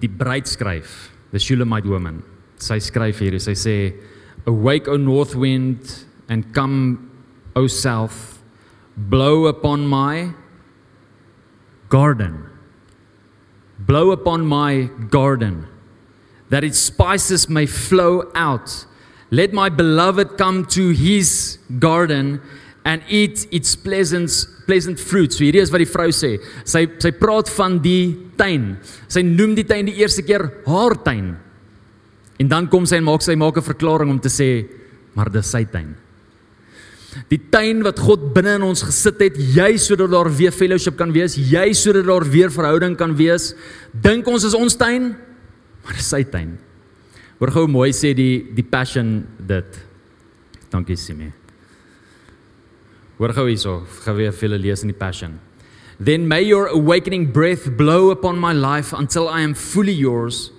Die 0.00 0.08
bruid 0.08 0.48
skryf, 0.48 1.10
the 1.32 1.38
Shulamite 1.38 1.88
woman. 1.88 2.22
Sy 2.58 2.78
skryf 2.78 3.18
hier, 3.18 3.38
sy 3.40 3.54
sê, 3.54 3.94
"Awake 4.46 4.88
O 4.88 4.96
north 4.96 5.34
wind 5.34 6.06
and 6.28 6.52
come 6.54 6.98
O 7.54 7.66
south, 7.66 8.42
blow 8.96 9.46
upon 9.46 9.86
my 9.86 10.34
garden. 11.88 12.50
Blow 13.78 14.10
upon 14.10 14.46
my 14.46 14.90
garden, 15.10 15.66
that 16.48 16.64
its 16.64 16.78
spices 16.78 17.48
may 17.48 17.66
flow 17.66 18.30
out. 18.34 18.86
Let 19.30 19.52
my 19.52 19.68
beloved 19.68 20.36
come 20.36 20.64
to 20.76 20.90
his 20.90 21.58
garden." 21.78 22.40
and 22.86 23.02
eat 23.10 23.48
its 23.50 23.74
pleasant 23.74 24.30
pleasant 24.66 25.00
fruit. 25.02 25.34
So 25.34 25.42
hierdie 25.42 25.62
is 25.62 25.72
wat 25.74 25.82
die 25.82 25.90
vrou 25.90 26.06
sê. 26.14 26.36
Sy 26.62 26.84
sy 27.02 27.10
praat 27.18 27.50
van 27.58 27.80
die 27.82 28.14
tuin. 28.38 28.76
Sy 29.10 29.24
noem 29.26 29.56
die 29.58 29.66
tuin 29.66 29.90
die 29.90 29.98
eerste 29.98 30.22
keer 30.26 30.46
haar 30.68 30.94
tuin. 31.02 31.34
En 32.38 32.50
dan 32.52 32.68
kom 32.70 32.86
sy 32.86 33.00
en 33.00 33.08
maak 33.08 33.26
sy 33.26 33.34
maak 33.34 33.58
'n 33.58 33.70
verklaring 33.74 34.10
om 34.10 34.20
te 34.20 34.30
sê 34.30 34.68
maar 35.16 35.30
dis 35.32 35.48
sy 35.48 35.64
tuin. 35.64 35.96
Die 37.32 37.40
tuin 37.50 37.82
wat 37.82 37.98
God 37.98 38.34
binne 38.34 38.56
in 38.56 38.62
ons 38.62 38.82
gesit 38.82 39.18
het, 39.20 39.36
jy 39.38 39.78
sodat 39.80 40.10
daar 40.10 40.28
weer 40.28 40.52
fellowship 40.52 40.98
kan 40.98 41.12
wees, 41.12 41.34
jy 41.36 41.72
sodat 41.72 42.04
daar 42.04 42.24
weer 42.28 42.50
verhouding 42.50 42.94
kan 42.96 43.16
wees. 43.16 43.54
Dink 43.90 44.28
ons 44.28 44.44
is 44.44 44.54
ons 44.54 44.76
tuin, 44.76 45.16
maar 45.82 45.94
dis 45.94 46.10
sy 46.12 46.22
tuin. 46.24 46.58
Hoor 47.38 47.52
gou 47.52 47.66
mooi 47.68 47.90
sê 47.92 48.14
die 48.16 48.44
die 48.56 48.64
passion 48.64 49.26
dit. 49.36 49.82
Dankie 50.72 50.96
Simie. 50.96 51.32
Hoor 53.18 53.32
gou 53.32 53.46
hierso, 53.48 53.80
gou 54.04 54.14
weer 54.18 54.32
vir 54.32 54.48
julle 54.48 54.58
lees 54.60 54.82
in 54.84 54.92
die 54.92 54.96
Passion. 54.96 55.38
Then 55.98 56.28
may 56.28 56.42
your 56.42 56.66
awakening 56.66 57.32
breath 57.32 57.76
blow 57.76 58.10
upon 58.10 58.36
my 58.38 58.52
life 58.52 58.92
until 58.92 59.28
I 59.28 59.40
am 59.40 59.54
fully 59.54 59.94
yours. 59.94 60.50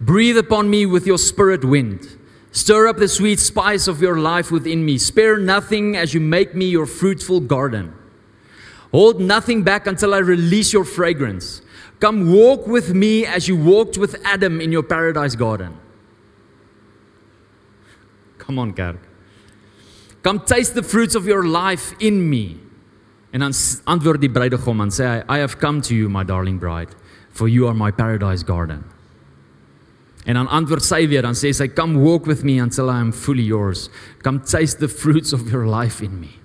Breathe 0.00 0.38
upon 0.38 0.70
me 0.70 0.86
with 0.86 1.06
your 1.06 1.18
spirit 1.18 1.64
wind. 1.64 2.16
Stir 2.52 2.88
up 2.88 2.96
the 2.96 3.08
sweet 3.08 3.38
spice 3.38 3.86
of 3.86 4.00
your 4.00 4.18
life 4.18 4.50
within 4.50 4.84
me. 4.84 4.96
Spare 4.96 5.36
nothing 5.36 5.94
as 5.94 6.14
you 6.14 6.20
make 6.20 6.54
me 6.54 6.64
your 6.64 6.86
fruitful 6.86 7.40
garden. 7.40 7.92
Hold 8.92 9.20
nothing 9.20 9.62
back 9.62 9.86
until 9.86 10.14
I 10.14 10.18
release 10.18 10.72
your 10.72 10.84
fragrance. 10.84 11.60
Come 12.00 12.32
walk 12.32 12.66
with 12.66 12.94
me 12.94 13.26
as 13.26 13.48
you 13.48 13.56
walked 13.56 13.98
with 13.98 14.16
Adam 14.24 14.62
in 14.62 14.72
your 14.72 14.82
paradise 14.82 15.34
garden. 15.34 15.76
Come 18.46 18.58
on, 18.58 18.72
Kerk. 18.72 19.00
Come 20.22 20.40
taste 20.40 20.74
the 20.74 20.82
fruits 20.82 21.14
of 21.14 21.26
your 21.26 21.44
life 21.44 21.94
in 21.98 22.28
me. 22.30 22.58
En 23.30 23.40
dan 23.40 23.52
antwoord 23.84 24.22
die 24.22 24.30
bruidegom 24.30 24.80
en 24.80 24.90
sê 24.94 25.06
hy, 25.06 25.16
I 25.28 25.42
have 25.42 25.58
come 25.60 25.82
to 25.82 25.94
you 25.94 26.08
my 26.08 26.24
darling 26.24 26.58
bride, 26.58 26.94
for 27.30 27.48
you 27.48 27.66
are 27.66 27.74
my 27.74 27.90
paradise 27.90 28.46
garden. 28.46 28.84
En 30.26 30.34
dan 30.34 30.48
antwoord 30.48 30.82
sy 30.82 31.04
weer 31.06 31.22
dan 31.22 31.36
sê 31.38 31.52
sy, 31.54 31.68
come 31.68 32.00
walk 32.02 32.26
with 32.26 32.42
me 32.42 32.58
until 32.58 32.90
I 32.90 32.98
am 32.98 33.12
fully 33.12 33.44
yours. 33.44 33.90
Come 34.22 34.40
taste 34.40 34.80
the 34.80 34.88
fruits 34.88 35.32
of 35.32 35.50
your 35.50 35.66
life 35.66 36.02
in 36.02 36.18
me. 36.18 36.40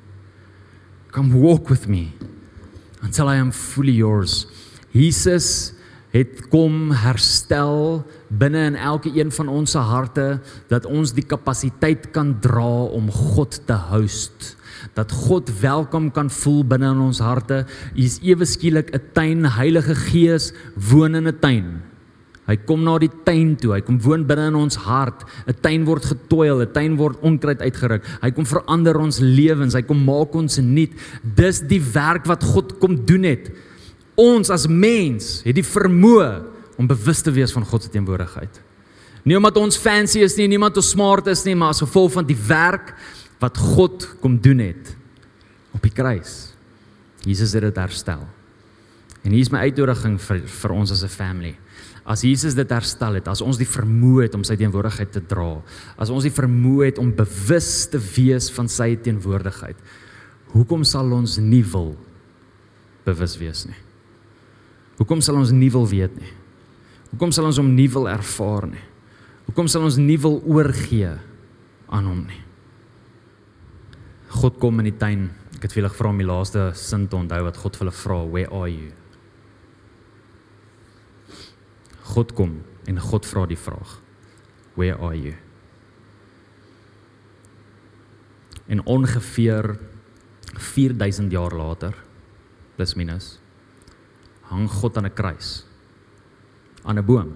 Come 1.12 1.34
walk 1.42 1.70
with 1.70 1.88
me 1.88 2.12
until 3.02 3.28
I 3.28 3.38
am 3.38 3.52
fully 3.52 3.94
yours. 3.94 4.46
Jesus 4.94 5.74
het 6.12 6.48
kom 6.52 6.92
herstel 6.92 8.04
binne 8.28 8.66
in 8.72 8.76
elke 8.76 9.12
een 9.16 9.32
van 9.32 9.48
ons 9.48 9.72
se 9.72 9.80
harte 9.80 10.40
dat 10.68 10.86
ons 10.86 11.14
die 11.16 11.26
kapasiteit 11.26 12.12
kan 12.12 12.36
dra 12.44 12.88
om 12.92 13.12
God 13.12 13.62
te 13.66 13.78
host 13.92 14.56
dat 14.98 15.12
God 15.12 15.50
welkom 15.62 16.10
kan 16.12 16.30
voel 16.30 16.64
binne 16.66 16.90
in 16.90 17.04
ons 17.04 17.22
harte. 17.22 17.64
Hy 17.94 18.06
is 18.08 18.20
ewe 18.26 18.46
skielik 18.50 18.90
'n 18.94 19.02
tuin, 19.14 19.46
Heilige 19.46 19.96
Gees 19.96 20.54
woon 20.76 21.16
in 21.16 21.28
'n 21.28 21.40
tuin. 21.40 21.82
Hy 22.48 22.58
kom 22.66 22.84
na 22.84 22.98
die 22.98 23.12
tuin 23.24 23.56
toe. 23.56 23.74
Hy 23.74 23.82
kom 23.82 24.02
woon 24.02 24.26
binne 24.26 24.48
in 24.48 24.56
ons 24.56 24.76
hart. 24.76 25.24
'n 25.48 25.54
Tuin 25.62 25.86
word 25.86 26.04
getoil, 26.06 26.62
'n 26.62 26.74
tuin 26.74 26.98
word 26.98 27.18
onkruid 27.22 27.62
uitgeruk. 27.62 28.04
Hy 28.22 28.32
kom 28.32 28.46
verander 28.46 28.98
ons 28.98 29.20
lewens. 29.20 29.74
Hy 29.74 29.84
kom 29.84 30.04
maak 30.04 30.36
ons 30.36 30.58
nuut. 30.58 30.92
Dis 31.24 31.62
die 31.62 31.82
werk 31.94 32.26
wat 32.26 32.44
God 32.44 32.80
kom 32.80 33.06
doen 33.06 33.24
het 33.24 33.52
ons 34.20 34.50
as 34.50 34.68
mens 34.68 35.40
het 35.46 35.56
die 35.56 35.66
vermoë 35.66 36.30
om 36.78 36.90
bewus 36.90 37.22
te 37.22 37.32
wees 37.32 37.54
van 37.54 37.66
God 37.66 37.86
se 37.86 37.92
teenwoordigheid. 37.94 38.62
Nie 39.24 39.38
omdat 39.38 39.60
ons 39.62 39.78
fancy 39.78 40.24
is 40.26 40.36
nie, 40.40 40.48
nie 40.50 40.58
omdat 40.58 40.80
ons 40.82 40.94
smart 40.96 41.28
is 41.30 41.44
nie, 41.46 41.56
maar 41.56 41.76
as 41.76 41.84
gevolg 41.84 42.16
van 42.16 42.26
die 42.26 42.38
werk 42.48 42.96
wat 43.42 43.58
God 43.58 44.08
kom 44.22 44.40
doen 44.42 44.64
het 44.64 44.96
op 45.76 45.84
die 45.86 45.94
kruis. 45.94 46.52
Jesus 47.26 47.54
het 47.54 47.68
dit 47.68 47.78
herstel. 47.78 48.24
En 49.22 49.34
hier 49.34 49.44
is 49.44 49.52
my 49.54 49.68
uitnodiging 49.68 50.18
vir 50.22 50.42
vir 50.50 50.72
ons 50.74 50.92
as 50.92 51.04
'n 51.04 51.08
family. 51.08 51.56
As 52.04 52.22
Jesus 52.22 52.56
dit 52.56 52.70
herstel 52.70 53.14
het, 53.14 53.28
as 53.28 53.42
ons 53.42 53.58
die 53.58 53.66
vermoë 53.66 54.24
het 54.24 54.36
om 54.36 54.44
sy 54.44 54.56
teenwoordigheid 54.56 55.12
te 55.12 55.22
dra, 55.22 55.62
as 55.98 56.10
ons 56.10 56.24
die 56.24 56.34
vermoë 56.34 56.86
het 56.86 56.98
om 56.98 57.14
bewus 57.14 57.86
te 57.86 58.00
wees 58.00 58.50
van 58.50 58.68
sy 58.68 58.96
teenwoordigheid, 58.96 59.76
hoekom 60.48 60.84
sal 60.84 61.12
ons 61.12 61.38
nie 61.38 61.64
wil 61.64 61.96
bewus 63.06 63.38
wees 63.38 63.66
nie? 63.66 63.91
Hoekom 65.02 65.24
sal 65.26 65.40
ons 65.42 65.50
nie 65.56 65.72
wil 65.74 65.88
weet 65.90 66.14
nie? 66.20 66.30
Hoekom 67.10 67.34
sal 67.34 67.50
ons 67.50 67.58
hom 67.58 67.74
nie 67.74 67.90
wil 67.90 68.06
ervaar 68.12 68.70
nie? 68.70 68.86
Hoekom 69.48 69.68
sal 69.72 69.88
ons 69.88 69.98
nie 69.98 70.20
wil 70.22 70.38
oorgee 70.46 71.16
aan 71.90 72.08
hom 72.08 72.22
nie? 72.30 72.40
God 74.38 74.62
kom 74.62 74.80
in 74.80 74.92
die 74.92 74.98
tuin. 75.02 75.26
Ek 75.58 75.66
het 75.66 75.74
vir 75.74 75.82
julle 75.82 75.92
gevra 75.92 76.14
om 76.14 76.22
die 76.22 76.30
laaste 76.30 76.70
sin 76.78 77.10
te 77.10 77.18
onthou 77.18 77.42
wat 77.50 77.58
God 77.60 77.76
vir 77.76 77.88
hulle 77.88 77.98
vra, 77.98 78.20
"Where 78.30 78.54
are 78.54 78.70
you?" 78.70 78.92
God 82.14 82.34
kom 82.36 82.62
en 82.88 83.00
God 83.00 83.26
vra 83.26 83.46
die 83.48 83.60
vraag: 83.60 84.00
Where 84.76 84.98
are 84.98 85.16
you? 85.16 85.36
En 88.68 88.86
ongeveer 88.86 89.80
4000 90.56 91.32
jaar 91.32 91.56
later, 91.56 91.96
plus 92.76 92.96
minus, 92.96 93.41
hang 94.52 94.68
God 94.70 94.98
aan 94.98 95.08
'n 95.08 95.16
kruis 95.16 95.66
aan 96.84 96.98
'n 96.98 97.06
boom. 97.06 97.30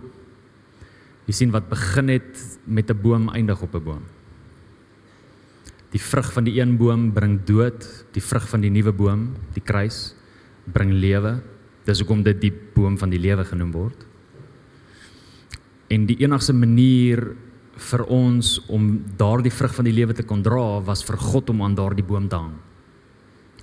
Jy 1.26 1.34
sien 1.34 1.52
wat 1.52 1.70
begin 1.70 2.10
het 2.10 2.60
met 2.66 2.90
'n 2.90 3.02
boom 3.02 3.30
eindig 3.30 3.62
op 3.62 3.76
'n 3.76 3.84
boom. 3.84 4.04
Die 5.92 6.02
vrug 6.02 6.34
van 6.34 6.44
die 6.44 6.60
een 6.60 6.78
boom 6.78 7.14
bring 7.14 7.44
dood, 7.44 8.06
die 8.12 8.22
vrug 8.22 8.50
van 8.50 8.62
die 8.62 8.70
nuwe 8.70 8.92
boom, 8.92 9.36
die 9.54 9.64
kruis, 9.64 10.16
bring 10.64 10.92
lewe. 10.92 11.42
Dis 11.86 12.00
hoekom 12.00 12.24
dit 12.24 12.42
die 12.42 12.54
boom 12.74 12.98
van 12.98 13.10
die 13.10 13.20
lewe 13.20 13.46
genoem 13.46 13.72
word. 13.72 14.06
En 15.88 16.06
die 16.06 16.18
enigste 16.18 16.54
manier 16.54 17.36
vir 17.76 18.04
ons 18.06 18.66
om 18.68 19.04
daardie 19.18 19.52
vrug 19.52 19.76
van 19.76 19.86
die 19.86 19.94
lewe 19.94 20.14
te 20.14 20.24
kon 20.24 20.42
dra 20.42 20.82
was 20.82 21.04
vir 21.04 21.18
God 21.18 21.50
om 21.50 21.62
aan 21.62 21.76
daardie 21.76 22.06
boom 22.06 22.28
te 22.28 22.36
hang. 22.36 22.54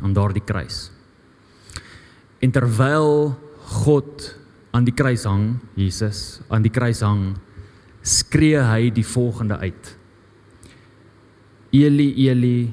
Aan 0.02 0.12
daardie 0.12 0.44
kruis. 0.44 0.90
En 2.40 2.50
terwyl 2.50 3.36
God 3.72 4.28
aan 4.72 4.86
die 4.86 4.94
kruis 4.94 5.24
hang, 5.28 5.56
Jesus 5.76 6.40
aan 6.52 6.64
die 6.64 6.72
kruis 6.72 7.02
hang, 7.04 7.34
skree 8.02 8.60
hy 8.60 8.90
die 8.94 9.06
volgende 9.06 9.58
uit. 9.62 9.92
Eli 11.72 12.08
Eli 12.28 12.72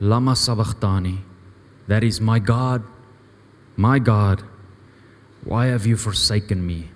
lama 0.00 0.34
sabachthani. 0.34 1.18
That 1.88 2.04
is 2.04 2.20
my 2.20 2.38
God, 2.38 2.82
my 3.76 3.98
God, 3.98 4.44
why 5.44 5.68
have 5.72 5.86
you 5.86 5.96
forsaken 5.96 6.64
me? 6.66 6.90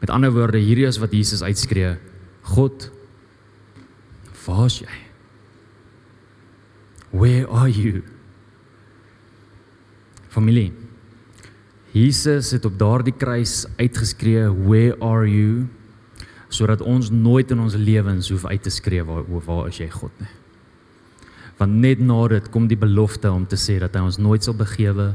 Met 0.00 0.10
ander 0.10 0.30
woorde, 0.32 0.58
hierdie 0.62 0.86
is 0.86 1.00
wat 1.02 1.12
Jesus 1.12 1.42
uitskree. 1.42 1.96
God, 2.54 2.90
waar 4.46 4.66
is 4.66 4.80
jy? 4.80 4.98
Where 7.10 7.46
are 7.50 7.68
you? 7.68 8.04
Familie. 10.30 10.79
Jesus 11.92 12.52
het 12.54 12.64
op 12.64 12.78
daardie 12.78 13.14
kruis 13.16 13.66
uitgeskree, 13.76 14.46
"Where 14.66 14.96
are 15.00 15.28
you?" 15.28 15.66
sodat 16.50 16.82
ons 16.82 17.10
nooit 17.10 17.50
in 17.50 17.62
ons 17.62 17.78
lewens 17.78 18.30
hoef 18.30 18.44
uit 18.50 18.62
te 18.62 18.70
skree 18.70 19.04
waar 19.06 19.24
waar 19.46 19.68
is 19.70 19.78
jy 19.78 19.88
God 19.90 20.12
nie. 20.18 20.30
Want 21.60 21.76
net 21.82 22.00
na 22.00 22.28
dit 22.32 22.46
kom 22.50 22.66
die 22.70 22.78
belofte 22.80 23.30
om 23.30 23.44
te 23.46 23.58
sê 23.60 23.78
dat 23.78 23.94
hy 23.94 24.00
ons 24.00 24.18
nooit 24.18 24.42
sal 24.42 24.56
begewe 24.56 25.10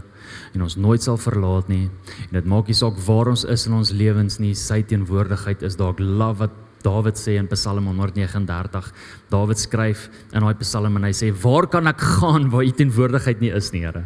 en 0.53 0.61
ons 0.61 0.77
nooit 0.77 1.01
sal 1.01 1.17
verlaat 1.17 1.67
nie. 1.67 1.89
En 2.29 2.37
dit 2.37 2.45
maak 2.45 2.69
nie 2.69 2.77
saak 2.77 2.99
waar 3.07 3.31
ons 3.33 3.45
is 3.49 3.65
in 3.67 3.73
ons 3.73 3.91
lewens 3.91 4.39
nie, 4.39 4.53
sy 4.55 4.81
teenwoordigheid 4.83 5.65
is 5.65 5.75
daar. 5.75 5.95
Ek 5.97 5.99
love 5.99 6.45
wat 6.45 6.61
Dawid 6.85 7.17
sê 7.17 7.39
in 7.39 7.47
Psalm 7.49 7.87
139. 7.89 8.91
Dawid 9.33 9.57
skryf 9.57 10.05
in 10.37 10.45
daai 10.45 10.59
Psalm 10.61 10.99
en 10.99 11.03
hy 11.03 11.13
sê: 11.17 11.31
"Waar 11.33 11.65
kan 11.67 11.87
ek 11.87 11.97
gaan 11.97 12.51
waar 12.53 12.63
u 12.63 12.69
teenwoordigheid 12.71 13.41
nie 13.41 13.49
is 13.49 13.71
nie, 13.73 13.81
Here?" 13.81 14.05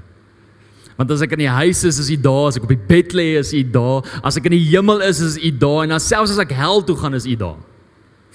Want 0.99 1.13
as 1.15 1.21
ek 1.23 1.37
in 1.37 1.45
die 1.45 1.53
huis 1.61 1.85
is, 1.87 1.97
is 2.03 2.09
U 2.11 2.17
daar, 2.19 2.49
as 2.49 2.57
ek 2.59 2.65
op 2.67 2.73
die 2.73 2.87
bed 2.89 3.13
lê, 3.15 3.29
is 3.39 3.53
U 3.55 3.61
daar, 3.71 4.03
as 4.19 4.35
ek 4.35 4.49
in 4.49 4.57
die 4.57 4.65
hemel 4.73 4.99
is, 5.07 5.21
is 5.23 5.37
U 5.39 5.51
daar 5.55 5.85
en 5.85 5.95
dan 5.95 6.03
selfs 6.03 6.33
as 6.35 6.41
ek 6.43 6.51
hel 6.57 6.83
toe 6.83 6.97
gaan, 6.99 7.15
is 7.15 7.23
U 7.23 7.37
daar. 7.39 7.61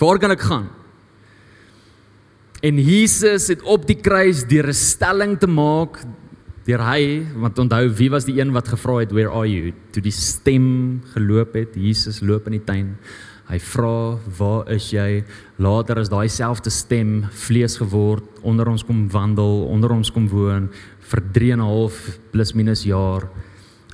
Waar 0.01 0.21
kan 0.23 0.33
ek 0.33 0.47
gaan? 0.49 0.71
En 2.65 2.81
Jesus 2.81 3.51
het 3.53 3.61
op 3.69 3.85
die 3.85 3.99
kruis 4.01 4.47
deur 4.49 4.73
'n 4.73 4.73
stelling 4.73 5.37
te 5.37 5.47
maak 5.47 6.01
deur 6.65 6.81
hy 6.81 7.27
want 7.37 7.59
onthou 7.61 7.89
wie 7.93 8.09
was 8.09 8.25
die 8.25 8.41
een 8.41 8.53
wat 8.53 8.69
gevra 8.73 9.01
het 9.03 9.13
where 9.13 9.29
are 9.29 9.47
you? 9.47 9.73
Toe 9.93 10.03
die 10.03 10.11
stem 10.11 11.03
geloop 11.13 11.53
het 11.55 11.77
Jesus 11.77 12.23
loop 12.23 12.47
in 12.47 12.57
die 12.57 12.65
tuin. 12.65 12.97
Hy 13.45 13.59
vra 13.61 14.17
waar 14.39 14.71
is 14.73 14.89
jy? 14.91 15.25
Later 15.61 15.99
is 16.01 16.09
daai 16.09 16.29
selfde 16.33 16.71
stem 16.73 17.27
vlees 17.45 17.77
geword 17.77 18.25
onder 18.43 18.69
ons 18.69 18.83
kom 18.83 19.05
wandel 19.13 19.67
onder 19.69 19.93
ons 19.93 20.11
kom 20.11 20.29
woon 20.29 20.71
vir 21.05 21.21
3 21.33 21.53
en 21.53 21.61
'n 21.61 21.69
half 21.69 22.19
plus 22.33 22.53
minus 22.55 22.85
jaar 22.85 23.29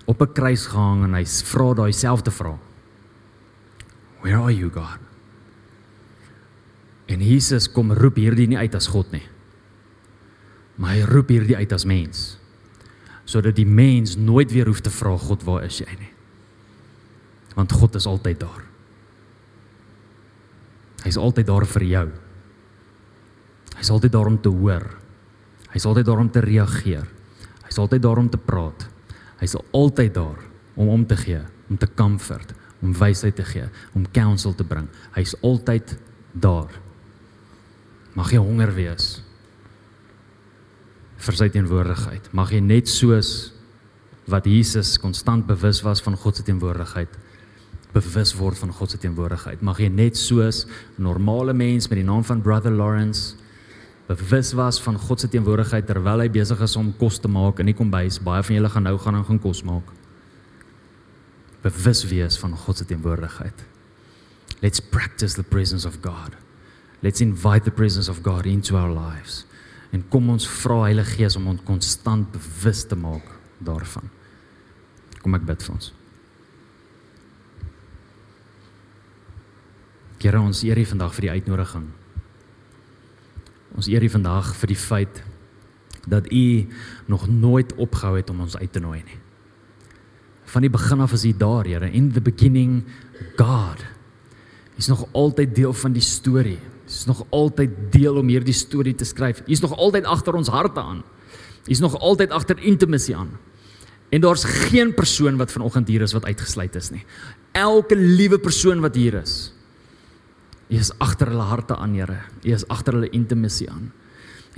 op 0.07 0.23
'n 0.23 0.33
kruis 0.33 0.67
gehang 0.67 1.05
en 1.05 1.15
hy 1.15 1.25
vra 1.25 1.75
daai 1.75 1.93
selfde 1.93 2.31
vraag. 2.31 2.59
Where 4.23 4.37
are 4.37 4.55
you 4.55 4.71
God? 4.71 4.99
En 7.07 7.21
Jesus 7.21 7.67
kom 7.73 7.93
roep 7.93 8.17
hierdie 8.17 8.47
nie 8.47 8.59
uit 8.59 8.75
as 8.75 8.87
God 8.87 9.11
nie. 9.13 9.27
Maar 10.77 10.95
hy 10.95 11.03
roep 11.09 11.29
hierdie 11.29 11.57
uit 11.57 11.73
as 11.73 11.85
mens. 11.85 12.39
Sodat 13.25 13.57
die 13.57 13.67
mens 13.67 14.17
nooit 14.17 14.53
weer 14.53 14.67
hoef 14.67 14.81
te 14.81 14.91
vra 14.91 15.17
God, 15.17 15.43
waar 15.45 15.65
is 15.65 15.79
jy 15.79 15.91
nie? 15.99 16.13
Want 17.55 17.73
God 17.73 17.95
is 17.95 18.07
altyd 18.07 18.41
daar. 18.41 18.63
Hy's 21.05 21.17
altyd 21.17 21.47
daar 21.47 21.67
vir 21.67 21.85
jou. 21.89 22.07
Hy's 23.77 23.91
altyd 23.91 24.13
daar 24.13 24.27
om 24.27 24.41
te 24.41 24.53
hoor. 24.53 24.87
Hy's 25.75 25.87
altyd 25.87 26.07
daar 26.07 26.23
om 26.23 26.31
te 26.31 26.43
reageer. 26.45 27.07
Hy's 27.67 27.79
altyd 27.79 28.03
daar 28.03 28.19
om 28.19 28.31
te 28.31 28.39
praat. 28.39 28.89
Hy's 29.41 29.57
altyd 29.71 30.15
daar 30.15 30.39
om 30.75 30.89
om 30.89 31.07
te 31.07 31.17
gee, 31.17 31.41
om 31.69 31.79
te 31.79 31.89
comfort, 31.95 32.55
om 32.81 32.93
wysheid 32.97 33.37
te 33.37 33.45
gee, 33.45 33.67
om 33.95 34.07
counsel 34.11 34.55
te 34.55 34.65
bring. 34.65 34.89
Hy's 35.15 35.35
altyd 35.43 35.97
daar. 36.33 36.73
Mag 38.17 38.33
jy 38.33 38.41
honger 38.43 38.73
wees 38.75 39.21
vir 41.21 41.37
sy 41.37 41.51
teenwoordigheid. 41.53 42.31
Mag 42.33 42.53
jy 42.55 42.63
net 42.65 42.89
soos 42.89 43.53
wat 44.31 44.47
Jesus 44.49 44.97
konstant 44.99 45.47
bewus 45.47 45.83
was 45.85 46.01
van 46.03 46.17
God 46.17 46.39
se 46.39 46.47
teenwoordigheid 46.47 47.19
bewus 47.95 48.33
word 48.39 48.59
van 48.59 48.73
God 48.73 48.93
se 48.93 48.99
teenwoordigheid. 49.03 49.63
Mag 49.67 49.81
jy 49.83 49.89
net 49.91 50.17
soos 50.17 50.65
'n 50.65 51.03
normale 51.03 51.53
mens 51.53 51.89
met 51.89 51.99
die 51.99 52.07
naam 52.07 52.25
van 52.25 52.43
Brother 52.43 52.71
Lawrence 52.71 53.35
bewus 54.17 54.53
was 54.53 54.81
van 54.83 54.99
God 54.99 55.21
se 55.21 55.29
teenwoordigheid 55.31 55.87
terwyl 55.87 56.23
hy 56.25 56.29
besig 56.33 56.61
is 56.65 56.77
om 56.77 56.89
kos 56.99 57.21
te 57.23 57.29
maak 57.31 57.61
in 57.63 57.69
die 57.71 57.77
kombuis. 57.77 58.19
Baie 58.19 58.43
van 58.43 58.57
julle 58.57 58.71
gaan 58.73 58.87
nou 58.89 58.97
gaan 58.99 59.21
en 59.21 59.27
gaan 59.29 59.39
kos 59.43 59.63
maak. 59.63 59.93
Bewus 61.63 62.03
wees 62.11 62.39
van 62.41 62.57
God 62.57 62.81
se 62.81 62.87
teenwoordigheid. 62.91 63.67
Let's 64.65 64.81
practice 64.81 65.37
the 65.39 65.47
presence 65.47 65.87
of 65.87 66.01
God. 66.03 66.35
Let's 67.05 67.21
invite 67.21 67.65
the 67.65 67.71
presence 67.71 68.11
of 68.11 68.25
God 68.27 68.47
into 68.47 68.77
our 68.77 68.91
lives. 68.91 69.45
En 69.95 70.03
kom 70.09 70.29
ons 70.31 70.49
vra 70.49 70.83
Heilige 70.89 71.17
Gees 71.21 71.37
om 71.39 71.47
ons 71.51 71.63
konstant 71.67 72.27
bewus 72.35 72.83
te 72.87 72.99
maak 72.99 73.31
daarvan. 73.63 74.11
Kom 75.23 75.39
ek 75.39 75.47
bid 75.47 75.63
vir 75.63 75.77
ons. 75.77 75.93
Here 80.21 80.41
ons 80.43 80.67
eer 80.67 80.79
U 80.79 80.85
vandag 80.85 81.15
vir 81.17 81.29
die 81.29 81.35
uitnodiging 81.39 81.89
Ons 83.77 83.89
eer 83.91 84.03
U 84.03 84.09
vandag 84.11 84.55
vir 84.61 84.73
die 84.73 84.79
feit 84.79 85.23
dat 86.11 86.27
U 86.33 86.67
nog 87.07 87.29
nooit 87.29 87.75
opgehou 87.77 88.17
het 88.17 88.31
om 88.31 88.41
ons 88.41 88.57
uit 88.57 88.73
te 88.73 88.81
nooi 88.81 89.03
nie. 89.05 89.19
Van 90.51 90.65
die 90.65 90.73
begin 90.73 91.01
af 91.01 91.13
is 91.15 91.25
U 91.25 91.33
daar, 91.37 91.69
Here, 91.69 91.91
in 91.91 92.11
the 92.13 92.21
beginning 92.21 92.83
God. 93.37 93.85
Hy's 94.75 94.89
nog 94.89 95.05
altyd 95.13 95.55
deel 95.55 95.73
van 95.77 95.93
die 95.93 96.03
storie. 96.03 96.59
Hy's 96.89 97.05
nog 97.07 97.23
altyd 97.31 97.71
deel 97.93 98.17
om 98.17 98.29
hierdie 98.33 98.57
storie 98.57 98.95
te 98.95 99.05
skryf. 99.05 99.45
Hy's 99.47 99.63
nog 99.63 99.77
altyd 99.77 100.09
agter 100.09 100.35
ons 100.35 100.49
harte 100.51 100.81
aan. 100.81 101.05
Hy's 101.69 101.83
nog 101.85 101.99
altyd 102.01 102.33
agter 102.35 102.59
intimacy 102.59 103.15
aan. 103.15 103.37
En 104.11 104.21
daar's 104.21 104.45
geen 104.45 104.95
persoon 104.95 105.37
wat 105.39 105.53
vanoggend 105.53 105.89
hier 105.89 106.03
is 106.03 106.13
wat 106.17 106.25
uitgesluit 106.27 106.75
is 106.75 106.91
nie. 106.91 107.05
Elke 107.55 107.95
liewe 107.97 108.39
persoon 108.43 108.81
wat 108.83 108.95
hier 108.99 109.15
is, 109.21 109.40
U 110.71 110.79
is 110.79 110.93
agter 111.03 111.33
hulle 111.33 111.47
harte 111.51 111.75
aan, 111.77 111.95
Here. 111.99 112.21
U 112.47 112.53
is 112.55 112.65
agter 112.71 112.95
hulle 112.95 113.11
intimacy 113.17 113.67
aan. 113.71 113.91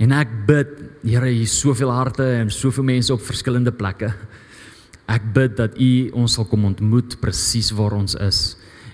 En 0.01 0.13
ek 0.13 0.33
bid, 0.47 0.75
Here, 1.01 1.29
hier 1.29 1.45
is 1.45 1.55
soveel 1.57 1.91
harte 1.93 2.25
en 2.37 2.51
soveel 2.53 2.85
mense 2.85 3.13
op 3.13 3.23
verskillende 3.25 3.73
plekke. 3.73 4.11
Ek 5.09 5.25
bid 5.35 5.57
dat 5.57 5.79
U 5.81 5.89
ons 6.21 6.37
sal 6.37 6.45
kom 6.49 6.67
ontmoet 6.69 7.17
presies 7.21 7.73
waar 7.75 7.97
ons 7.97 8.15
is 8.21 8.43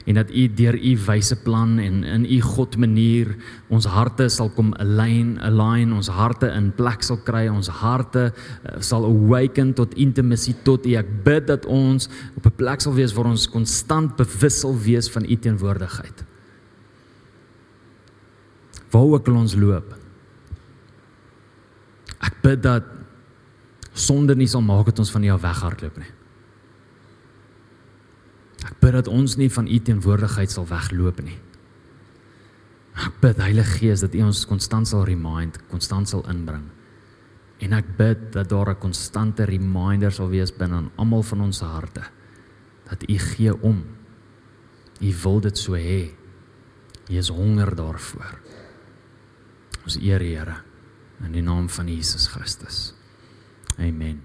en 0.10 0.18
dat 0.18 0.32
U 0.34 0.46
deur 0.58 0.74
U 0.74 0.94
wyse 1.06 1.36
plan 1.44 1.76
en 1.84 2.00
in 2.08 2.24
U 2.26 2.40
God 2.42 2.78
manier 2.82 3.36
ons 3.70 3.86
harte 3.86 4.26
sal 4.34 4.50
kom 4.56 4.72
align, 4.82 5.36
align 5.46 5.92
ons 5.94 6.10
harte 6.10 6.50
in 6.56 6.72
plek 6.74 7.04
sal 7.06 7.20
kry, 7.28 7.44
ons 7.52 7.70
harte 7.84 8.30
uh, 8.32 8.80
sal 8.80 9.06
awaken 9.06 9.76
tot 9.78 9.94
intimacy 10.00 10.56
tot 10.66 10.88
U. 10.88 10.96
Ek 10.98 11.12
bid 11.28 11.52
dat 11.52 11.68
ons 11.70 12.10
op 12.40 12.48
'n 12.48 12.58
plek 12.58 12.82
sal 12.82 12.96
wees 12.96 13.14
waar 13.14 13.30
ons 13.30 13.46
konstant 13.46 14.18
bewus 14.18 14.64
sal 14.64 14.74
wees 14.74 15.12
van 15.12 15.28
U 15.30 15.36
teenwoordigheid 15.36 16.29
waar 18.92 19.16
ook 19.18 19.28
al 19.28 19.42
ons 19.44 19.56
loop. 19.56 19.96
Ek 22.20 22.40
bid 22.44 22.64
dat 22.64 22.88
sonde 23.94 24.36
nie 24.36 24.48
sal 24.48 24.64
maak 24.66 24.90
dat 24.92 25.00
ons 25.00 25.12
van 25.12 25.24
U 25.24 25.30
af 25.36 25.44
weghardloop 25.44 26.00
nie. 26.00 26.12
Ek 28.68 28.76
bid 28.82 28.98
dat 28.98 29.08
ons 29.08 29.38
nie 29.40 29.50
van 29.52 29.68
U 29.68 29.80
teenwoordigheid 29.80 30.52
sal 30.52 30.68
wegloop 30.68 31.22
nie. 31.24 31.38
Ek 33.00 33.16
bid 33.24 33.40
Heilige 33.40 33.78
Gees 33.80 34.04
dat 34.04 34.16
U 34.18 34.26
ons 34.28 34.44
konstant 34.48 34.90
sal 34.90 35.06
remind, 35.08 35.62
konstant 35.72 36.10
sal 36.12 36.26
inbring. 36.32 36.66
En 37.64 37.76
ek 37.76 37.96
bid 37.98 38.32
dat 38.36 38.50
daar 38.50 38.72
'n 38.72 38.80
konstante 38.80 39.44
reminder 39.44 40.12
sal 40.12 40.30
wees 40.30 40.52
binne 40.52 40.76
aan 40.76 40.92
almal 40.96 41.24
van 41.24 41.42
ons 41.42 41.60
harte 41.60 42.04
dat 42.90 43.04
U 43.10 43.18
gee 43.18 43.54
om. 43.62 43.84
U 45.02 45.14
wil 45.24 45.40
dit 45.40 45.58
so 45.58 45.74
hê. 45.74 46.12
U 47.10 47.14
is 47.18 47.30
honger 47.30 47.76
daarvoor. 47.76 48.49
Ons 49.90 49.98
eer 50.06 50.22
die 50.22 50.36
Here 50.36 50.60
in 51.26 51.32
die 51.34 51.42
naam 51.42 51.66
van 51.74 51.88
Jesus 51.90 52.28
Christus. 52.30 52.92
Amen. 53.82 54.20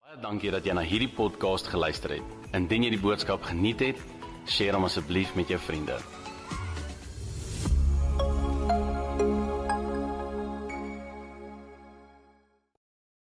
Baie 0.00 0.16
dankie 0.22 0.48
dat 0.48 0.64
jy 0.64 0.72
na 0.72 0.80
hierdie 0.80 1.10
podcast 1.12 1.68
geluister 1.68 2.14
het. 2.16 2.30
Indien 2.56 2.86
jy 2.86 2.94
die 2.94 3.02
boodskap 3.02 3.44
geniet 3.50 3.84
het, 3.84 4.00
deel 4.48 4.78
hom 4.78 4.88
asseblief 4.88 5.34
met 5.36 5.52
jou 5.52 5.60
vriende. 5.60 5.98